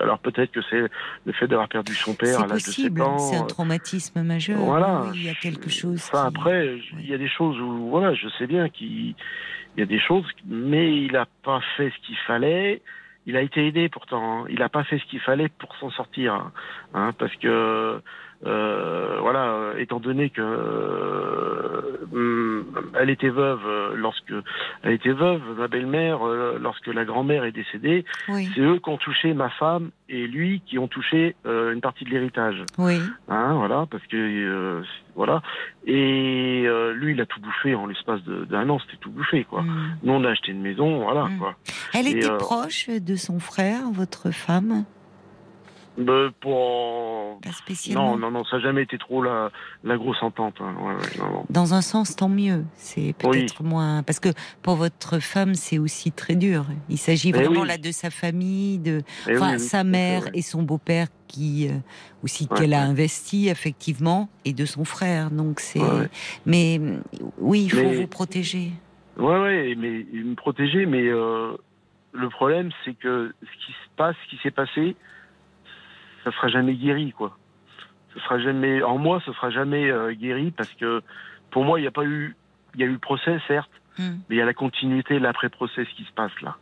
alors 0.00 0.18
peut-être 0.20 0.52
que 0.52 0.60
c'est 0.70 0.80
le 1.26 1.32
fait 1.32 1.46
d'avoir 1.46 1.68
perdu 1.68 1.94
son 1.94 2.14
père 2.14 2.40
à 2.40 2.46
l'âge 2.46 2.64
de 2.64 2.70
7 2.70 3.00
ans. 3.00 3.18
C'est 3.18 3.36
un 3.36 3.44
traumatisme 3.44 4.22
majeur. 4.22 4.58
Voilà. 4.58 5.04
il 5.14 5.24
y 5.24 5.28
a 5.28 5.34
quelque 5.34 5.68
chose. 5.68 6.02
Enfin, 6.10 6.24
après, 6.24 6.78
il 6.98 7.06
y 7.06 7.14
a 7.14 7.18
des 7.18 7.28
choses 7.28 7.60
où, 7.60 7.90
voilà, 7.90 8.14
je 8.14 8.28
sais 8.38 8.46
bien 8.46 8.70
qu'il 8.70 9.14
y 9.76 9.82
a 9.82 9.86
des 9.86 10.00
choses, 10.00 10.24
mais 10.46 10.96
il 10.96 11.12
n'a 11.12 11.26
pas 11.42 11.60
fait 11.76 11.90
ce 11.90 12.06
qu'il 12.06 12.16
fallait 12.26 12.80
il 13.28 13.36
a 13.36 13.42
été 13.42 13.66
aidé 13.66 13.90
pourtant. 13.90 14.40
Hein. 14.40 14.46
Il 14.48 14.60
n'a 14.60 14.70
pas 14.70 14.84
fait 14.84 14.98
ce 14.98 15.04
qu'il 15.04 15.20
fallait 15.20 15.50
pour 15.50 15.76
s'en 15.76 15.90
sortir, 15.90 16.50
hein 16.94 17.12
parce 17.18 17.34
que 17.36 18.00
euh, 18.46 19.18
voilà, 19.20 19.46
euh, 19.46 19.78
étant 19.78 19.98
donné 19.98 20.30
que 20.30 20.40
euh, 20.40 21.82
elle 22.98 23.10
était 23.10 23.30
veuve 23.30 23.60
lorsque 23.96 24.32
elle 24.82 24.92
était 24.92 25.12
veuve, 25.12 25.42
ma 25.56 25.66
belle-mère 25.66 26.20
lorsque 26.60 26.86
la 26.86 27.04
grand-mère 27.04 27.44
est 27.44 27.52
décédée, 27.52 28.04
c'est 28.26 28.60
eux 28.60 28.78
qui 28.78 28.88
ont 28.88 28.96
touché 28.96 29.34
ma 29.34 29.50
femme 29.50 29.90
et 30.08 30.26
lui 30.26 30.62
qui 30.66 30.78
ont 30.78 30.88
touché 30.88 31.36
une 31.44 31.80
partie 31.80 32.04
de 32.04 32.10
l'héritage. 32.10 32.64
Oui. 32.78 33.00
Hein, 33.28 33.54
voilà, 33.54 33.86
parce 33.90 34.06
que 34.06 34.82
voilà. 35.14 35.42
Et 35.86 36.66
lui, 36.94 37.12
il 37.12 37.20
a 37.20 37.26
tout 37.26 37.40
bouffé 37.40 37.74
en 37.74 37.86
l'espace 37.86 38.22
d'un 38.22 38.68
an, 38.68 38.78
c'était 38.78 38.98
tout 39.00 39.10
bouffé 39.10 39.44
quoi. 39.44 39.62
Mm. 39.62 39.98
Nous, 40.04 40.12
on 40.12 40.24
a 40.24 40.30
acheté 40.30 40.52
une 40.52 40.62
maison, 40.62 41.02
voilà 41.02 41.24
mm. 41.24 41.38
quoi. 41.38 41.54
Elle 41.94 42.06
était 42.08 42.36
proche 42.38 42.88
de 42.88 43.16
son 43.16 43.38
frère, 43.40 43.90
votre 43.92 44.30
femme? 44.30 44.84
Ben, 45.98 46.30
pour... 46.40 47.40
Non, 47.90 48.16
non, 48.16 48.30
non, 48.30 48.44
ça 48.44 48.56
n'a 48.56 48.62
jamais 48.62 48.82
été 48.82 48.98
trop 48.98 49.20
la, 49.20 49.50
la 49.82 49.96
grosse 49.96 50.22
entente. 50.22 50.54
Hein. 50.60 50.74
Dans 51.50 51.74
un 51.74 51.80
sens, 51.80 52.14
tant 52.14 52.28
mieux. 52.28 52.64
C'est 52.74 53.14
peut-être 53.18 53.64
moins. 53.64 54.04
Parce 54.04 54.20
que 54.20 54.28
pour 54.62 54.76
votre 54.76 55.18
femme, 55.18 55.54
c'est 55.54 55.78
aussi 55.78 56.12
très 56.12 56.36
dur. 56.36 56.66
Il 56.88 56.98
s'agit 56.98 57.30
eh 57.30 57.32
vraiment 57.32 57.64
là 57.64 57.78
de 57.78 57.90
sa 57.90 58.10
famille, 58.10 58.78
de 58.78 59.02
eh 59.26 59.36
enfin, 59.36 59.58
sa 59.58 59.82
mère 59.82 60.22
et 60.34 60.42
son 60.42 60.62
beau-père 60.62 61.08
qui 61.26 61.68
euh, 61.68 61.72
aussi 62.22 62.46
qu'elle 62.46 62.74
a 62.74 62.82
investi 62.82 63.48
effectivement, 63.48 64.28
et 64.44 64.52
de 64.52 64.66
son 64.66 64.84
frère. 64.84 65.32
Donc 65.32 65.58
c'est. 65.58 65.80
Mais 66.46 66.80
oui, 67.38 67.64
il 67.64 67.72
faut 67.72 67.88
vous 67.88 68.06
protéger. 68.06 68.70
Oui, 69.16 69.34
oui, 69.34 69.76
mais 69.76 70.06
me 70.22 70.34
protéger. 70.36 70.86
Mais 70.86 71.08
euh, 71.08 71.56
le 72.12 72.28
problème, 72.28 72.70
c'est 72.84 72.94
que 72.94 73.34
ce 73.42 73.66
qui 73.66 73.72
se 73.72 73.88
passe, 73.96 74.14
ce 74.24 74.30
qui 74.30 74.42
s'est 74.44 74.52
passé 74.52 74.94
ça 76.30 76.36
sera 76.36 76.48
jamais 76.48 76.74
guéri, 76.74 77.12
quoi. 77.12 77.36
Ce 78.14 78.20
sera 78.20 78.38
jamais, 78.38 78.82
en 78.82 78.98
moi, 78.98 79.20
ce 79.24 79.32
sera 79.32 79.50
jamais 79.50 79.90
euh, 79.90 80.12
guéri 80.12 80.50
parce 80.50 80.72
que 80.74 81.02
pour 81.50 81.64
moi, 81.64 81.78
il 81.78 81.82
n'y 81.82 81.88
a 81.88 81.92
pas 81.92 82.04
eu, 82.04 82.36
il 82.74 82.80
y 82.80 82.84
a 82.84 82.86
eu 82.86 82.92
le 82.92 82.98
procès, 82.98 83.38
certes, 83.46 83.70
hmm. 83.98 84.16
mais 84.28 84.36
il 84.36 84.38
y 84.38 84.42
a 84.42 84.44
la 84.44 84.54
continuité, 84.54 85.18
l'après-procès, 85.18 85.84
ce 85.84 85.96
qui 85.96 86.04
se 86.04 86.12
passe 86.12 86.32
là. 86.42 86.56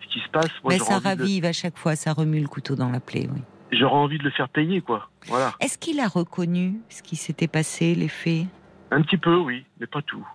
Ce 0.00 0.06
qui 0.08 0.20
se 0.20 0.28
passe, 0.28 0.50
moi, 0.62 0.72
Mais 0.72 0.78
ça 0.78 0.98
ravive 0.98 1.44
à 1.44 1.52
chaque 1.52 1.76
fois, 1.76 1.96
ça 1.96 2.12
remue 2.12 2.40
le 2.40 2.48
couteau 2.48 2.74
dans 2.74 2.90
la 2.90 3.00
plaie, 3.00 3.28
oui. 3.32 3.42
J'aurais 3.72 3.96
envie 3.96 4.18
de 4.18 4.24
le 4.24 4.30
faire 4.30 4.48
payer, 4.48 4.80
quoi. 4.80 5.08
Voilà. 5.26 5.52
Est-ce 5.60 5.78
qu'il 5.78 6.00
a 6.00 6.08
reconnu 6.08 6.80
ce 6.88 7.02
qui 7.02 7.14
s'était 7.14 7.46
passé, 7.46 7.94
les 7.94 8.08
faits? 8.08 8.46
Un 8.90 9.02
petit 9.02 9.18
peu, 9.18 9.36
oui, 9.36 9.64
mais 9.78 9.86
pas 9.86 10.02
tout. 10.02 10.26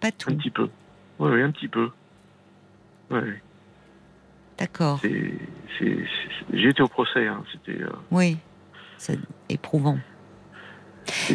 Pas 0.00 0.12
tout. 0.12 0.30
Un 0.30 0.36
petit 0.36 0.50
peu. 0.50 0.68
Oui, 1.18 1.30
oui, 1.32 1.42
un 1.42 1.50
petit 1.50 1.68
peu. 1.68 1.90
Oui. 3.10 3.20
D'accord. 4.58 5.00
J'ai 5.02 6.68
été 6.68 6.82
au 6.82 6.88
procès. 6.88 7.26
Hein. 7.26 7.42
C'était. 7.52 7.82
Euh, 7.82 7.90
oui, 8.10 8.38
c'est 8.96 9.18
éprouvant. 9.48 9.98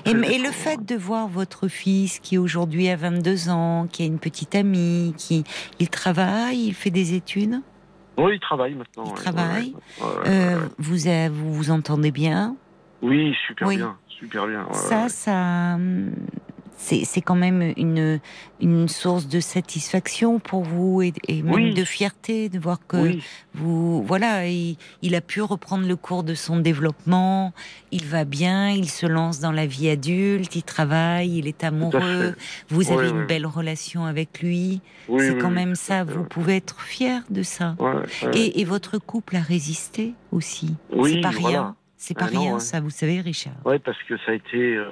Et, 0.06 0.14
le 0.14 0.52
fait 0.52 0.86
de 0.86 0.96
voir 0.96 1.28
votre 1.28 1.68
fils 1.68 2.20
qui 2.20 2.38
aujourd'hui 2.38 2.90
a 2.90 2.98
22 2.98 3.50
ans, 3.50 3.88
qui 3.90 4.04
a 4.04 4.06
une 4.06 4.20
petite 4.20 4.54
amie, 4.56 5.14
qui 5.18 5.46
il 5.80 5.90
travaille, 5.90 6.68
il 6.68 6.74
fait 6.74 6.90
des 6.90 7.14
études? 7.14 7.62
Oui, 8.18 8.34
il 8.34 8.40
travaille 8.40 8.74
maintenant. 8.74 9.06
Il 9.06 9.14
travaille. 9.14 9.76
Euh, 10.26 10.68
vous, 10.78 10.98
vous 11.32 11.54
vous 11.54 11.72
entendez 11.72 12.12
bien? 12.12 12.56
Oui, 13.02 13.34
super 13.48 13.70
bien, 13.70 13.98
super 14.10 14.48
bien. 14.48 14.68
ça, 14.74 15.08
ça, 15.10 15.78
c'est 16.82 17.22
quand 17.22 17.36
même 17.36 17.74
une, 17.78 18.20
une 18.60 18.88
source 18.88 19.28
de 19.28 19.40
satisfaction 19.40 20.40
pour 20.40 20.64
vous 20.64 21.02
et, 21.02 21.14
même 21.44 21.74
de 21.74 21.84
fierté 21.84 22.50
de 22.50 22.60
voir 22.60 22.80
que 22.88 23.18
vous, 23.54 24.04
voilà, 24.04 24.48
il, 24.48 25.16
a 25.16 25.22
pu 25.22 25.42
reprendre 25.42 25.88
le 25.88 25.96
cours 25.96 26.24
de 26.24 26.34
son 26.34 26.60
développement, 26.60 27.54
il 27.92 28.06
va 28.06 28.26
bien, 28.26 28.70
il 28.70 28.90
se 28.90 29.06
lance 29.06 29.40
dans 29.40 29.52
la 29.52 29.66
vie 29.66 29.90
adulte, 29.90 30.56
il 30.56 30.64
travaille, 30.64 31.38
il 31.38 31.48
est 31.48 31.64
amoureux, 31.64 32.36
vous 32.70 32.92
avez 32.92 33.10
une 33.10 33.26
belle 33.26 33.46
relation 33.46 34.06
avec 34.06 34.42
lui. 34.42 34.82
c'est 35.08 35.38
quand 35.38 35.52
même 35.52 35.76
ça, 35.76 36.04
vous 36.04 36.24
pouvez 36.24 36.58
être 36.58 36.82
fier 36.82 37.24
de 37.30 37.44
ça. 37.44 37.76
Et, 38.34 38.62
et, 38.62 38.66
votre 38.66 38.98
couple 38.98 39.36
a 39.36 39.42
résisté 39.42 40.14
aussi? 40.32 40.76
c'est 41.04 41.22
pas 41.22 41.30
rien. 41.30 41.76
C'est 42.04 42.16
pas 42.16 42.26
ah 42.34 42.40
rien, 42.40 42.60
ça, 42.60 42.80
vous 42.80 42.90
savez, 42.90 43.22
Richard. 43.22 43.54
Oui, 43.64 43.78
parce 43.78 44.02
que 44.10 44.18
ça 44.26 44.32
a 44.32 44.34
été, 44.34 44.76
euh, 44.76 44.88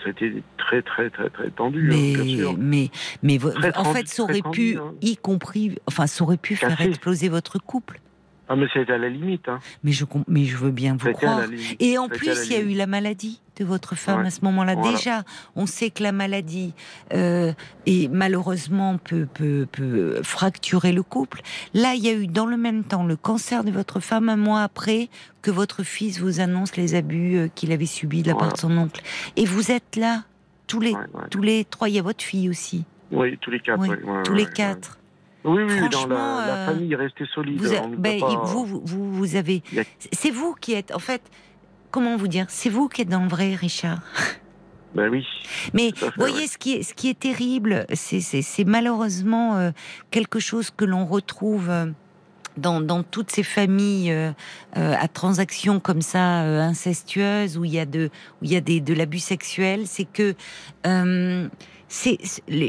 ça 0.00 0.06
a 0.06 0.10
été 0.10 0.44
très, 0.56 0.80
très, 0.80 1.10
très, 1.10 1.28
très 1.28 1.50
tendu. 1.50 1.90
Hein, 1.90 1.96
mais, 1.96 2.12
bien 2.22 2.36
sûr. 2.36 2.54
mais, 2.56 2.90
mais 3.24 3.38
en 3.76 3.92
fait, 3.92 4.06
ça 4.06 4.22
aurait 4.22 4.42
pu, 4.52 4.78
hein. 4.78 4.94
y 5.00 5.16
compris, 5.16 5.76
enfin, 5.88 6.06
ça 6.06 6.22
aurait 6.22 6.36
pu 6.36 6.54
faire 6.54 6.80
exploser 6.80 7.28
votre 7.28 7.58
couple. 7.58 7.98
Ah, 8.48 8.54
mais 8.54 8.66
c'était 8.72 8.92
à 8.92 8.98
la 8.98 9.08
limite. 9.08 9.48
Hein. 9.48 9.58
Mais, 9.82 9.92
je, 9.92 10.04
mais 10.28 10.44
je 10.44 10.56
veux 10.56 10.70
bien 10.70 10.96
vous 10.96 11.12
croire. 11.12 11.42
Et 11.80 11.98
en 11.98 12.08
plus, 12.08 12.46
il 12.46 12.52
y 12.52 12.56
a 12.56 12.60
eu 12.60 12.74
la 12.74 12.86
maladie 12.86 13.40
de 13.56 13.64
votre 13.64 13.96
femme 13.96 14.24
à 14.24 14.30
ce 14.30 14.44
moment-là. 14.44 14.76
Déjà, 14.76 15.24
on 15.56 15.66
sait 15.66 15.90
que 15.90 16.02
la 16.02 16.12
maladie, 16.12 16.72
euh, 17.12 17.52
et 17.86 18.08
malheureusement, 18.08 18.98
peut, 18.98 19.26
peut, 19.32 19.66
peut, 19.70 20.20
fracturer 20.22 20.92
le 20.92 21.02
couple. 21.02 21.40
Là, 21.74 21.94
il 21.94 22.04
y 22.04 22.08
a 22.08 22.12
eu 22.12 22.26
dans 22.26 22.46
le 22.46 22.56
même 22.56 22.84
temps 22.84 23.04
le 23.04 23.16
cancer 23.16 23.64
de 23.64 23.70
votre 23.70 24.00
femme 24.00 24.28
un 24.28 24.36
mois 24.36 24.62
après 24.62 25.08
que 25.42 25.50
votre 25.50 25.82
fils 25.82 26.20
vous 26.20 26.40
annonce 26.40 26.76
les 26.76 26.94
abus 26.94 27.36
euh, 27.36 27.48
qu'il 27.48 27.72
avait 27.72 27.86
subis 27.86 28.22
de 28.22 28.28
la 28.28 28.34
part 28.34 28.52
de 28.52 28.58
son 28.58 28.76
oncle. 28.76 29.02
Et 29.36 29.44
vous 29.44 29.72
êtes 29.72 29.96
là, 29.96 30.24
tous 30.66 30.80
les, 30.80 30.94
tous 31.30 31.42
les 31.42 31.64
trois. 31.64 31.88
Il 31.88 31.94
y 31.96 31.98
a 31.98 32.02
votre 32.02 32.22
fille 32.22 32.48
aussi. 32.48 32.84
Oui, 33.10 33.38
tous 33.40 33.50
les 33.50 33.60
quatre. 33.60 34.22
tous 34.24 34.34
les 34.34 34.46
quatre. 34.46 34.98
Oui, 35.46 35.62
oui, 35.62 35.88
dans 35.90 36.06
la, 36.08 36.46
la, 36.46 36.66
famille 36.66 36.94
restée 36.94 37.24
solide. 37.32 37.60
Vous, 37.60 37.96
ben, 37.96 38.18
vous, 38.44 38.80
vous, 38.84 39.12
vous, 39.12 39.36
avez. 39.36 39.62
C'est 40.12 40.30
vous 40.30 40.54
qui 40.60 40.74
êtes. 40.74 40.92
En 40.92 40.98
fait, 40.98 41.22
comment 41.90 42.16
vous 42.16 42.28
dire 42.28 42.46
C'est 42.48 42.68
vous 42.68 42.88
qui 42.88 43.02
êtes 43.02 43.08
dans 43.08 43.22
le 43.22 43.28
vrai, 43.28 43.54
Richard. 43.54 44.00
Ben 44.94 45.10
oui. 45.10 45.26
Mais 45.74 45.92
voyez, 46.16 46.46
ce, 46.46 46.56
qui 46.56 46.72
est, 46.74 46.82
ce 46.82 46.94
qui 46.94 47.08
est 47.10 47.18
terrible, 47.18 47.86
c'est 47.92 48.64
malheureusement 48.64 49.56
euh, 49.56 49.70
quelque 50.10 50.40
chose 50.40 50.70
que 50.70 50.84
l'on 50.84 51.06
retrouve. 51.06 51.70
Euh, 51.70 51.86
dans, 52.56 52.80
dans, 52.80 53.02
toutes 53.02 53.30
ces 53.30 53.42
familles 53.42 54.10
euh, 54.10 54.32
à 54.72 55.08
transactions 55.08 55.78
comme 55.78 56.00
ça 56.00 56.40
incestueuses 56.40 57.58
où 57.58 57.66
il 57.66 57.74
y 57.74 57.78
a 57.78 57.84
de 57.84 58.08
où 58.40 58.46
il 58.46 58.50
y 58.50 58.56
a 58.56 58.62
des, 58.62 58.80
de 58.80 58.94
l'abus 58.94 59.18
sexuel, 59.18 59.82
c'est 59.84 60.06
que 60.10 60.34
c'est 61.88 62.18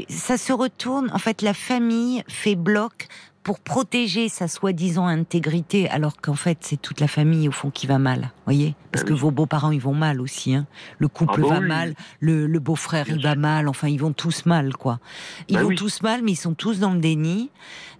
ça 0.08 0.38
se 0.38 0.52
retourne. 0.52 1.10
En 1.12 1.18
fait, 1.18 1.42
la 1.42 1.54
famille 1.54 2.22
fait 2.28 2.54
bloc 2.54 3.08
pour 3.48 3.60
protéger 3.60 4.28
sa 4.28 4.46
soi-disant 4.46 5.06
intégrité, 5.06 5.88
alors 5.88 6.18
qu'en 6.20 6.34
fait 6.34 6.58
c'est 6.60 6.76
toute 6.76 7.00
la 7.00 7.08
famille 7.08 7.48
au 7.48 7.50
fond 7.50 7.70
qui 7.70 7.86
va 7.86 7.98
mal, 7.98 8.30
voyez 8.44 8.74
Parce 8.92 9.04
ah 9.06 9.08
que 9.08 9.14
vos 9.14 9.30
beaux-parents 9.30 9.70
ils 9.70 9.80
vont 9.80 9.94
mal 9.94 10.20
aussi, 10.20 10.54
hein 10.54 10.66
le 10.98 11.08
couple 11.08 11.40
ah 11.46 11.48
bah 11.48 11.54
va 11.54 11.60
mal, 11.60 11.94
le, 12.20 12.46
le 12.46 12.58
beau-frère 12.58 13.06
il 13.08 13.22
va 13.22 13.36
mal, 13.36 13.66
enfin 13.66 13.88
ils 13.88 13.98
vont 14.00 14.12
tous 14.12 14.44
mal 14.44 14.76
quoi. 14.76 15.00
Ils 15.48 15.56
bah 15.56 15.62
vont 15.62 15.74
tous 15.74 16.02
mal, 16.02 16.20
mais 16.22 16.32
ils 16.32 16.36
sont 16.36 16.52
tous 16.52 16.78
dans 16.78 16.92
le 16.92 17.00
déni. 17.00 17.50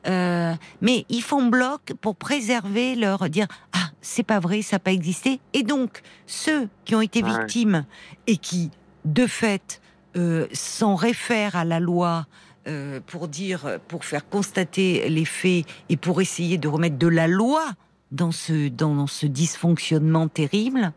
Euh, 0.06 0.54
mais 0.82 1.06
ils 1.08 1.22
font 1.22 1.46
bloc 1.46 1.94
pour 2.02 2.16
préserver 2.16 2.94
leur 2.94 3.30
dire 3.30 3.46
ah 3.72 3.88
c'est 4.02 4.24
pas 4.24 4.40
vrai, 4.40 4.60
ça 4.60 4.76
n'a 4.76 4.80
pas 4.80 4.92
existé. 4.92 5.40
Et 5.54 5.62
donc 5.62 6.02
ceux 6.26 6.68
qui 6.84 6.94
ont 6.94 7.00
été 7.00 7.22
victimes 7.22 7.86
et 8.26 8.36
qui 8.36 8.70
de 9.06 9.26
fait 9.26 9.80
euh, 10.18 10.46
s'en 10.52 10.96
réfère 10.96 11.54
à 11.54 11.64
la 11.64 11.80
loi 11.80 12.26
euh, 12.66 13.00
pour 13.06 13.28
dire, 13.28 13.78
pour 13.86 14.04
faire 14.04 14.28
constater 14.28 15.08
les 15.08 15.24
faits 15.24 15.64
et 15.88 15.96
pour 15.96 16.20
essayer 16.20 16.58
de 16.58 16.66
remettre 16.66 16.98
de 16.98 17.06
la 17.06 17.28
loi 17.28 17.62
dans 18.10 18.32
ce, 18.32 18.68
dans 18.68 19.06
ce 19.06 19.26
dysfonctionnement 19.26 20.26
terrible, 20.28 20.92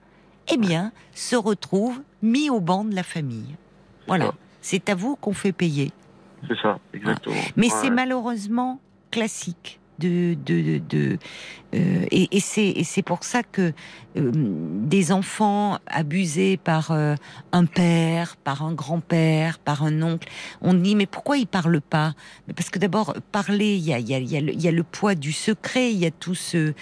eh 0.52 0.58
bien, 0.58 0.92
se 1.14 1.36
retrouve 1.36 2.02
mis 2.22 2.50
au 2.50 2.60
banc 2.60 2.84
de 2.84 2.96
la 2.96 3.04
famille. 3.04 3.56
Voilà. 4.08 4.34
C'est 4.62 4.90
à 4.90 4.96
vous 4.96 5.16
qu'on 5.16 5.34
fait 5.34 5.52
payer. 5.52 5.92
C'est 6.48 6.58
ça, 6.60 6.80
exactement. 6.94 7.36
Mais 7.56 7.70
c'est 7.70 7.92
malheureusement 7.92 8.80
classique 9.12 9.80
de, 10.02 11.18
euh, 11.74 12.06
et, 12.12 12.40
c'est 12.40 13.04
pour 13.04 13.24
ça 13.24 13.44
que 13.44 13.72
euh, 14.18 14.32
des 14.34 15.12
enfants 15.12 15.80
abusés 15.88 16.58
par 16.58 16.92
euh, 16.92 17.16
un 17.52 17.66
père, 17.66 18.36
par 18.38 18.64
un 18.64 18.74
grand-père, 18.74 19.60
par 19.60 19.84
un 19.84 20.02
oncle, 20.02 20.28
on 20.62 20.74
dit 20.74 20.96
mais 20.96 21.06
pourquoi 21.06 21.38
ils 21.38 21.48
parlent 21.48 21.82
pas? 21.82 22.14
Parce 22.56 22.70
que 22.70 22.80
d'abord 22.80 23.16
parler, 23.32 23.76
il 23.76 23.84
y 23.84 23.94
a, 23.94 24.72
le, 24.72 24.84
poids 24.84 25.16
du 25.16 25.32
secret, 25.32 25.92
il 25.92 26.00
y 26.00 26.06
a 26.06 26.12
tout 26.12 26.36
ce 26.36 26.74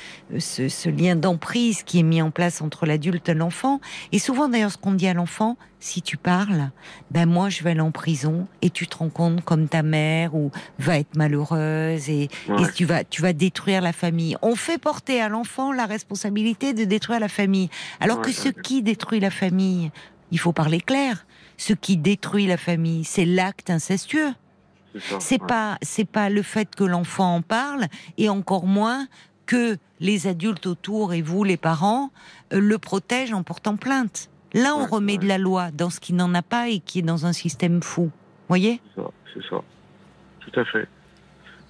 lien 0.90 1.16
d'emprise 1.16 1.84
qui 1.84 2.00
est 2.00 2.04
mis 2.04 2.22
en 2.22 2.32
place 2.32 2.62
entre 2.62 2.86
l'adulte 2.86 3.30
et 3.30 3.34
l'enfant. 3.34 3.80
Et 4.12 4.20
souvent 4.20 4.50
d'ailleurs 4.50 4.72
ce 4.72 4.78
qu'on 4.78 4.94
dit 4.94 5.08
à 5.08 5.14
l'enfant, 5.14 5.58
si 5.80 6.02
tu 6.02 6.18
parles, 6.18 6.72
ben 7.12 7.26
moi 7.26 7.50
je 7.50 7.64
vais 7.64 7.72
aller 7.72 7.80
en 7.80 7.92
prison 7.92 8.48
et 8.62 8.70
tu 8.70 8.88
te 8.88 8.98
rends 8.98 9.10
compte 9.10 9.44
comme 9.44 9.68
ta 9.68 9.82
mère 9.82 10.36
ou 10.36 10.52
va 10.78 11.00
être 11.00 11.16
malheureuse 11.16 12.10
et, 12.10 12.30
ouais. 12.50 12.64
et 12.64 12.72
tu 12.74 12.86
vas 12.86 13.04
tu 13.04 13.22
vas 13.22 13.34
détruire 13.34 13.82
la 13.82 13.94
famille. 13.94 14.36
On 14.42 14.56
fait 14.56 14.78
porter 14.78 15.22
à 15.22 15.30
l'enfant 15.30 15.72
la 15.72 15.86
responsabilité 15.86 16.74
de 16.74 16.84
détruire 16.84 17.20
la 17.20 17.30
famille, 17.30 17.70
alors 18.00 18.18
ouais, 18.18 18.26
que 18.26 18.32
ce 18.32 18.50
qui 18.50 18.84
détruit 18.84 19.20
la 19.20 19.32
famille, 19.32 19.92
il 20.32 20.40
faut 20.40 20.54
parler 20.54 20.82
clair. 20.82 21.26
Ce 21.58 21.74
qui 21.74 21.98
détruit 21.98 22.48
la 22.48 22.58
famille, 22.58 23.04
c'est 23.04 23.26
l'acte 23.26 23.70
incestueux. 23.70 24.34
C'est 25.20 25.42
pas 25.42 25.78
c'est 25.82 26.10
pas 26.10 26.30
le 26.30 26.42
fait 26.42 26.76
que 26.76 26.84
l'enfant 26.84 27.36
en 27.36 27.42
parle 27.42 27.88
et 28.18 28.28
encore 28.28 28.66
moins 28.66 29.08
que 29.46 29.78
les 30.00 30.28
adultes 30.28 30.68
autour 30.68 31.14
et 31.14 31.22
vous 31.22 31.44
les 31.44 31.58
parents 31.58 32.12
euh, 32.54 32.60
le 32.60 32.78
protègent 32.78 33.34
en 33.34 33.44
portant 33.44 33.78
plainte. 33.78 34.30
Là, 34.54 34.76
on 34.76 34.82
ouais, 34.82 34.88
remet 34.90 35.12
ouais. 35.14 35.18
de 35.20 35.28
la 35.28 35.38
loi 35.38 35.72
dans 35.72 35.90
ce 35.90 36.00
qui 36.00 36.14
n'en 36.14 36.34
a 36.34 36.42
pas 36.42 36.70
et 36.70 36.80
qui 36.80 37.00
est 37.00 37.04
dans 37.04 37.26
un 37.26 37.34
système 37.34 37.82
fou. 37.82 38.12
Voyez? 38.48 38.82
C'est 38.96 39.02
ça, 39.02 39.10
ça, 39.50 39.62
tout 40.40 40.60
à 40.60 40.66
fait. 40.66 40.88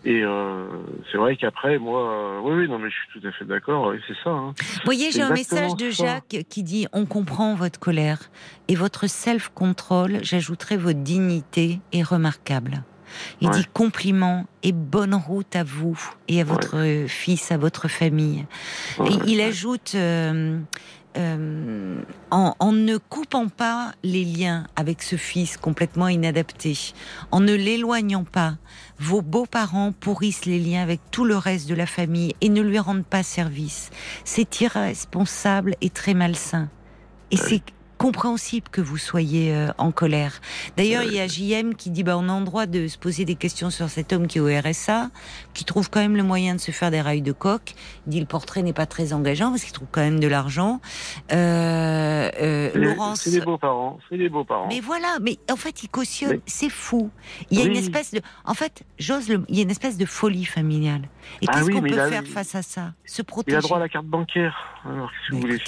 Et 0.06 0.24
euh, 0.24 0.66
c'est 1.12 1.18
vrai 1.18 1.36
qu'après, 1.36 1.78
moi, 1.78 2.10
euh, 2.10 2.40
oui, 2.42 2.62
oui, 2.62 2.70
non, 2.70 2.80
mais 2.80 2.90
je 2.90 2.96
suis 2.96 3.20
tout 3.20 3.28
à 3.28 3.32
fait 3.34 3.44
d'accord. 3.44 3.94
C'est 4.08 4.16
ça. 4.24 4.30
Hein. 4.30 4.54
Vous 4.58 4.82
voyez, 4.86 5.12
j'ai 5.12 5.22
un 5.22 5.34
message 5.34 5.76
de 5.76 5.90
Jacques 5.90 6.24
ça. 6.32 6.44
qui 6.44 6.64
dit 6.64 6.88
on 6.94 7.06
comprend 7.06 7.54
votre 7.56 7.80
colère 7.80 8.30
et 8.70 8.76
votre 8.76 9.08
self-control. 9.08 10.20
J'ajouterai 10.22 10.78
votre 10.78 11.00
dignité 11.00 11.82
est 11.92 12.04
remarquable. 12.04 12.84
Il 13.42 13.50
ouais. 13.50 13.56
dit 13.56 13.66
compliment 13.74 14.46
et 14.64 14.72
bonne 14.72 15.16
route 15.16 15.56
à 15.56 15.64
vous 15.64 16.00
et 16.28 16.40
à 16.40 16.44
votre 16.44 16.78
ouais. 16.78 17.08
fils, 17.08 17.52
à 17.52 17.58
votre 17.58 17.88
famille. 17.90 18.46
Et 19.06 19.14
il 19.28 19.42
ajoute. 19.42 19.94
Euh, 19.96 20.60
euh, 21.18 22.02
en, 22.30 22.56
en, 22.60 22.72
ne 22.72 22.98
coupant 22.98 23.48
pas 23.48 23.94
les 24.04 24.24
liens 24.24 24.68
avec 24.76 25.02
ce 25.02 25.16
fils 25.16 25.58
complètement 25.58 26.08
inadapté, 26.08 26.94
en 27.32 27.40
ne 27.40 27.54
l'éloignant 27.54 28.24
pas, 28.24 28.58
vos 29.00 29.22
beaux-parents 29.22 29.92
pourrissent 29.92 30.46
les 30.46 30.60
liens 30.60 30.84
avec 30.84 31.00
tout 31.10 31.26
le 31.26 31.36
reste 31.36 31.68
de 31.68 31.74
la 31.74 31.88
famille 31.88 32.36
et 32.42 32.50
ne 32.50 32.62
lui 32.62 32.78
rendent 32.78 33.06
pas 33.06 33.24
service. 33.24 33.90
C'est 34.24 34.62
irresponsable 34.62 35.76
et 35.82 35.90
très 35.90 36.14
malsain. 36.14 36.70
Et 37.32 37.38
c'est 37.38 37.62
compréhensible 38.00 38.70
que 38.72 38.80
vous 38.80 38.98
soyez 38.98 39.54
euh, 39.54 39.68
en 39.78 39.92
colère. 39.92 40.40
D'ailleurs, 40.78 41.04
il 41.04 41.14
y 41.14 41.20
a 41.20 41.28
JM 41.28 41.76
qui 41.76 41.92
dit 41.92 42.04
bah 42.04 42.18
on 42.18 42.30
a 42.30 42.32
en 42.32 42.42
droit 42.42 42.66
de 42.66 42.88
se 42.88 42.98
poser 42.98 43.26
des 43.26 43.36
questions 43.36 43.70
sur 43.70 43.90
cet 43.90 44.14
homme 44.14 44.26
qui 44.26 44.38
est 44.38 44.42
au 44.42 44.48
RSA, 44.48 45.10
qui 45.54 45.66
trouve 45.66 45.90
quand 45.90 46.00
même 46.00 46.16
le 46.16 46.24
moyen 46.24 46.56
de 46.56 46.62
se 46.62 46.72
faire 46.72 46.92
des 46.92 47.02
rails 47.02 47.22
de 47.22 47.34
coq. 47.34 47.74
Il 48.08 48.12
dit 48.12 48.20
le 48.22 48.26
portrait 48.26 48.64
n'est 48.64 48.74
pas 48.74 48.86
très 48.86 49.12
engageant 49.12 49.50
parce 49.52 49.64
qu'il 49.64 49.74
trouve 49.74 49.90
quand 49.92 50.02
même 50.02 50.22
de 50.22 50.28
l'argent. 50.28 50.80
Euh, 51.34 52.32
euh, 52.42 52.72
Laurence, 52.74 53.22
c'est 53.22 53.32
des 53.32 53.42
beaux-parents, 53.42 54.00
c'est 54.10 54.18
des 54.18 54.30
beaux-parents. 54.30 54.68
Mais 54.70 54.80
voilà, 54.80 55.18
mais 55.22 55.38
en 55.52 55.58
fait, 55.58 55.84
il 55.84 55.90
cautionne, 55.90 56.32
mais... 56.32 56.42
c'est 56.46 56.70
fou. 56.70 57.12
Il 57.52 57.60
y 57.60 57.62
a 57.62 57.66
oui. 57.66 57.72
une 57.72 57.78
espèce 57.78 58.14
de, 58.14 58.22
en 58.46 58.54
fait, 58.54 58.84
j'ose 58.98 59.28
le, 59.28 59.44
il 59.50 59.58
y 59.58 59.60
a 59.60 59.64
une 59.64 59.72
espèce 59.72 59.98
de 59.98 60.06
folie 60.06 60.46
familiale. 60.46 61.02
Et 61.42 61.48
ah 61.50 61.54
qu'est-ce 61.54 61.66
oui, 61.66 61.74
qu'on 61.74 61.82
peut 61.82 62.00
a, 62.00 62.08
faire 62.08 62.26
face 62.26 62.56
à 62.56 62.62
ça? 62.62 62.94
Se 63.04 63.22
protéger. 63.22 63.58
Il 63.58 63.60
a 63.60 63.62
droit 63.62 63.78
à 63.78 63.82
la 63.82 63.90
carte 63.90 64.06
bancaire. 64.06 64.56
Alors, 64.86 65.12
si 65.26 65.34
vous 65.34 65.42
voulez. 65.42 65.60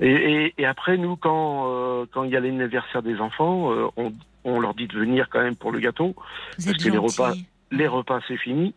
Et, 0.00 0.10
et, 0.10 0.54
et, 0.58 0.66
après, 0.66 0.96
nous, 0.96 1.16
quand 1.16 1.66
euh, 1.68 2.06
quand 2.12 2.24
il 2.24 2.30
y 2.30 2.36
a 2.36 2.40
l'anniversaire 2.40 3.02
des 3.02 3.18
enfants, 3.18 3.72
euh, 3.72 3.88
on, 3.96 4.12
on, 4.44 4.60
leur 4.60 4.74
dit 4.74 4.86
de 4.86 4.98
venir 4.98 5.28
quand 5.30 5.40
même 5.40 5.56
pour 5.56 5.72
le 5.72 5.80
gâteau, 5.80 6.14
Vous 6.58 6.64
parce 6.64 6.64
que 6.64 6.72
gentil. 6.72 6.90
les 6.90 6.98
repas, 6.98 7.32
les 7.72 7.86
repas 7.88 8.20
c'est 8.28 8.36
fini, 8.36 8.74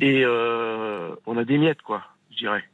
et 0.00 0.24
euh, 0.24 1.14
on 1.26 1.36
a 1.36 1.44
des 1.44 1.58
miettes, 1.58 1.82
quoi, 1.82 2.02
je 2.30 2.38
dirais, 2.38 2.64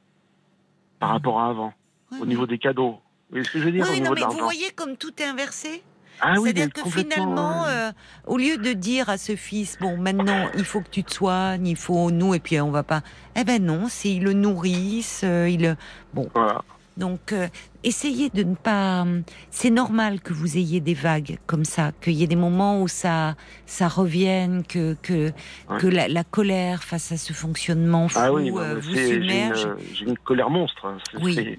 par 1.01 1.11
rapport 1.11 1.41
à 1.41 1.49
avant, 1.49 1.75
au 2.21 2.27
niveau 2.27 2.47
des 2.47 2.59
cadeaux. 2.59 3.01
Vous 3.31 3.37
voyez 3.37 3.45
ce 3.45 3.53
que 3.53 3.59
je 3.59 3.65
veux 3.65 3.73
dire 3.73 3.87
Oui, 3.91 4.01
non, 4.01 4.13
mais 4.15 4.23
vous 4.23 4.39
voyez 4.39 4.71
comme 4.71 4.97
tout 4.97 5.21
est 5.21 5.27
inversé 5.27 5.83
ah 6.21 6.35
oui, 6.39 6.53
C'est-à-dire 6.55 6.73
que 6.73 6.89
finalement, 6.91 7.65
euh, 7.67 7.91
au 8.27 8.37
lieu 8.37 8.59
de 8.59 8.73
dire 8.73 9.09
à 9.09 9.17
ce 9.17 9.37
fils, 9.37 9.79
bon, 9.81 9.97
maintenant, 9.97 10.49
il 10.55 10.65
faut 10.65 10.81
que 10.81 10.91
tu 10.91 11.03
te 11.03 11.13
soignes, 11.13 11.67
il 11.67 11.77
faut 11.77 12.11
nous, 12.11 12.35
et 12.35 12.41
puis 12.41 12.61
on 12.61 12.71
va 12.71 12.83
pas. 12.83 13.03
Eh 13.37 13.45
ben 13.45 13.65
non, 13.65 13.87
c'est 13.89 14.11
ils 14.11 14.23
le 14.23 14.33
nourrissent, 14.33 15.23
euh, 15.25 15.49
il 15.49 15.77
bon. 16.13 16.29
Voilà. 16.35 16.63
Donc, 16.97 17.33
euh, 17.33 17.49
essayez 17.85 18.31
de 18.31 18.43
ne 18.43 18.55
pas. 18.55 19.05
C'est 19.51 19.71
normal 19.71 20.21
que 20.21 20.33
vous 20.33 20.57
ayez 20.57 20.81
des 20.81 20.95
vagues 20.95 21.39
comme 21.47 21.65
ça, 21.65 21.93
qu'il 22.01 22.15
y 22.15 22.23
ait 22.23 22.27
des 22.27 22.37
moments 22.37 22.83
où 22.83 22.89
ça, 22.89 23.35
ça 23.67 23.89
revienne, 23.89 24.63
que 24.67 24.95
que 25.03 25.31
Ouais. 25.69 25.79
que 25.79 25.87
la, 25.87 26.09
la 26.09 26.25
colère 26.25 26.83
face 26.83 27.13
à 27.13 27.17
ce 27.17 27.33
fonctionnement 27.33 28.09
fou 28.09 28.19
Ah 28.21 28.33
oui, 28.33 28.51
euh, 28.55 28.79
vous 28.81 28.95
j'ai 28.95 29.15
submerge. 29.15 29.65
une, 29.65 29.95
j'ai 29.95 30.05
une 30.07 30.19
colère 30.19 30.51
monstre. 30.51 30.87
hein. 30.87 30.97
Oui. 31.23 31.59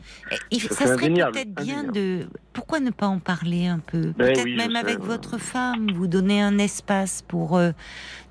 Et 0.51 0.59
ça 0.59 0.87
serait 0.87 1.09
peut-être 1.09 1.53
bien 1.63 1.83
de. 1.83 2.27
Pourquoi 2.53 2.79
ne 2.81 2.89
pas 2.91 3.07
en 3.07 3.19
parler 3.19 3.67
un 3.67 3.79
peu? 3.79 4.13
Ben 4.17 4.33
Peut-être 4.33 4.43
oui, 4.43 4.55
même 4.57 4.71
sais, 4.73 4.77
avec 4.77 4.99
ouais. 4.99 5.05
votre 5.05 5.37
femme, 5.37 5.91
vous 5.93 6.07
donner 6.07 6.41
un 6.41 6.57
espace 6.57 7.23
pour 7.27 7.57
euh, 7.57 7.71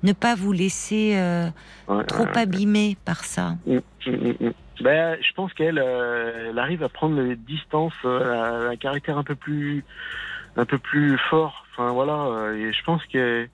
ne 0.03 0.13
pas 0.13 0.35
vous 0.35 0.51
laisser 0.51 1.13
euh, 1.15 1.49
ouais, 1.87 2.03
trop 2.05 2.27
abîmer 2.35 2.97
par 3.03 3.23
ça. 3.23 3.55
Mm, 3.65 3.79
mm. 4.07 4.51
Ben, 4.81 5.17
je 5.21 5.33
pense 5.33 5.53
qu'elle 5.53 5.79
euh, 5.79 6.55
arrive 6.57 6.83
à 6.83 6.89
prendre 6.89 7.19
les 7.21 7.35
distances, 7.35 7.93
euh, 8.05 8.69
un 8.71 8.75
caractère 8.75 9.17
un 9.17 9.23
peu 9.23 9.35
plus, 9.35 9.83
un 10.57 10.65
peu 10.65 10.77
plus 10.77 11.17
fort. 11.29 11.65
Enfin 11.71 11.91
voilà, 11.91 12.13
euh, 12.13 12.55
et 12.55 12.73
je 12.73 12.83
pense 12.83 13.03
que 13.05 13.47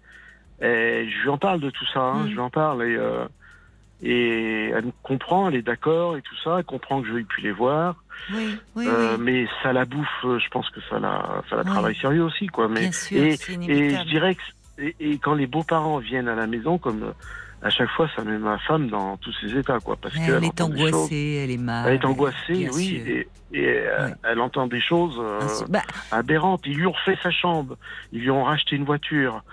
et 0.61 1.09
je 1.09 1.21
lui 1.21 1.29
en 1.29 1.37
parle 1.37 1.59
de 1.59 1.69
tout 1.69 1.85
ça. 1.93 1.99
Hein, 2.01 2.23
Mm. 2.23 2.27
Je 2.29 2.31
lui 2.33 2.39
en 2.39 2.49
parle 2.49 2.83
et 2.83 2.95
euh, 2.95 3.25
et 4.01 4.69
elle 4.69 4.91
comprend, 5.03 5.49
elle 5.49 5.55
est 5.55 5.61
d'accord 5.63 6.17
et 6.17 6.21
tout 6.21 6.35
ça. 6.43 6.57
Elle 6.59 6.63
comprend 6.65 7.01
que 7.01 7.07
je 7.07 7.13
vais 7.13 7.23
plus 7.23 7.41
les 7.43 7.51
voir. 7.51 7.95
Oui, 8.33 8.59
oui, 8.75 8.87
Euh, 8.87 9.15
oui. 9.17 9.23
Mais 9.23 9.47
ça 9.63 9.73
la 9.73 9.85
bouffe. 9.85 10.07
Je 10.23 10.47
pense 10.49 10.69
que 10.69 10.79
ça 10.89 10.99
la, 10.99 11.41
ça 11.49 11.55
la 11.55 11.63
travaille 11.63 11.95
sérieux 11.95 12.23
aussi, 12.23 12.47
quoi. 12.47 12.67
Mais 12.67 12.81
Bien 12.81 12.91
sûr, 12.91 13.17
et, 13.17 13.33
et 13.67 13.89
je 13.95 14.03
dirais 14.05 14.35
que 14.35 14.41
et, 14.79 14.95
et 14.99 15.17
quand 15.17 15.33
les 15.33 15.47
beaux-parents 15.47 15.97
viennent 15.97 16.27
à 16.27 16.35
la 16.35 16.45
maison, 16.45 16.77
comme 16.77 17.13
à 17.61 17.69
chaque 17.69 17.89
fois, 17.89 18.07
ça 18.15 18.23
met 18.23 18.37
ma 18.37 18.57
femme 18.59 18.87
dans 18.89 19.17
tous 19.17 19.33
ses 19.41 19.57
états, 19.57 19.79
quoi. 19.79 19.95
Parce 19.99 20.15
Elle 20.15 20.25
qu'elle 20.25 20.43
est 20.43 20.59
choses. 20.59 20.67
angoissée, 20.67 21.41
elle 21.43 21.51
est 21.51 21.57
mal. 21.57 21.87
Elle 21.87 21.95
est 21.95 22.05
angoissée, 22.05 22.69
oui, 22.73 23.01
et, 23.07 23.27
et 23.53 23.67
euh, 23.79 24.07
Ouais. 24.07 24.13
elle 24.29 24.39
entend 24.41 24.67
des 24.67 24.81
choses 24.81 25.17
euh. 25.19 25.39
Bah, 25.69 25.81
aberrantes. 26.11 26.61
Ils 26.65 26.75
lui 26.77 26.85
ont 26.85 26.91
refait 26.91 27.17
sa 27.23 27.31
chambre, 27.31 27.75
ils 28.11 28.21
lui 28.21 28.29
ont 28.31 28.43
racheté 28.43 28.75
une 28.75 28.85
voiture. 28.85 29.43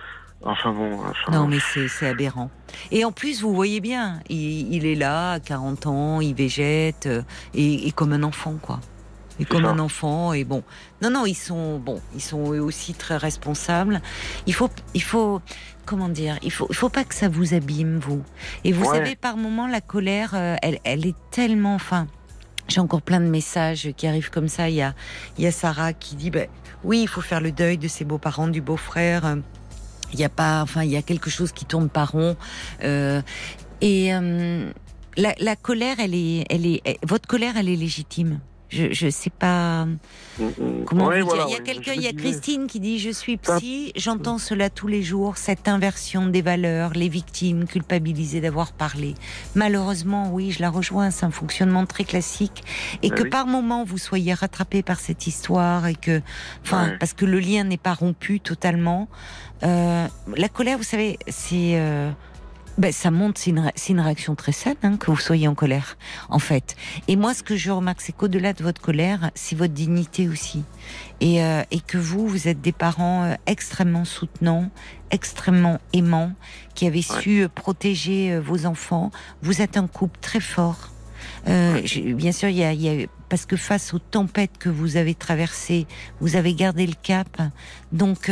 Enfin 0.47 0.73
bon, 0.73 1.01
enfin, 1.01 1.33
non, 1.33 1.47
mais 1.47 1.59
c'est 1.61 2.07
aberrant. 2.07 2.51
Et 2.91 3.07
en 3.07 3.13
plus, 3.13 3.41
vous 3.41 3.55
voyez 3.55 3.81
bien, 3.81 4.21
il, 4.29 4.75
il 4.75 4.85
est 4.85 4.95
là, 4.95 5.33
à 5.33 5.41
40 5.41 5.87
ans, 5.87 6.21
il 6.21 6.35
végète, 6.35 7.07
euh, 7.07 7.23
et, 7.55 7.89
et 7.89 7.93
comme 7.93 8.13
un 8.13 8.23
enfant, 8.23 8.57
quoi. 8.61 8.81
Et 9.41 9.47
comme 9.47 9.63
ça. 9.65 9.71
un 9.71 9.79
enfant, 9.79 10.33
et 10.35 10.45
bon. 10.45 10.63
Non, 11.03 11.09
non, 11.11 11.25
ils 11.27 11.35
sont, 11.35 11.79
bon, 11.79 12.01
ils 12.15 12.21
sont 12.21 12.53
eux 12.53 12.61
aussi 12.61 12.93
très 12.93 13.17
responsables. 13.17 14.01
Il 14.47 14.53
faut, 14.55 14.69
il 14.93 15.03
faut, 15.03 15.41
comment 15.85 16.09
dire, 16.09 16.39
il 16.43 16.51
faut, 16.53 16.67
il 16.71 16.75
faut 16.77 16.89
pas 16.89 17.05
que 17.05 17.15
ça 17.15 17.29
vous 17.29 17.55
abîme, 17.55 17.99
vous. 17.99 18.23
Et 18.65 18.73
vous 18.73 18.85
Ouais. 18.85 18.99
savez, 18.99 19.17
par 19.17 19.37
moments, 19.37 19.67
la 19.67 19.81
colère, 19.81 20.33
euh, 20.35 20.57
elle, 20.63 20.79
elle 20.85 21.07
est 21.07 21.15
tellement, 21.31 21.75
enfin, 21.75 22.07
j'ai 22.69 22.81
encore 22.81 23.03
plein 23.03 23.21
de 23.21 23.27
messages 23.29 23.91
qui 23.97 24.07
arrivent 24.07 24.31
comme 24.31 24.49
ça. 24.49 24.69
Il 24.69 24.77
y 24.77 24.83
a, 24.83 24.95
il 25.39 25.45
y 25.45 25.47
a 25.47 25.53
Sarah 25.53 25.93
qui 25.93 26.17
dit, 26.17 26.31
ben, 26.31 26.49
oui, 26.83 27.01
il 27.03 27.09
faut 27.09 27.21
faire 27.21 27.41
le 27.41 27.53
deuil 27.53 27.79
de 27.79 27.89
ses 27.89 28.05
beaux-parents, 28.05 28.49
du 28.49 28.61
beau-frère. 28.61 29.37
Il 30.13 30.19
y 30.21 30.25
a 30.25 30.29
pas, 30.29 30.63
enfin, 30.63 30.83
il 30.85 30.91
y 30.91 30.97
a 30.97 31.03
quelque 31.03 31.29
chose 31.31 31.53
qui 31.53 31.65
tourne 31.65 31.89
pas 31.89 32.05
rond. 32.05 32.37
Euh, 32.83 33.21
et 33.81 34.15
euh, 34.15 34.71
la, 35.17 35.35
la 35.39 35.57
colère, 35.57 35.97
elle 35.99 36.15
est, 36.15 36.45
elle 36.51 36.67
est, 36.67 36.83
votre 37.07 37.27
colère, 37.27 37.57
elle 37.57 37.69
est 37.69 37.77
légitime. 37.77 38.41
Je, 38.75 38.93
je 38.93 39.09
sais 39.11 39.31
pas 39.31 39.87
Mm, 40.37 40.47
mm. 40.47 40.85
comment 40.87 41.07
Ouais, 41.07 41.21
vous 41.21 41.29
voilà, 41.29 41.45
dire. 41.45 41.51
Il 41.51 41.53
y 41.53 41.55
a 41.55 41.59
ouais, 41.59 41.65
quelqu'un, 41.65 41.93
il 41.95 42.03
y 42.03 42.09
a. 42.09 42.13
Christine 42.13 42.67
qui 42.67 42.81
dit 42.81 42.99
je 42.99 43.11
suis 43.11 43.37
psy, 43.37 43.93
j'entends 43.95 44.39
cela 44.39 44.69
tous 44.69 44.89
les 44.89 45.03
jours, 45.03 45.37
cette 45.37 45.69
inversion 45.69 46.27
des 46.27 46.43
valeurs, 46.43 46.91
les 46.95 47.09
victimes 47.09 47.67
culpabilisées 47.67 48.41
d'avoir 48.41 48.73
parlé. 48.73 49.15
Malheureusement, 49.55 50.31
oui, 50.33 50.51
je 50.51 50.61
la 50.61 50.71
rejoins, 50.71 51.13
c'est 51.13 51.25
un 51.25 51.31
fonctionnement 51.31 51.87
très 51.87 52.03
classique 52.05 52.65
et 53.03 53.11
Bah 53.11 53.17
que 53.17 53.23
oui. 53.23 53.31
par 53.31 53.47
moment 53.47 53.85
vous 53.85 53.99
soyez 53.99 54.35
rattrapé 54.35 54.83
par 54.83 54.99
cette 54.99 55.27
histoire 55.29 55.87
et 55.87 55.95
que, 55.95 56.21
enfin, 56.65 56.89
Ouais. 56.89 56.97
parce 56.99 57.13
que 57.13 57.25
le 57.27 57.39
lien 57.39 57.63
n'est 57.63 57.77
pas 57.77 57.95
rompu 57.95 58.41
totalement. 58.41 59.09
Euh, 59.63 60.07
la 60.37 60.49
colère, 60.49 60.79
vous 60.79 60.83
savez, 60.85 61.17
c'est 61.29 61.75
euh, 61.77 62.11
ben, 62.77 62.93
ça 62.93 63.11
montre, 63.11 63.41
c'est 63.41 63.51
une, 63.51 63.71
une, 63.89 64.01
réaction 64.01 64.35
très 64.35 64.53
saine 64.53 64.77
hein, 64.83 64.97
que 64.97 65.11
vous 65.11 65.17
soyez 65.17 65.47
en 65.47 65.55
colère, 65.55 65.97
en 66.29 66.39
fait. 66.41 66.75
Et 67.07 67.17
moi, 67.17 67.33
ce 67.33 67.43
que 67.43 67.57
je 67.57 67.71
remarque, 67.71 68.01
c'est 68.01 68.13
qu'au-delà 68.13 68.53
de 68.53 68.63
votre 68.63 68.81
colère, 68.81 69.31
c'est 69.35 69.57
votre 69.57 69.75
dignité 69.75 70.29
aussi. 70.29 70.65
Et, 71.21 71.43
euh, 71.45 71.63
et, 71.71 71.81
que 71.81 71.99
vous, 71.99 72.27
vous 72.27 72.49
êtes 72.49 72.61
des 72.61 72.73
parents 72.73 73.25
euh, 73.25 73.35
extrêmement 73.47 74.05
soutenants, 74.05 74.71
extrêmement 75.13 75.79
aimants, 75.93 76.33
qui 76.75 76.87
avez 76.87 77.03
su 77.03 77.43
euh, 77.43 77.49
protéger 77.49 78.33
euh, 78.33 78.41
vos 78.41 78.67
enfants. 78.67 79.13
Vous 79.43 79.63
êtes 79.63 79.77
un 79.77 79.87
couple 79.87 80.19
très 80.21 80.41
fort. 80.41 80.91
Euh, 81.49 81.81
bien 82.15 82.33
sûr, 82.33 82.49
il 82.49 82.57
y 82.57 82.65
a, 82.65 82.73
il 82.73 82.83
y 82.83 83.05
a, 83.05 83.07
parce 83.29 83.47
que 83.47 83.57
face 83.57 83.95
aux 83.95 83.99
tempêtes 83.99 84.59
que 84.59 84.69
vous 84.69 84.97
avez 84.97 85.15
traversées, 85.15 85.87
vous 86.21 86.37
avez 86.37 86.55
gardé 86.55 86.87
le 86.87 86.95
cap. 87.01 87.41
Donc, 87.93 88.31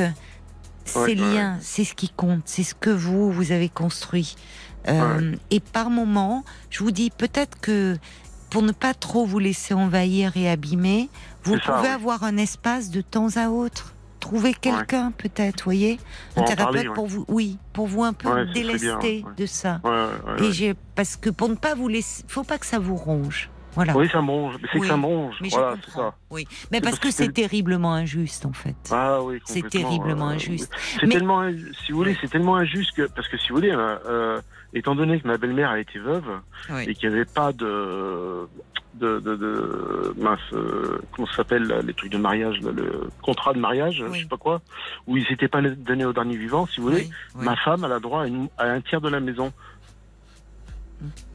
ces 0.84 1.14
liens, 1.14 1.58
c'est 1.60 1.84
ce 1.84 1.94
qui 1.94 2.08
compte, 2.08 2.42
c'est 2.44 2.62
ce 2.62 2.74
que 2.74 2.90
vous, 2.90 3.30
vous 3.30 3.52
avez 3.52 3.68
construit. 3.68 4.36
Euh, 4.88 5.34
et 5.50 5.60
par 5.60 5.90
moment, 5.90 6.44
je 6.70 6.82
vous 6.82 6.90
dis 6.90 7.10
peut-être 7.10 7.60
que 7.60 7.96
pour 8.50 8.62
ne 8.62 8.72
pas 8.72 8.94
trop 8.94 9.24
vous 9.24 9.38
laisser 9.38 9.74
envahir 9.74 10.36
et 10.36 10.50
abîmer, 10.50 11.08
vous 11.44 11.56
pouvez 11.58 11.88
avoir 11.88 12.24
un 12.24 12.36
espace 12.36 12.90
de 12.90 13.00
temps 13.00 13.36
à 13.36 13.48
autre. 13.48 13.94
Trouver 14.20 14.54
quelqu'un 14.54 15.10
peut-être, 15.10 15.64
voyez, 15.64 15.98
un 16.36 16.42
thérapeute 16.42 16.92
pour 16.94 17.06
vous, 17.06 17.24
oui, 17.28 17.58
pour 17.72 17.86
vous 17.86 18.04
un 18.04 18.12
peu 18.12 18.44
délester 18.52 19.24
de 19.36 19.46
ça. 19.46 19.80
et 20.38 20.52
j'ai 20.52 20.74
parce 20.94 21.16
que 21.16 21.30
pour 21.30 21.48
ne 21.48 21.54
pas 21.56 21.74
vous 21.74 21.88
laisser, 21.88 22.24
faut 22.28 22.44
pas 22.44 22.58
que 22.58 22.66
ça 22.66 22.78
vous 22.78 22.94
ronge. 22.94 23.50
Voilà. 23.74 23.96
Oui, 23.96 24.08
ça 24.10 24.20
mange. 24.20 24.56
C'est 24.72 24.80
que 24.80 24.86
ça 24.86 24.96
mange. 24.96 25.36
Mais 25.40 25.48
voilà, 25.48 25.76
c'est 25.84 25.92
ça. 25.92 26.14
Oui, 26.30 26.46
mais 26.70 26.80
parce, 26.80 26.98
que, 26.98 27.10
c'est 27.10 27.32
terriblement 27.32 27.94
injuste 27.94 28.46
en 28.46 28.52
fait. 28.52 28.76
Ah 28.90 29.22
oui, 29.22 29.40
C'est 29.44 29.68
terriblement 29.68 30.28
euh, 30.28 30.34
injuste. 30.34 30.72
C'est 31.00 31.08
tellement, 31.08 31.42
si 31.84 31.92
vous 31.92 31.98
voulez, 31.98 32.16
c'est 32.20 32.30
tellement 32.30 32.56
injuste 32.56 32.94
que 32.96 33.02
parce 33.08 33.28
que 33.28 33.36
si 33.38 33.48
vous 33.48 33.56
voulez, 33.56 33.72
euh, 33.72 33.98
euh 34.06 34.40
étant 34.74 34.94
donné 34.94 35.20
que 35.20 35.28
ma 35.28 35.36
belle-mère 35.36 35.70
a 35.70 35.78
été 35.78 35.98
veuve 35.98 36.24
et 36.86 36.94
qu'il 36.94 37.10
n'y 37.10 37.16
avait 37.16 37.26
pas 37.26 37.52
de 37.52 38.48
de, 38.94 39.20
de, 39.20 39.36
de 39.36 40.14
mince, 40.18 40.40
euh, 40.52 40.98
comment 41.12 41.26
ça 41.28 41.36
s'appelle 41.36 41.82
les 41.84 41.94
trucs 41.94 42.12
de 42.12 42.18
mariage, 42.18 42.60
le 42.60 43.08
contrat 43.22 43.52
de 43.52 43.58
mariage, 43.58 44.04
je 44.12 44.20
sais 44.20 44.26
pas 44.26 44.36
quoi, 44.36 44.60
où 45.06 45.16
ils 45.16 45.26
s'étaient 45.26 45.48
pas 45.48 45.60
donnés 45.60 46.04
au 46.04 46.12
dernier 46.12 46.36
vivant, 46.36 46.66
si 46.66 46.80
vous 46.80 46.88
voulez, 46.88 47.08
ma 47.34 47.56
femme 47.56 47.84
elle 47.84 47.92
a 47.92 48.00
droit 48.00 48.24
à, 48.24 48.62
à 48.62 48.70
un 48.70 48.80
tiers 48.80 49.00
de 49.00 49.08
la 49.08 49.20
maison 49.20 49.52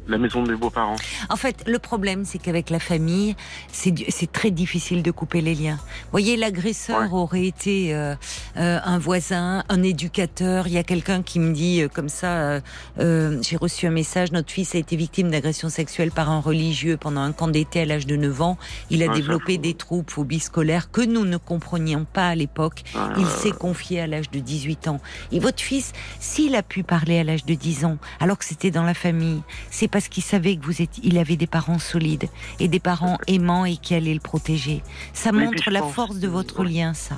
la 0.07 0.17
maison 0.17 0.43
de 0.43 0.51
mes 0.51 0.57
beaux-parents. 0.57 0.95
En 1.29 1.35
fait, 1.35 1.63
le 1.67 1.79
problème, 1.79 2.25
c'est 2.25 2.37
qu'avec 2.37 2.69
la 2.69 2.79
famille, 2.79 3.35
c'est 3.71 4.31
très 4.31 4.51
difficile 4.51 5.03
de 5.03 5.11
couper 5.11 5.41
les 5.41 5.55
liens. 5.55 5.75
Vous 5.75 6.11
voyez, 6.11 6.37
l'agresseur 6.37 7.13
aurait 7.13 7.45
été 7.45 7.93
euh, 7.93 8.15
euh, 8.57 8.79
un 8.83 8.97
voisin, 8.97 9.63
un 9.69 9.83
éducateur. 9.83 10.67
Il 10.67 10.73
y 10.73 10.77
a 10.77 10.83
quelqu'un 10.83 11.21
qui 11.21 11.39
me 11.39 11.53
dit 11.53 11.81
euh, 11.81 11.87
comme 11.87 12.09
ça, 12.09 12.61
j'ai 12.97 13.57
reçu 13.57 13.87
un 13.87 13.91
message, 13.91 14.31
notre 14.31 14.51
fils 14.51 14.75
a 14.75 14.77
été 14.77 14.95
victime 14.95 15.29
d'agression 15.29 15.69
sexuelle 15.69 16.11
par 16.11 16.29
un 16.29 16.39
religieux 16.39 16.97
pendant 16.97 17.21
un 17.21 17.31
camp 17.31 17.47
d'été 17.47 17.81
à 17.81 17.85
l'âge 17.85 18.05
de 18.05 18.15
9 18.15 18.41
ans. 18.41 18.57
Il 18.89 19.03
a 19.03 19.07
développé 19.07 19.57
des 19.57 19.73
troubles 19.73 20.09
phobie 20.09 20.39
scolaires 20.39 20.91
que 20.91 21.01
nous 21.01 21.25
ne 21.25 21.37
comprenions 21.37 22.05
pas 22.05 22.29
à 22.29 22.35
l'époque. 22.35 22.83
Il 23.17 23.25
s'est 23.25 23.51
confié 23.51 24.01
à 24.01 24.07
l'âge 24.07 24.29
de 24.31 24.39
18 24.39 24.87
ans. 24.87 24.99
Et 25.31 25.39
votre 25.39 25.61
fils, 25.61 25.93
s'il 26.19 26.55
a 26.55 26.63
pu 26.63 26.83
parler 26.83 27.19
à 27.19 27.23
l'âge 27.23 27.45
de 27.45 27.53
10 27.53 27.85
ans, 27.85 27.97
alors 28.19 28.37
que 28.37 28.45
c'était 28.45 28.71
dans 28.71 28.83
la 28.83 28.93
famille, 28.93 29.41
c'est 29.69 29.87
parce 29.97 30.09
qu'il 30.09 30.21
savait 30.21 30.57
que 30.57 30.63
vous 30.63 30.83
étiez, 30.83 31.03
il 31.03 31.17
avait 31.17 31.37
des 31.37 31.47
parents 31.47 31.79
solides 31.79 32.29
et 32.59 32.67
des 32.67 32.79
parents 32.79 33.17
aimants 33.25 33.65
et 33.65 33.77
qui 33.77 33.95
allaient 33.95 34.13
le 34.13 34.19
protéger. 34.19 34.83
Ça 35.11 35.31
montre 35.31 35.71
la 35.71 35.81
force 35.81 36.19
de 36.19 36.27
votre 36.27 36.63
lien, 36.63 36.93
ça. 36.93 37.15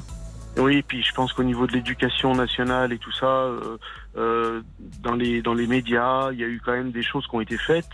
Oui, 0.56 0.82
puis 0.82 1.04
je 1.04 1.14
pense 1.14 1.34
qu'au 1.34 1.44
niveau 1.44 1.68
de 1.68 1.74
l'éducation 1.74 2.34
nationale 2.36 2.94
et 2.94 2.98
tout 2.98 3.12
ça, 3.12 3.26
euh, 3.26 3.78
euh, 4.16 4.62
dans 5.02 5.16
les 5.16 5.42
dans 5.42 5.54
les 5.54 5.68
médias, 5.68 6.32
il 6.32 6.40
y 6.40 6.44
a 6.46 6.48
eu 6.48 6.62
quand 6.64 6.72
même 6.72 6.92
des 6.92 7.04
choses 7.04 7.28
qui 7.28 7.36
ont 7.36 7.42
été 7.42 7.58
faites 7.58 7.90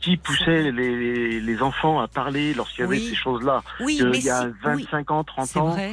qui 0.00 0.16
poussaient 0.16 0.72
les, 0.72 1.40
les 1.40 1.62
enfants 1.62 2.00
à 2.00 2.08
parler 2.08 2.54
lorsqu'il 2.54 2.80
y 2.80 2.84
avait 2.88 2.98
ces 2.98 3.14
choses-là. 3.14 3.62
Oui, 3.78 4.00
il 4.02 4.24
y 4.24 4.30
a 4.30 4.48
25 4.64 5.12
ans, 5.12 5.22
30 5.22 5.56
ans. 5.58 5.68
Vrai. 5.68 5.92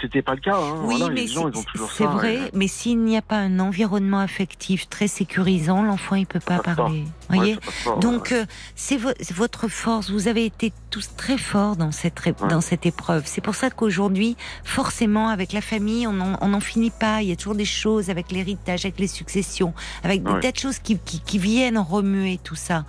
C'était 0.00 0.22
pas 0.22 0.34
le 0.34 0.40
cas. 0.40 0.56
Hein. 0.56 0.80
Oui, 0.84 1.02
mais 1.12 1.26
c'est 1.26 2.04
vrai. 2.04 2.50
Mais 2.54 2.68
s'il 2.68 3.00
n'y 3.00 3.16
a 3.16 3.22
pas 3.22 3.36
un 3.36 3.58
environnement 3.60 4.20
affectif 4.20 4.88
très 4.88 5.08
sécurisant, 5.08 5.82
l'enfant 5.82 6.16
il 6.16 6.26
peut 6.26 6.40
pas 6.40 6.58
parler. 6.58 7.04
voyez. 7.28 7.58
Donc 8.00 8.32
euh, 8.32 8.46
c'est 8.74 8.96
votre 8.96 9.68
force. 9.68 10.10
Vous 10.10 10.28
avez 10.28 10.44
été 10.46 10.72
tous 10.90 11.10
très 11.16 11.38
forts 11.38 11.76
dans 11.76 11.92
cette 11.92 12.20
dans 12.48 12.60
cette 12.60 12.86
épreuve. 12.86 13.24
C'est 13.26 13.40
pour 13.40 13.54
ça 13.54 13.70
qu'aujourd'hui, 13.70 14.36
forcément, 14.64 15.28
avec 15.28 15.52
la 15.52 15.60
famille, 15.60 16.06
on 16.06 16.12
n'en 16.12 16.60
finit 16.60 16.90
pas. 16.90 17.22
Il 17.22 17.28
y 17.28 17.32
a 17.32 17.36
toujours 17.36 17.54
des 17.54 17.64
choses 17.64 18.10
avec 18.10 18.32
l'héritage, 18.32 18.84
avec 18.84 18.98
les 18.98 19.06
successions, 19.06 19.74
avec 20.02 20.22
des 20.22 20.40
tas 20.40 20.52
de 20.52 20.56
choses 20.56 20.78
qui, 20.78 20.98
qui, 20.98 21.38
viennent 21.38 21.78
remuer 21.78 22.38
tout 22.42 22.56
ça 22.56 22.84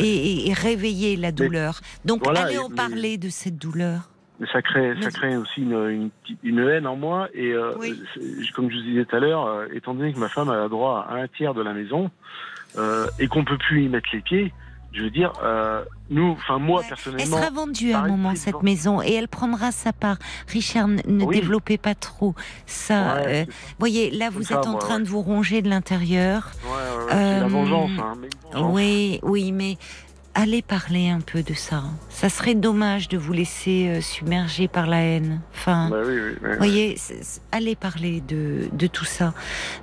et, 0.00 0.52
réveiller 0.54 1.16
la 1.16 1.32
douleur. 1.32 1.80
Donc 2.04 2.26
allez 2.26 2.58
en 2.58 2.70
parler 2.70 3.18
de 3.18 3.28
cette 3.28 3.56
douleur 3.56 4.08
ça 4.52 4.62
crée, 4.62 4.94
ça 5.00 5.10
crée 5.10 5.36
aussi 5.36 5.62
une, 5.62 6.10
une, 6.42 6.58
haine 6.58 6.86
en 6.86 6.96
moi. 6.96 7.28
Et 7.34 7.52
euh, 7.52 7.72
comme 8.54 8.70
je 8.70 8.76
vous 8.76 8.82
disais 8.82 9.04
tout 9.04 9.16
à 9.16 9.20
l'heure, 9.20 9.46
euh, 9.46 9.66
étant 9.72 9.94
donné 9.94 10.12
que 10.12 10.18
ma 10.18 10.28
femme 10.28 10.50
a 10.50 10.68
droit 10.68 11.06
à 11.08 11.16
un 11.16 11.28
tiers 11.28 11.54
de 11.54 11.62
la 11.62 11.72
maison 11.72 12.10
euh, 12.76 13.06
et 13.18 13.28
qu'on 13.28 13.44
peut 13.44 13.58
plus 13.58 13.84
y 13.84 13.88
mettre 13.88 14.08
les 14.12 14.20
pieds, 14.20 14.52
je 14.92 15.02
veux 15.02 15.10
dire, 15.10 15.32
nous, 16.08 16.30
enfin 16.32 16.60
moi 16.60 16.82
personnellement. 16.88 17.36
Elle 17.36 17.42
sera 17.42 17.50
vendue 17.50 17.92
à 17.92 18.02
un 18.02 18.06
moment 18.06 18.36
cette 18.36 18.62
maison 18.62 19.02
et 19.02 19.12
elle 19.14 19.26
prendra 19.26 19.72
sa 19.72 19.92
part. 19.92 20.18
Richard, 20.46 20.86
ne 20.86 21.32
développez 21.32 21.78
pas 21.78 21.96
trop 21.96 22.34
ça. 22.66 23.22
Vous 23.22 23.52
voyez, 23.80 24.10
là 24.10 24.30
vous 24.30 24.52
êtes 24.52 24.66
en 24.66 24.78
train 24.78 25.00
de 25.00 25.08
vous 25.08 25.20
ronger 25.20 25.62
de 25.62 25.68
l'intérieur. 25.68 26.50
Ouais, 26.64 27.06
c'est 27.08 27.40
la 27.40 27.48
vengeance. 27.48 27.90
Hein, 28.54 28.68
oui, 28.70 29.18
oui, 29.24 29.50
mais 29.50 29.78
allez 30.34 30.62
parler 30.62 31.08
un 31.08 31.20
peu 31.20 31.42
de 31.42 31.54
ça. 31.54 31.84
Ça 32.10 32.28
serait 32.28 32.54
dommage 32.54 33.08
de 33.08 33.16
vous 33.16 33.32
laisser 33.32 33.88
euh, 33.88 34.00
submerger 34.00 34.68
par 34.68 34.86
la 34.86 35.00
haine. 35.00 35.40
Enfin, 35.54 35.88
bah 35.90 36.02
voyez, 36.58 36.96
allez 37.52 37.76
parler 37.76 38.20
de, 38.20 38.68
de 38.72 38.86
tout 38.86 39.04
ça. 39.04 39.32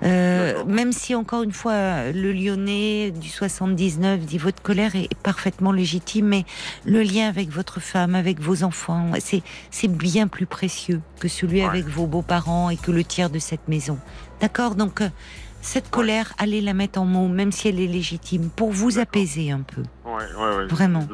Euh, 0.04 0.64
même 0.66 0.92
si 0.92 1.16
encore 1.16 1.44
une 1.44 1.54
fois, 1.54 2.12
le 2.12 2.32
Lyonnais 2.32 3.12
du 3.12 3.30
79 3.30 4.20
dit 4.20 4.38
votre 4.38 4.62
colère 4.62 4.96
est 4.96 5.14
parfaitement 5.24 5.72
légitime, 5.72 6.28
mais 6.28 6.46
le 6.86 7.02
lien 7.02 7.28
avec 7.28 7.50
votre 7.50 7.80
femme, 7.80 8.16
avec 8.16 8.40
vos 8.40 8.64
enfants, 8.64 9.12
c'est 9.20 9.42
c'est 9.72 9.88
bien 9.88 10.28
plus 10.28 10.46
précieux 10.46 11.02
que 11.20 11.28
celui 11.28 11.62
avec 11.62 11.86
vos 11.86 12.08
beaux-parents 12.08 12.70
et 12.70 12.78
que 12.78 12.92
le 12.92 13.04
tiers 13.04 13.30
de 13.30 13.40
cette 13.40 13.68
maison. 13.68 13.98
D'accord, 14.42 14.76
donc. 14.76 15.02
Euh, 15.02 15.10
cette 15.62 15.90
colère, 15.90 16.34
allez 16.38 16.62
la 16.62 16.74
mettre 16.74 17.00
en 17.00 17.06
mots, 17.06 17.28
même 17.28 17.52
si 17.52 17.68
elle 17.68 17.80
est 17.80 17.88
légitime, 17.88 18.50
pour 18.50 18.72
vous 18.72 19.00
apaiser 19.00 19.52
un 19.52 19.62
peu. 19.62 19.84
Vraiment. 20.70 21.08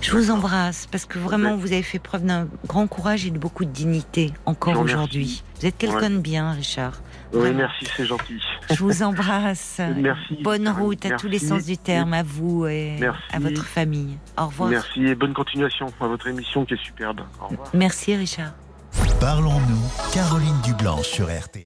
Je 0.00 0.12
vous 0.12 0.30
embrasse 0.30 0.86
parce 0.86 1.04
que 1.04 1.18
vraiment 1.18 1.56
vous 1.56 1.72
avez 1.72 1.82
fait 1.82 1.98
preuve 1.98 2.24
d'un 2.24 2.48
grand 2.66 2.86
courage 2.86 3.26
et 3.26 3.30
de 3.30 3.38
beaucoup 3.38 3.66
de 3.66 3.70
dignité 3.70 4.32
encore 4.46 4.80
aujourd'hui. 4.80 5.42
Vous 5.60 5.66
êtes 5.66 5.76
quelqu'un 5.76 6.10
de 6.10 6.18
bien, 6.18 6.52
Richard. 6.52 7.02
Oui, 7.32 7.52
merci, 7.54 7.86
c'est 7.96 8.06
gentil. 8.06 8.40
Je 8.70 8.82
vous 8.82 9.02
embrasse. 9.02 9.80
merci. 9.96 10.38
Bonne 10.42 10.68
route 10.68 11.04
à 11.04 11.16
tous 11.16 11.28
les 11.28 11.38
sens 11.38 11.66
du 11.66 11.76
terme, 11.76 12.14
à 12.14 12.22
vous 12.22 12.66
et 12.66 12.98
à 13.30 13.38
votre 13.38 13.64
famille. 13.64 14.16
Au 14.38 14.46
revoir. 14.46 14.70
Merci 14.70 15.04
et 15.04 15.14
bonne 15.14 15.34
continuation 15.34 15.86
à 16.00 16.06
votre 16.06 16.26
émission 16.26 16.64
qui 16.64 16.74
est 16.74 16.82
superbe. 16.82 17.20
Au 17.40 17.48
revoir. 17.48 17.68
Merci, 17.74 18.16
Richard. 18.16 18.52
Parlons-nous, 19.20 20.12
Caroline 20.12 20.60
Dublanche 20.64 21.06
sur 21.06 21.26
RT. 21.26 21.58